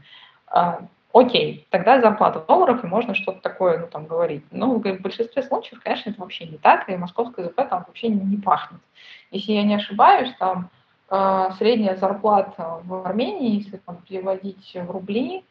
Окей, 1.13 1.67
тогда 1.71 2.01
зарплата 2.01 2.41
в 2.41 2.47
долларах, 2.47 2.85
и 2.85 2.87
можно 2.87 3.15
что-то 3.15 3.41
такое, 3.41 3.79
ну, 3.79 3.87
там, 3.87 4.07
говорить. 4.07 4.45
Но 4.51 4.75
в 4.75 5.01
большинстве 5.01 5.43
случаев, 5.43 5.81
конечно, 5.83 6.11
это 6.11 6.21
вообще 6.21 6.47
не 6.47 6.59
так, 6.59 6.89
и 6.89 6.97
московская 6.97 7.47
ЗП 7.47 7.57
там 7.69 7.85
вообще 7.87 8.09
не 8.09 8.37
пахнет. 8.37 8.81
Если 9.31 9.53
я 9.53 9.63
не 9.63 9.75
ошибаюсь, 9.75 10.35
там 10.39 10.69
э, 11.11 11.51
средняя 11.57 11.97
зарплата 11.97 12.81
в 12.85 13.07
Армении, 13.07 13.57
если 13.57 13.79
там 13.79 13.97
переводить 14.07 14.75
в 14.75 14.91
рубли, 14.91 15.45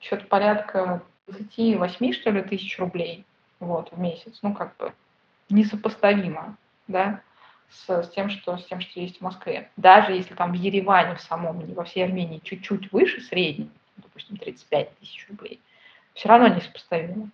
что-то 0.00 0.24
порядка 0.26 1.02
28, 1.26 2.12
что 2.12 2.30
ли, 2.30 2.42
тысяч 2.42 2.78
рублей 2.78 3.26
вот, 3.60 3.92
в 3.92 3.98
месяц. 3.98 4.38
Ну, 4.42 4.54
как 4.54 4.76
бы 4.78 4.92
несопоставимо, 5.50 6.56
да, 6.88 7.20
с, 7.68 8.02
с, 8.02 8.08
тем, 8.10 8.30
что, 8.30 8.56
с 8.56 8.64
тем, 8.64 8.80
что 8.80 9.00
есть 9.00 9.18
в 9.18 9.22
Москве. 9.22 9.70
Даже 9.76 10.12
если 10.12 10.34
там 10.34 10.52
в 10.52 10.54
Ереване 10.54 11.16
в 11.16 11.20
самом, 11.20 11.66
не 11.66 11.74
во 11.74 11.84
всей 11.84 12.04
Армении, 12.04 12.40
чуть-чуть 12.42 12.92
выше 12.92 13.20
средней, 13.20 13.70
допустим, 14.16 14.38
35 14.38 14.98
тысяч 14.98 15.26
рублей, 15.28 15.60
все 16.14 16.28
равно 16.28 16.48
несопоставимо. 16.48 17.28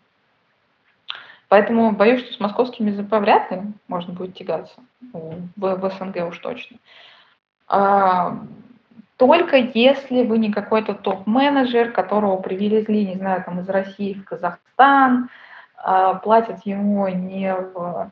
Поэтому 1.48 1.92
боюсь, 1.92 2.22
что 2.22 2.32
с 2.32 2.40
московскими 2.40 2.90
ЗП 2.90 3.12
вряд 3.12 3.50
ли 3.52 3.62
можно 3.86 4.12
будет 4.12 4.34
тягаться. 4.34 4.80
В, 5.12 5.48
в 5.56 5.90
СНГ 5.90 6.28
уж 6.28 6.38
точно. 6.38 6.78
А, 7.68 8.38
только 9.16 9.56
если 9.56 10.24
вы 10.24 10.38
не 10.38 10.50
какой-то 10.50 10.94
топ-менеджер, 10.94 11.92
которого 11.92 12.40
привезли, 12.40 13.06
не 13.06 13.16
знаю, 13.16 13.44
там 13.44 13.60
из 13.60 13.68
России 13.68 14.14
в 14.14 14.24
Казахстан, 14.24 15.28
а, 15.76 16.14
платят 16.14 16.64
ему 16.64 17.06
не 17.08 17.54
в 17.54 18.10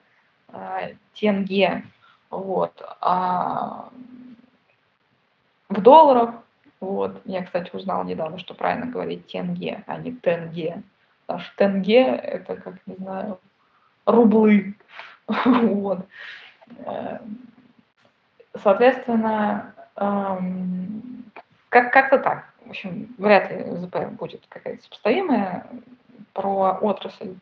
а, 0.53 0.81
тенге, 1.14 1.85
вот, 2.29 2.81
а 3.01 3.89
в 5.68 5.81
долларах, 5.81 6.35
вот. 6.81 7.20
Я, 7.26 7.45
кстати, 7.45 7.70
узнала 7.74 8.05
недавно, 8.05 8.39
что 8.39 8.55
правильно 8.55 8.87
говорить 8.87 9.26
тенге, 9.26 9.85
а 9.87 9.99
не 9.99 10.12
тенге. 10.12 10.83
Потому 11.26 11.45
что 11.45 11.57
тенге– 11.57 12.05
это, 12.05 12.57
как, 12.57 12.74
не 12.87 12.97
знаю, 12.97 13.39
рублы. 14.07 14.74
вот. 15.26 16.07
Э, 16.78 17.18
соответственно, 18.57 19.74
эм, 19.97 21.24
как- 21.68 21.93
как-то 21.93 22.18
так. 22.18 22.47
В 22.64 22.70
общем, 22.70 23.14
вряд 23.18 23.51
ли 23.51 23.76
ЗП 23.76 24.07
будет 24.11 24.45
какая-то 24.49 24.83
сопоставимая. 24.83 25.66
Про 26.33 26.78
отрасль, 26.81 27.35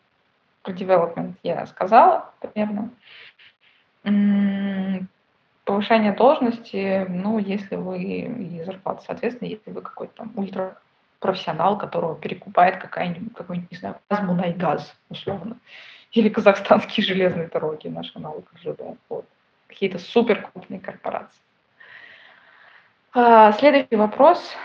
про 0.62 0.72
development 0.72 1.34
я 1.42 1.66
сказала 1.66 2.32
примерно 2.40 2.90
повышение 5.68 6.12
должности, 6.12 7.04
ну, 7.10 7.38
если 7.38 7.76
вы 7.76 8.02
и 8.02 8.64
зарплата, 8.64 9.02
соответственно, 9.06 9.48
если 9.48 9.70
вы 9.70 9.82
какой-то 9.82 10.14
там 10.14 10.32
ультрапрофессионал, 10.34 11.76
которого 11.76 12.16
перекупает 12.16 12.78
какая-нибудь, 12.78 13.34
какой-нибудь, 13.34 13.70
не 13.70 13.76
знаю, 13.76 13.96
Газмунайгаз, 14.08 14.96
условно, 15.10 15.58
или 16.12 16.30
казахстанские 16.30 17.04
железные 17.04 17.48
дороги, 17.48 17.88
наш 17.88 18.10
аналог 18.16 18.50
РЖД, 18.54 18.80
вот. 19.10 19.26
какие-то 19.66 19.98
супер 19.98 20.48
крупные 20.50 20.80
корпорации. 20.80 21.38
А, 23.12 23.52
следующий 23.52 23.96
вопрос 23.96 24.56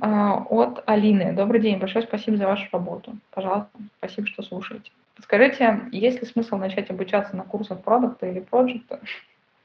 а, 0.00 0.42
от 0.48 0.82
Алины. 0.86 1.34
Добрый 1.34 1.60
день, 1.60 1.78
большое 1.78 2.06
спасибо 2.06 2.38
за 2.38 2.46
вашу 2.46 2.66
работу. 2.72 3.14
Пожалуйста, 3.30 3.68
спасибо, 3.98 4.26
что 4.26 4.42
слушаете. 4.42 4.90
Подскажите, 5.16 5.82
есть 5.92 6.22
ли 6.22 6.26
смысл 6.26 6.56
начать 6.56 6.88
обучаться 6.88 7.36
на 7.36 7.42
курсах 7.42 7.82
продукта 7.82 8.26
или 8.26 8.40
проекта? 8.40 9.00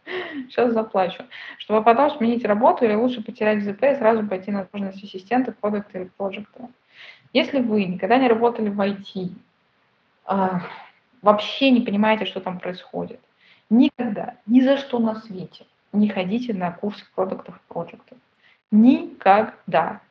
Сейчас 0.06 0.74
заплачу. 0.74 1.24
Чтобы 1.58 1.84
потом 1.84 2.12
сменить 2.12 2.46
работу 2.46 2.86
или 2.86 2.94
лучше 2.94 3.24
потерять 3.24 3.64
ЗП 3.64 3.84
и 3.84 3.96
сразу 3.96 4.26
пойти 4.26 4.52
на 4.52 4.66
должность 4.66 5.04
ассистента, 5.04 5.52
продукта 5.52 6.00
или 6.00 6.10
проекта. 6.18 6.70
Если 7.34 7.60
вы 7.60 7.86
никогда 7.86 8.18
не 8.18 8.28
работали 8.28 8.70
в 8.70 8.80
IT, 8.80 9.32
а, 10.26 10.62
вообще 11.22 11.72
не 11.72 11.82
понимаете, 11.82 12.26
что 12.26 12.42
там 12.42 12.60
происходит, 12.60 13.20
никогда, 13.70 14.36
ни 14.46 14.62
за 14.62 14.78
что 14.78 15.00
на 15.00 15.16
свете 15.16 15.66
не 15.94 16.10
ходите 16.10 16.54
на 16.54 16.72
курсы 16.72 17.06
продуктов 17.16 17.56
и 17.56 17.74
проектов. 17.74 18.18
Никогда. 18.72 20.02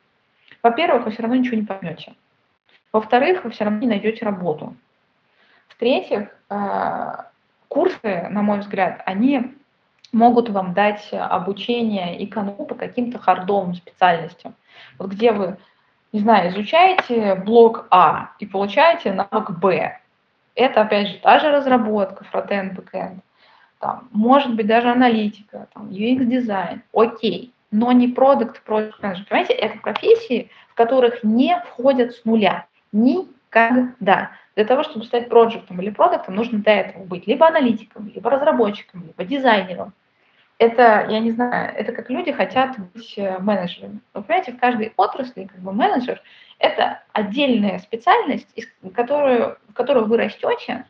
Во-первых, 0.61 1.05
вы 1.05 1.11
все 1.11 1.23
равно 1.23 1.37
ничего 1.37 1.57
не 1.57 1.65
поймете. 1.65 2.13
Во-вторых, 2.91 3.43
вы 3.43 3.51
все 3.51 3.63
равно 3.63 3.79
не 3.79 3.87
найдете 3.87 4.25
работу. 4.25 4.75
В-третьих, 5.69 6.29
а, 6.49 7.31
курсы, 7.67 8.27
на 8.29 8.41
мой 8.41 8.59
взгляд, 8.59 9.01
они 9.05 9.55
могут 10.11 10.49
вам 10.49 10.73
дать 10.73 11.09
обучение 11.11 12.23
ИКНУ 12.23 12.65
по 12.65 12.75
каким-то 12.75 13.19
хардовым 13.19 13.75
специальностям. 13.75 14.55
Вот 14.97 15.11
где 15.11 15.31
вы, 15.31 15.57
не 16.11 16.19
знаю, 16.19 16.49
изучаете 16.49 17.35
блок 17.35 17.87
А 17.91 18.31
и 18.39 18.45
получаете 18.45 19.13
навык 19.13 19.51
Б. 19.51 19.97
Это, 20.55 20.81
опять 20.81 21.07
же, 21.07 21.19
та 21.19 21.39
же 21.39 21.49
разработка, 21.49 22.25
фронтенд, 22.25 22.73
бэкенд, 22.73 23.23
там, 23.79 24.09
может 24.11 24.53
быть, 24.55 24.67
даже 24.67 24.89
аналитика, 24.89 25.67
там, 25.73 25.89
UX-дизайн, 25.89 26.83
окей, 26.93 27.53
но 27.71 27.91
не 27.93 28.09
продукт, 28.09 28.61
продукт 28.63 29.01
менеджер. 29.01 29.25
Понимаете, 29.27 29.53
это 29.53 29.79
профессии, 29.79 30.51
в 30.69 30.75
которых 30.75 31.23
не 31.23 31.57
входят 31.65 32.13
с 32.13 32.25
нуля. 32.25 32.67
Никогда. 32.91 34.31
Для 34.55 34.65
того, 34.65 34.83
чтобы 34.83 35.05
стать 35.05 35.29
проектом 35.29 35.81
или 35.81 35.89
продуктом, 35.89 36.35
нужно 36.35 36.59
до 36.59 36.71
этого 36.71 37.05
быть 37.05 37.25
либо 37.25 37.47
аналитиком, 37.47 38.11
либо 38.13 38.29
разработчиком, 38.29 39.03
либо 39.05 39.23
дизайнером 39.23 39.93
это, 40.61 41.07
я 41.09 41.19
не 41.19 41.31
знаю, 41.31 41.73
это 41.75 41.91
как 41.91 42.11
люди 42.11 42.31
хотят 42.31 42.77
быть 42.77 43.15
э, 43.17 43.39
менеджерами. 43.39 43.99
Вы 44.13 44.21
понимаете, 44.21 44.51
в 44.51 44.59
каждой 44.59 44.93
отрасли 44.95 45.45
как 45.45 45.59
бы 45.59 45.73
менеджер– 45.73 46.21
это 46.59 47.01
отдельная 47.13 47.79
специальность, 47.79 48.47
в 48.83 48.91
которую, 48.91 49.57
в 49.69 49.73
которую 49.73 50.05
вы 50.05 50.17
растете, 50.17 50.85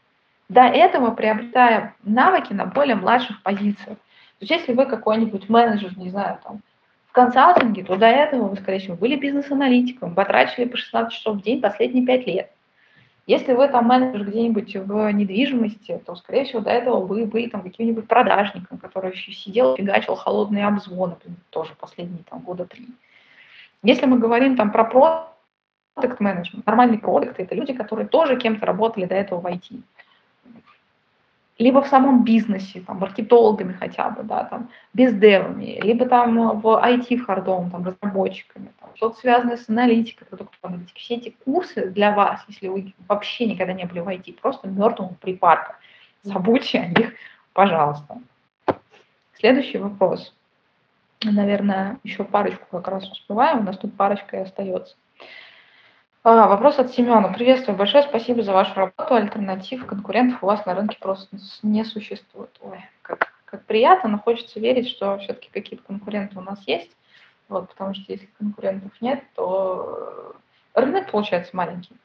до 0.50 0.64
этого 0.64 1.12
приобретая 1.12 1.96
навыки 2.04 2.52
на 2.52 2.66
более 2.66 2.98
младших 2.98 3.42
позициях. 3.44 3.98
То 3.98 4.42
есть 4.42 4.52
если 4.52 4.74
вы 4.74 4.86
какой-нибудь 4.88 5.48
менеджер, 5.48 5.98
не 5.98 6.10
знаю, 6.10 6.40
там, 6.44 6.60
в 7.08 7.14
консалтинге, 7.14 7.86
то 7.86 7.96
до 7.96 8.08
этого 8.08 8.50
вы, 8.50 8.58
скорее 8.58 8.80
всего, 8.80 8.98
были 8.98 9.16
бизнес-аналитиком, 9.16 10.16
потратили 10.16 10.66
по 10.66 10.76
16 10.76 11.14
часов 11.14 11.38
в 11.38 11.44
день 11.44 11.62
последние 11.62 12.06
5 12.06 12.28
лет. 12.28 12.52
Если 13.28 13.54
вы 13.54 13.68
там 13.68 13.86
менеджер 13.86 14.26
где-нибудь 14.26 14.76
в 14.76 15.12
недвижимости, 15.12 16.02
то, 16.06 16.16
скорее 16.16 16.46
всего, 16.46 16.60
до 16.60 16.72
этого 16.72 17.06
вы 17.06 17.26
были 17.26 17.48
там 17.48 17.62
каким-нибудь 17.62 18.08
продажником, 18.08 18.78
который 18.80 19.16
сидел, 19.16 19.76
фигачил 19.76 20.16
холодные 20.16 20.66
обзвоны, 20.66 21.16
тоже 21.52 21.74
последние 21.80 22.24
там 22.30 22.40
года 22.40 22.66
три. 22.66 22.88
Если 23.84 24.06
мы 24.06 24.18
говорим 24.18 24.56
там 24.56 24.72
про 24.72 24.86
продукт 24.86 26.20
менеджмент, 26.20 26.66
нормальный 26.66 26.98
продукт, 26.98 27.40
это 27.40 27.56
люди, 27.56 27.74
которые 27.74 28.08
тоже 28.08 28.38
кем-то 28.38 28.66
работали 28.66 29.06
до 29.06 29.16
этого 29.16 29.40
в 29.40 29.46
IT 29.46 29.82
либо 31.62 31.82
в 31.82 31.88
самом 31.88 32.24
бизнесе, 32.24 32.82
там, 32.82 32.98
маркетологами 32.98 33.74
хотя 33.74 34.10
бы, 34.10 34.24
да, 34.24 34.46
там, 34.46 34.70
бездевами, 34.94 35.80
либо 35.82 36.08
там 36.08 36.60
в 36.60 36.66
IT 36.66 37.18
в 37.18 37.26
хардовом, 37.26 37.70
там, 37.70 37.86
разработчиками, 37.86 38.72
там, 38.80 38.90
что-то 38.96 39.20
связанное 39.20 39.58
с 39.58 39.70
аналитикой, 39.70 40.28
продуктовой 40.28 40.76
аналитикой. 40.76 41.02
Все 41.02 41.16
эти 41.16 41.36
курсы 41.46 41.92
для 41.92 42.12
вас, 42.16 42.44
если 42.48 42.68
вы 42.68 42.94
вообще 43.08 43.46
никогда 43.46 43.74
не 43.74 43.86
были 43.86 44.00
в 44.00 44.08
IT, 44.08 44.40
просто 44.42 44.68
мертвому 44.68 45.16
припарка. 45.22 45.76
Забудьте 46.24 46.80
о 46.80 46.88
них, 46.88 47.14
пожалуйста. 47.54 48.18
Следующий 49.36 49.78
вопрос. 49.78 50.34
Наверное, 51.24 52.00
еще 52.04 52.24
парочку 52.24 52.66
как 52.72 52.88
раз 52.88 53.08
успеваем, 53.12 53.60
у 53.60 53.64
нас 53.64 53.78
тут 53.78 53.96
парочка 53.96 54.38
и 54.38 54.40
остается. 54.42 54.96
А, 56.24 56.48
вопрос 56.48 56.78
от 56.78 56.92
Семена. 56.92 57.30
Приветствую. 57.30 57.76
Большое 57.76 58.04
спасибо 58.04 58.44
за 58.44 58.54
вашу 58.54 58.76
работу. 58.76 59.16
Альтернатив 59.16 59.88
конкурентов 59.88 60.44
у 60.44 60.46
вас 60.46 60.64
на 60.68 60.76
рынке 60.76 60.96
просто 61.00 61.36
не 61.64 61.84
существует. 61.84 62.56
Ой, 62.62 62.86
как, 63.02 63.34
как 63.46 63.66
приятно, 63.66 64.08
но 64.10 64.20
хочется 64.20 64.60
верить, 64.60 64.88
что 64.88 65.18
все-таки 65.18 65.50
какие-то 65.52 65.84
конкуренты 65.84 66.38
у 66.38 66.42
нас 66.44 66.62
есть. 66.68 66.92
Вот, 67.50 67.70
потому 67.70 67.96
что 67.96 68.12
если 68.12 68.28
конкурентов 68.38 68.92
нет, 69.02 69.24
то 69.34 70.36
рынок 70.76 71.10
получается 71.10 71.56
маленький. 71.58 71.96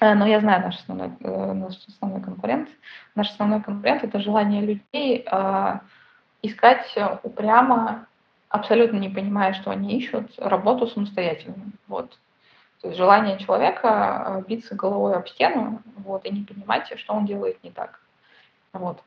Э, 0.00 0.14
но 0.14 0.26
я 0.26 0.40
знаю 0.40 0.62
наш 0.62 0.76
основной, 0.76 1.10
э, 1.20 1.52
наш 1.52 1.74
основной 1.86 2.22
конкурент. 2.22 2.70
Наш 3.14 3.28
основной 3.28 3.60
конкурент– 3.60 4.04
это 4.04 4.20
желание 4.20 4.62
людей 4.62 5.26
э, 5.30 5.78
искать 6.40 6.96
упрямо, 7.22 8.06
абсолютно 8.48 8.96
не 8.96 9.10
понимая, 9.10 9.52
что 9.52 9.70
они 9.70 9.98
ищут, 9.98 10.32
работу 10.38 10.86
самостоятельно. 10.86 11.72
Вот. 11.88 12.18
То 12.80 12.88
есть 12.88 12.98
желание 12.98 13.38
человека 13.38 14.44
биться 14.46 14.74
головой 14.74 15.14
об 15.14 15.26
стену 15.26 15.82
вот, 15.96 16.24
и 16.24 16.30
не 16.30 16.44
понимать, 16.44 16.92
что 16.96 17.14
он 17.14 17.26
делает 17.26 17.62
не 17.64 17.70
так. 17.70 18.00
Вот. 18.72 19.02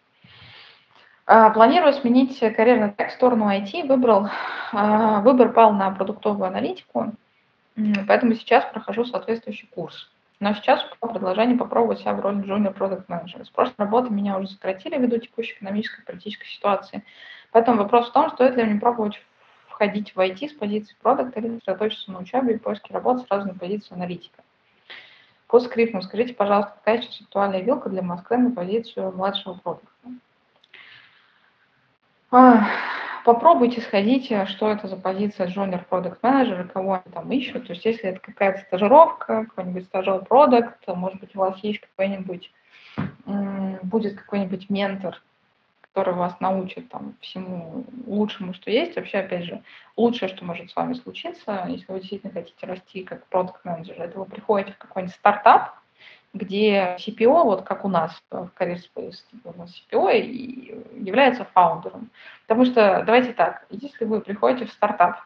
Планирую 1.25 1.93
сменить 1.93 2.37
карьерный 2.39 2.91
трек 2.91 3.11
в 3.11 3.13
сторону 3.13 3.49
IT. 3.49 3.87
Выбрал, 3.87 4.29
выбор 4.73 5.53
пал 5.53 5.71
на 5.71 5.91
продуктовую 5.91 6.47
аналитику, 6.47 7.13
поэтому 8.07 8.33
сейчас 8.35 8.65
прохожу 8.65 9.05
соответствующий 9.05 9.69
курс. 9.73 10.11
Но 10.41 10.53
сейчас 10.55 10.83
предложение 10.99 11.57
попробовать 11.57 11.99
себя 11.99 12.13
в 12.13 12.19
роли 12.19 12.43
junior 12.43 12.75
product 12.75 13.05
manager. 13.07 13.45
С 13.45 13.49
прошлой 13.49 13.75
работы 13.77 14.09
меня 14.11 14.37
уже 14.37 14.47
сократили 14.47 14.97
ввиду 14.97 15.17
текущей 15.19 15.53
экономической 15.53 16.01
и 16.01 16.05
политической 16.05 16.47
ситуации. 16.47 17.03
Поэтому 17.51 17.77
вопрос 17.77 18.09
в 18.09 18.11
том, 18.11 18.31
стоит 18.31 18.55
ли 18.55 18.63
мне 18.63 18.79
пробовать 18.79 19.21
входить 19.81 20.15
в 20.15 20.19
IT 20.19 20.49
с 20.49 20.53
позиции 20.53 20.95
продукта 21.01 21.39
или 21.39 21.57
сосредоточиться 21.57 22.11
на 22.11 22.19
учебе 22.19 22.53
и 22.53 22.59
поиске 22.59 22.93
работы 22.93 23.25
сразу 23.25 23.47
на 23.47 23.55
позицию 23.55 23.95
аналитика. 23.95 24.43
По 25.47 25.59
скриптам 25.59 26.03
скажите, 26.03 26.35
пожалуйста, 26.35 26.73
какая 26.75 27.01
сейчас 27.01 27.21
актуальная 27.21 27.61
вилка 27.61 27.89
для 27.89 28.03
Москвы 28.03 28.37
на 28.37 28.51
позицию 28.51 29.11
младшего 29.11 29.55
продукта? 29.55 29.89
попробуйте 33.25 33.81
сходите, 33.81 34.45
что 34.45 34.71
это 34.71 34.87
за 34.87 34.95
позиция 34.97 35.47
junior 35.47 35.83
product 35.89 36.19
manager, 36.21 36.67
кого 36.67 36.93
они 36.93 37.13
там 37.13 37.31
ищут. 37.31 37.67
То 37.67 37.73
есть 37.73 37.83
если 37.83 38.09
это 38.09 38.19
какая-то 38.19 38.61
стажировка, 38.61 39.45
какой-нибудь 39.45 39.85
стажер 39.85 40.23
продукт, 40.25 40.87
может 40.87 41.19
быть, 41.19 41.35
у 41.35 41.39
вас 41.39 41.57
есть 41.63 41.81
какой-нибудь, 41.81 42.51
будет 43.83 44.17
какой-нибудь 44.17 44.69
ментор, 44.69 45.21
который 45.93 46.15
вас 46.15 46.39
научит 46.39 46.89
там 46.89 47.15
всему 47.19 47.85
лучшему, 48.07 48.53
что 48.53 48.71
есть. 48.71 48.95
Вообще, 48.95 49.19
опять 49.19 49.43
же, 49.43 49.61
лучшее, 49.97 50.29
что 50.29 50.45
может 50.45 50.71
с 50.71 50.75
вами 50.75 50.93
случиться, 50.93 51.65
если 51.67 51.91
вы 51.91 51.99
действительно 51.99 52.31
хотите 52.31 52.65
расти 52.65 53.03
как 53.03 53.25
продукт 53.27 53.65
менеджер 53.65 54.01
это 54.01 54.17
вы 54.17 54.25
приходите 54.25 54.71
в 54.73 54.77
какой-нибудь 54.77 55.15
стартап, 55.15 55.75
где 56.33 56.95
CPO, 56.97 57.43
вот 57.43 57.63
как 57.63 57.83
у 57.83 57.89
нас 57.89 58.23
в 58.29 58.49
Career 58.57 58.77
Space, 58.77 59.17
типа 59.29 59.53
у 59.53 59.59
нас 59.59 59.73
CPO 59.91 61.03
является 61.03 61.43
фаундером. 61.43 62.09
Потому 62.47 62.63
что, 62.65 63.03
давайте 63.05 63.33
так, 63.33 63.65
если 63.69 64.05
вы 64.05 64.21
приходите 64.21 64.65
в 64.65 64.71
стартап, 64.71 65.25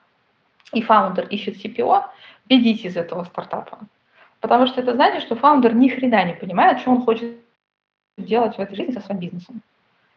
и 0.73 0.81
фаундер 0.81 1.27
ищет 1.27 1.63
CPO, 1.63 2.05
бегите 2.45 2.87
из 2.87 2.97
этого 2.97 3.23
стартапа. 3.25 3.81
Потому 4.39 4.65
что 4.65 4.81
это 4.81 4.95
значит, 4.95 5.21
что 5.21 5.35
фаундер 5.35 5.75
ни 5.75 5.89
хрена 5.89 6.25
не 6.25 6.33
понимает, 6.33 6.79
что 6.79 6.89
он 6.89 7.03
хочет 7.03 7.37
делать 8.17 8.55
в 8.55 8.59
этой 8.59 8.75
жизни 8.75 8.93
со 8.93 9.01
своим 9.01 9.19
бизнесом. 9.19 9.61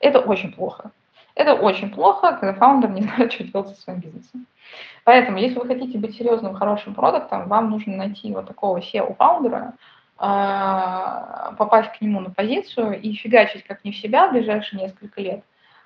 Это 0.00 0.20
очень 0.20 0.52
плохо. 0.52 0.90
Это 1.34 1.54
очень 1.54 1.90
плохо, 1.90 2.36
когда 2.40 2.54
фаундер 2.54 2.90
не 2.90 3.02
знает, 3.02 3.32
что 3.32 3.44
делать 3.44 3.68
со 3.68 3.80
своим 3.80 4.00
бизнесом. 4.00 4.46
Поэтому, 5.04 5.38
если 5.38 5.58
вы 5.58 5.66
хотите 5.66 5.98
быть 5.98 6.16
серьезным, 6.16 6.54
хорошим 6.54 6.94
продуктом, 6.94 7.48
вам 7.48 7.70
нужно 7.70 7.96
найти 7.96 8.32
вот 8.32 8.46
такого 8.46 8.78
CEO-фаундера, 8.78 9.74
а, 10.18 11.54
попасть 11.56 11.92
к 11.92 12.00
нему 12.00 12.20
на 12.20 12.30
позицию 12.30 13.00
и 13.00 13.12
фигачить 13.12 13.64
как 13.64 13.84
не 13.84 13.92
в 13.92 13.96
себя 13.96 14.26
в 14.26 14.32
ближайшие 14.32 14.82
несколько 14.82 15.20
лет, 15.20 15.44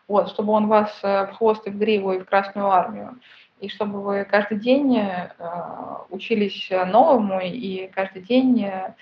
вот, 0.09 0.31
чтобы 0.31 0.55
он 0.55 0.69
вас 0.69 0.99
э, 1.03 1.27
в 1.27 1.33
хвост 1.37 1.67
и 1.67 1.71
в 1.71 1.79
гриву 1.79 2.13
и 2.15 2.19
в 2.19 2.25
Красную 2.25 2.69
Армию, 2.69 3.21
и 3.61 3.69
чтобы 3.69 4.01
вы 4.01 4.25
каждый 4.25 4.59
день 4.59 4.99
э, 4.99 5.31
учились 6.09 6.69
новому 6.71 7.41
и 7.41 7.89
каждый 7.89 8.23
день 8.23 8.65
э, 8.65 8.95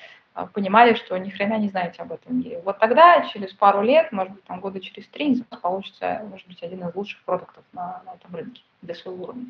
понимали, 0.47 0.95
что 0.95 1.17
ни 1.19 1.31
хрена 1.31 1.59
не 1.59 1.69
знаете 1.69 2.03
об 2.03 2.13
этом 2.13 2.39
мире. 2.39 2.61
Вот 2.65 2.79
тогда, 2.79 3.23
через 3.29 3.53
пару 3.53 3.83
лет, 3.83 4.13
может 4.13 4.35
быть, 4.35 4.45
там 4.45 4.61
года 4.61 4.81
через 4.81 5.07
три, 5.09 5.43
получится, 5.63 6.23
может 6.29 6.47
быть, 6.47 6.63
один 6.63 6.87
из 6.87 6.95
лучших 6.95 7.23
продуктов 7.25 7.65
на, 7.73 8.03
на 8.07 8.15
этом 8.15 8.35
рынке 8.35 8.63
для 8.83 8.95
своего 8.95 9.25
уровня. 9.25 9.47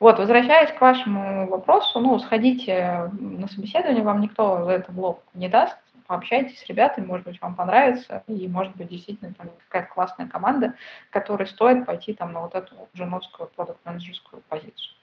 Вот, 0.00 0.18
возвращаясь 0.18 0.70
к 0.70 0.80
вашему 0.80 1.48
вопросу, 1.48 1.98
ну, 1.98 2.18
сходите 2.20 3.10
на 3.18 3.48
собеседование, 3.48 4.04
вам 4.04 4.20
никто 4.20 4.64
за 4.64 4.72
это 4.72 4.92
блок 4.92 5.22
не 5.34 5.48
даст, 5.48 5.76
пообщайтесь 6.06 6.60
с 6.60 6.66
ребятами, 6.66 7.06
может 7.06 7.26
быть, 7.26 7.40
вам 7.40 7.54
понравится, 7.54 8.22
и, 8.28 8.48
может 8.48 8.76
быть, 8.76 8.88
действительно 8.88 9.34
там 9.34 9.50
какая-то 9.68 9.92
классная 9.92 10.26
команда, 10.26 10.74
которой 11.10 11.46
стоит 11.46 11.84
пойти 11.84 12.14
там 12.14 12.32
на 12.32 12.40
вот 12.40 12.54
эту 12.54 12.74
женовскую 12.94 13.48
продукт-менеджерскую 13.54 14.42
позицию. 14.48 14.97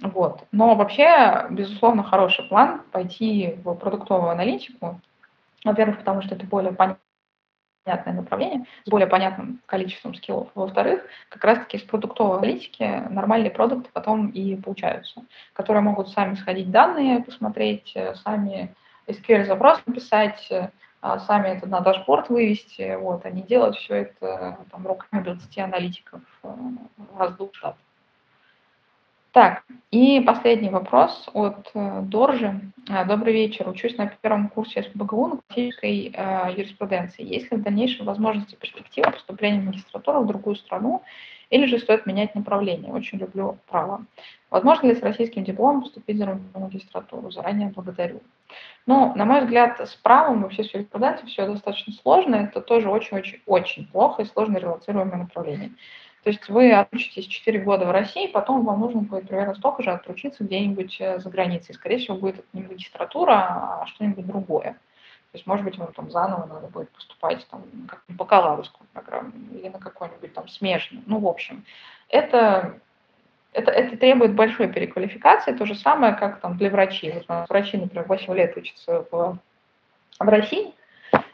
Вот. 0.00 0.44
Но 0.52 0.74
вообще, 0.74 1.46
безусловно, 1.50 2.02
хороший 2.02 2.48
план 2.48 2.82
пойти 2.92 3.58
в 3.64 3.74
продуктовую 3.74 4.30
аналитику. 4.30 5.00
Во-первых, 5.64 5.98
потому 5.98 6.22
что 6.22 6.34
это 6.34 6.46
более 6.46 6.72
понятно 6.72 7.00
понятное 7.88 8.14
направление, 8.14 8.66
с 8.84 8.90
более 8.90 9.06
понятным 9.08 9.62
количеством 9.66 10.14
скиллов. 10.14 10.48
Во-вторых, 10.54 11.02
как 11.30 11.42
раз-таки 11.42 11.78
с 11.78 11.82
продуктовой 11.82 12.38
аналитики 12.38 12.82
нормальные 13.08 13.50
продукты 13.50 13.88
потом 13.92 14.28
и 14.28 14.56
получаются, 14.56 15.22
которые 15.54 15.82
могут 15.82 16.10
сами 16.10 16.34
сходить 16.34 16.70
данные, 16.70 17.22
посмотреть, 17.22 17.92
э, 17.94 18.14
сами 18.16 18.74
SQL-запрос 19.06 19.80
написать, 19.86 20.46
э, 20.50 20.70
а 21.00 21.18
сами 21.20 21.48
это 21.48 21.66
на 21.66 21.80
дашборд 21.80 22.28
вывести, 22.28 22.96
вот, 22.96 23.24
не 23.24 23.42
делать 23.42 23.76
все 23.76 23.94
это 23.94 24.58
там, 24.70 24.86
руками 24.86 25.22
20 25.22 25.58
аналитиков 25.58 26.20
э, 26.42 26.48
раз 27.18 27.38
в 27.38 27.48
штат. 27.54 27.76
Так, 29.38 29.62
и 29.92 30.20
последний 30.20 30.68
вопрос 30.68 31.28
от 31.32 31.70
э, 31.72 32.00
Доржи. 32.02 32.60
Э, 32.90 33.04
добрый 33.04 33.32
вечер. 33.32 33.68
Учусь 33.68 33.96
на 33.96 34.08
первом 34.08 34.48
курсе 34.48 34.82
СПБГУ 34.82 35.26
на 35.28 35.36
классической 35.36 36.12
э, 36.12 36.54
юриспруденции. 36.56 37.22
Есть 37.24 37.52
ли 37.52 37.58
в 37.58 37.62
дальнейшем 37.62 38.06
возможности 38.06 38.56
перспектива 38.56 39.12
поступления 39.12 39.60
в 39.60 39.66
магистратуру 39.66 40.22
в 40.22 40.26
другую 40.26 40.56
страну 40.56 41.04
или 41.50 41.66
же 41.66 41.78
стоит 41.78 42.04
менять 42.04 42.34
направление? 42.34 42.92
Очень 42.92 43.18
люблю 43.18 43.58
право. 43.70 44.04
Возможно 44.50 44.88
ли 44.88 44.96
с 44.96 45.02
российским 45.04 45.44
дипломом 45.44 45.82
поступить 45.82 46.18
за 46.18 46.36
магистратуру? 46.54 47.30
Заранее 47.30 47.68
благодарю. 47.68 48.20
Ну, 48.86 49.14
на 49.14 49.24
мой 49.24 49.42
взгляд, 49.42 49.78
с 49.78 49.94
правом 49.94 50.42
вообще 50.42 50.64
с 50.64 50.74
юриспруденцией 50.74 51.28
все 51.28 51.46
достаточно 51.46 51.92
сложно. 51.92 52.34
Это 52.34 52.60
тоже 52.60 52.90
очень-очень-очень 52.90 53.86
плохо 53.86 54.22
и 54.22 54.24
сложно 54.24 54.58
релацируемое 54.58 55.18
направление. 55.18 55.70
То 56.24 56.30
есть 56.30 56.48
вы 56.48 56.72
отучитесь 56.72 57.26
4 57.26 57.60
года 57.60 57.86
в 57.86 57.90
России, 57.90 58.26
потом 58.26 58.64
вам 58.64 58.80
нужно 58.80 59.02
будет 59.02 59.28
примерно 59.28 59.54
столько 59.54 59.82
же 59.82 59.90
отручиться 59.90 60.44
где-нибудь 60.44 60.96
э, 61.00 61.18
за 61.20 61.30
границей. 61.30 61.74
Скорее 61.74 61.98
всего, 61.98 62.16
будет 62.16 62.40
это 62.40 62.48
не 62.52 62.62
магистратура, 62.62 63.32
а 63.32 63.86
что-нибудь 63.86 64.26
другое. 64.26 64.76
То 65.30 65.36
есть, 65.36 65.46
может 65.46 65.64
быть, 65.64 65.76
вам 65.76 65.92
там 65.92 66.10
заново 66.10 66.46
надо 66.46 66.68
будет 66.68 66.90
поступать 66.90 67.46
там, 67.50 67.62
как 67.86 68.02
на 68.08 68.14
бакалаврскую 68.14 68.88
программу 68.92 69.32
или 69.52 69.68
на 69.68 69.78
какой-нибудь 69.78 70.32
там 70.32 70.48
смежный. 70.48 71.02
Ну, 71.06 71.18
в 71.18 71.26
общем, 71.26 71.64
это, 72.08 72.80
это, 73.52 73.70
это 73.70 73.96
требует 73.98 74.34
большой 74.34 74.68
переквалификации. 74.68 75.52
То 75.52 75.66
же 75.66 75.74
самое, 75.74 76.14
как 76.14 76.40
там 76.40 76.56
для 76.56 76.70
врачей. 76.70 77.12
Вот 77.28 77.48
врачи, 77.48 77.76
например, 77.76 78.06
8 78.08 78.34
лет 78.34 78.56
учатся 78.56 79.04
в, 79.10 79.38
в 80.18 80.28
России, 80.28 80.72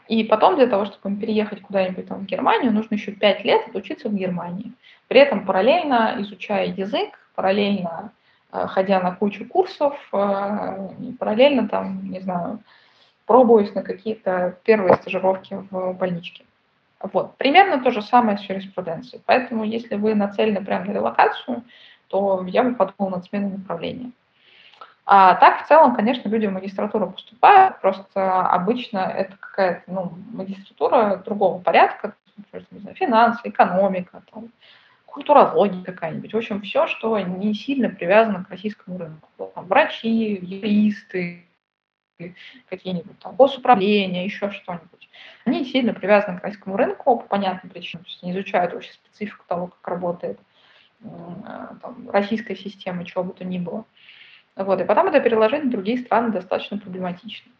и 0.07 0.23
потом 0.23 0.55
для 0.55 0.67
того, 0.67 0.85
чтобы 0.85 1.15
переехать 1.19 1.61
куда-нибудь 1.61 2.07
там 2.07 2.19
в 2.19 2.25
Германию, 2.25 2.71
нужно 2.71 2.95
еще 2.95 3.11
пять 3.11 3.43
лет 3.43 3.67
отучиться 3.67 4.09
в 4.09 4.15
Германии. 4.15 4.73
При 5.07 5.19
этом 5.19 5.45
параллельно 5.45 6.15
изучая 6.19 6.67
язык, 6.67 7.19
параллельно 7.35 8.11
э, 8.51 8.67
ходя 8.67 9.01
на 9.01 9.15
кучу 9.15 9.45
курсов, 9.47 9.95
э, 10.13 10.89
параллельно 11.19 11.67
там, 11.67 12.09
не 12.09 12.19
знаю, 12.19 12.59
пробуясь 13.25 13.73
на 13.73 13.81
какие-то 13.81 14.57
первые 14.63 14.95
стажировки 14.95 15.57
в 15.71 15.93
больничке. 15.93 16.45
Вот. 16.99 17.37
Примерно 17.37 17.83
то 17.83 17.91
же 17.91 18.01
самое 18.01 18.37
с 18.37 18.41
юриспруденцией. 18.41 19.21
Поэтому, 19.25 19.63
если 19.63 19.95
вы 19.95 20.15
нацелены 20.15 20.63
прямо 20.63 20.85
на 20.85 20.91
релокацию, 20.91 21.63
то 22.07 22.45
я 22.47 22.63
бы 22.63 22.75
подумала 22.75 23.17
над 23.17 23.25
сменой 23.25 23.51
направления. 23.51 24.11
А 25.05 25.35
так, 25.35 25.63
в 25.63 25.67
целом, 25.67 25.95
конечно, 25.95 26.27
люди 26.29 26.47
в 26.47 26.51
магистратуру 26.51 27.11
поступают, 27.11 27.79
просто 27.79 28.41
обычно 28.49 28.97
это 28.97 29.37
какая-то 29.37 29.83
ну, 29.85 30.13
магистратура 30.33 31.17
другого 31.17 31.61
порядка, 31.61 32.15
например, 32.35 32.67
не 32.71 32.79
знаю, 32.79 32.95
финансы, 32.95 33.41
экономика, 33.43 34.23
там, 34.33 34.49
культурология 35.05 35.83
какая-нибудь. 35.83 36.33
В 36.33 36.37
общем, 36.37 36.61
все, 36.61 36.87
что 36.87 37.19
не 37.19 37.53
сильно 37.53 37.89
привязано 37.89 38.43
к 38.43 38.49
российскому 38.49 38.97
рынку. 38.97 39.29
Там, 39.53 39.65
врачи, 39.65 40.39
юристы, 40.41 41.45
какие-нибудь 42.69 43.19
там 43.19 43.35
госуправления, 43.35 44.25
еще 44.25 44.49
что-нибудь. 44.49 45.09
Они 45.45 45.65
сильно 45.65 45.93
привязаны 45.93 46.39
к 46.39 46.43
российскому 46.43 46.77
рынку 46.77 47.17
по 47.17 47.27
понятным 47.27 47.69
причинам. 47.69 48.05
То 48.05 48.09
есть 48.09 48.23
они 48.23 48.31
изучают 48.31 48.73
вообще 48.73 48.91
специфику 48.93 49.45
того, 49.47 49.67
как 49.67 49.87
работает 49.87 50.39
там, 51.01 52.09
российская 52.09 52.55
система, 52.55 53.05
чего 53.05 53.23
бы 53.23 53.33
то 53.33 53.45
ни 53.45 53.59
было. 53.59 53.85
Вот, 54.55 54.79
и 54.79 54.85
потом 54.85 55.07
это 55.07 55.19
переложить 55.19 55.65
в 55.65 55.69
другие 55.69 55.97
страны 55.97 56.31
достаточно 56.31 56.77
проблематично. 56.77 57.51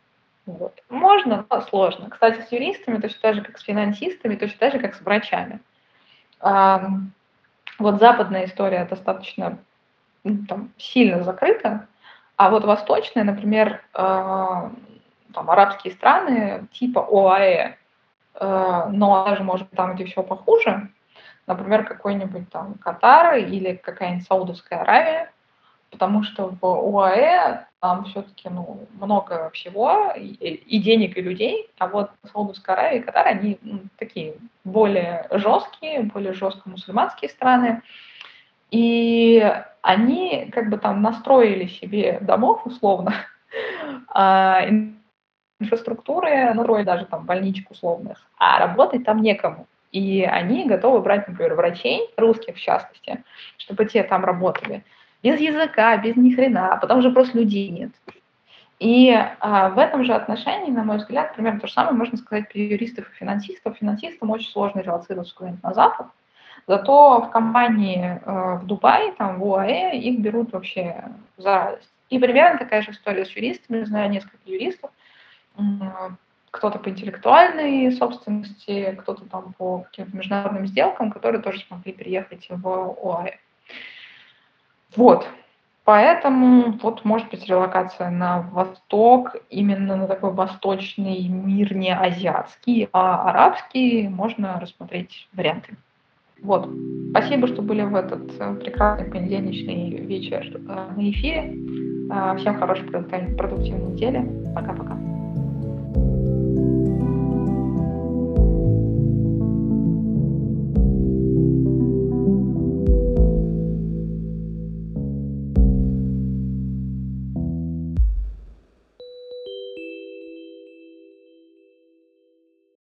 Вот. 0.45 0.81
Можно, 0.89 1.45
но 1.49 1.61
сложно. 1.61 2.09
Кстати, 2.09 2.41
с 2.41 2.51
юристами 2.51 2.99
точно 2.99 3.19
так 3.21 3.35
же, 3.35 3.41
как 3.41 3.57
с 3.57 3.63
финансистами, 3.63 4.35
точно 4.35 4.57
так 4.59 4.73
же, 4.73 4.79
как 4.79 4.95
с 4.95 5.01
врачами. 5.01 5.59
А, 6.39 6.89
вот 7.79 7.99
западная 7.99 8.45
история 8.45 8.85
достаточно 8.85 9.57
ну, 10.23 10.45
там, 10.47 10.71
сильно 10.77 11.23
закрыта, 11.23 11.87
а 12.37 12.49
вот 12.49 12.63
восточная, 12.63 13.23
например, 13.23 13.81
а, 13.93 14.71
там, 15.33 15.49
арабские 15.49 15.93
страны 15.93 16.67
типа 16.71 17.07
ОАЭ, 17.11 17.75
а, 18.35 18.87
но 18.89 19.25
даже, 19.25 19.43
может 19.43 19.69
там, 19.71 19.95
где 19.95 20.05
все 20.05 20.23
похуже, 20.23 20.89
например, 21.47 21.85
какой-нибудь 21.85 22.49
там 22.49 22.75
Катар 22.75 23.35
или 23.35 23.75
какая-нибудь 23.75 24.27
Саудовская 24.27 24.81
Аравия, 24.81 25.31
потому 25.91 26.23
что 26.23 26.55
в 26.61 26.65
ОАЭ 26.65 27.65
там 27.79 28.05
все-таки 28.05 28.49
ну, 28.49 28.87
много 28.99 29.49
всего, 29.51 30.11
и, 30.15 30.27
и 30.27 30.79
денег, 30.79 31.17
и 31.17 31.21
людей, 31.21 31.69
а 31.77 31.87
вот 31.87 32.11
Саудовская 32.31 32.75
Аравия 32.75 32.99
и 32.99 33.01
Катар, 33.01 33.27
они 33.27 33.57
ну, 33.61 33.81
такие 33.97 34.35
более 34.63 35.27
жесткие, 35.31 36.01
более 36.01 36.33
жестко 36.33 36.67
мусульманские 36.67 37.29
страны, 37.29 37.81
и 38.71 39.53
они 39.81 40.49
как 40.51 40.69
бы 40.69 40.77
там 40.77 41.01
настроили 41.01 41.67
себе 41.67 42.17
домов 42.21 42.65
условно, 42.65 43.13
а 44.07 44.65
инфраструктуры, 45.59 46.53
настроили 46.53 46.85
даже 46.85 47.05
там 47.05 47.25
больничек 47.25 47.71
условных, 47.71 48.25
а 48.37 48.59
работать 48.59 49.05
там 49.05 49.21
некому. 49.21 49.67
И 49.91 50.23
они 50.23 50.65
готовы 50.65 50.99
брать, 50.99 51.27
например, 51.27 51.53
врачей, 51.53 52.09
русских 52.17 52.55
в 52.55 52.59
частности, 52.59 53.23
чтобы 53.57 53.85
те 53.85 54.03
там 54.03 54.25
работали 54.25 54.83
без 55.25 55.39
языка, 55.39 55.97
без 55.97 56.15
ни 56.15 56.31
хрена, 56.35 56.73
а 56.73 56.77
потом 56.77 56.99
уже 56.99 57.09
просто 57.09 57.39
людей 57.39 57.69
нет. 57.69 57.89
И 58.77 59.11
а, 59.39 59.69
в 59.69 59.79
этом 59.79 60.03
же 60.03 60.13
отношении, 60.13 60.69
на 60.69 60.83
мой 60.83 60.97
взгляд, 60.97 61.33
примерно 61.33 61.59
то 61.61 61.67
же 61.67 61.73
самое 61.73 61.95
можно 61.95 62.15
сказать 62.17 62.47
про 62.47 62.59
юристов 62.59 63.09
и 63.09 63.15
финансистов. 63.15 63.75
Финансистам 63.77 64.29
очень 64.29 64.51
сложно 64.51 64.81
релацироваться 64.81 65.33
куда-нибудь 65.33 65.63
на 65.63 65.73
Запад, 65.73 66.07
зато 66.67 67.21
в 67.21 67.31
компании 67.31 68.21
э, 68.23 68.59
в 68.59 68.67
Дубае, 68.67 69.13
там 69.13 69.39
в 69.39 69.47
УАЭ, 69.47 69.97
их 69.97 70.19
берут 70.19 70.53
вообще 70.53 71.05
за 71.37 71.55
радость. 71.55 71.89
И 72.11 72.19
примерно 72.19 72.59
такая 72.59 72.83
же 72.83 72.91
история 72.91 73.25
с 73.25 73.31
юристами. 73.31 73.83
Знаю 73.83 74.11
несколько 74.11 74.37
юристов, 74.45 74.91
кто-то 76.51 76.77
по 76.77 76.89
интеллектуальной 76.89 77.91
собственности, 77.93 78.95
кто-то 79.01 79.25
там 79.25 79.53
по 79.53 79.79
каким-то 79.79 80.15
международным 80.15 80.67
сделкам, 80.67 81.11
которые 81.11 81.41
тоже 81.41 81.61
смогли 81.61 81.93
приехать 81.93 82.45
в 82.49 82.67
ОАЭ. 82.67 83.39
Вот. 84.95 85.27
Поэтому 85.85 86.79
вот 86.81 87.05
может 87.05 87.29
быть 87.29 87.47
релокация 87.47 88.09
на 88.09 88.41
восток, 88.41 89.35
именно 89.51 89.95
на 89.95 90.07
такой 90.07 90.31
восточный 90.31 91.27
мир, 91.27 91.75
не 91.75 91.95
азиатский, 91.95 92.89
а 92.91 93.29
арабский, 93.29 94.07
можно 94.07 94.59
рассмотреть 94.59 95.29
варианты. 95.33 95.77
Вот. 96.41 96.67
Спасибо, 97.11 97.47
что 97.47 97.61
были 97.61 97.83
в 97.83 97.95
этот 97.95 98.31
э, 98.39 98.55
прекрасный 98.55 99.09
понедельничный 99.09 99.91
вечер 100.01 100.45
э, 100.53 100.59
на 100.95 101.09
эфире. 101.11 101.55
Э, 102.11 102.35
всем 102.37 102.57
хорошей 102.57 102.85
продуктивной 102.87 103.93
недели. 103.93 104.53
Пока-пока. 104.53 105.04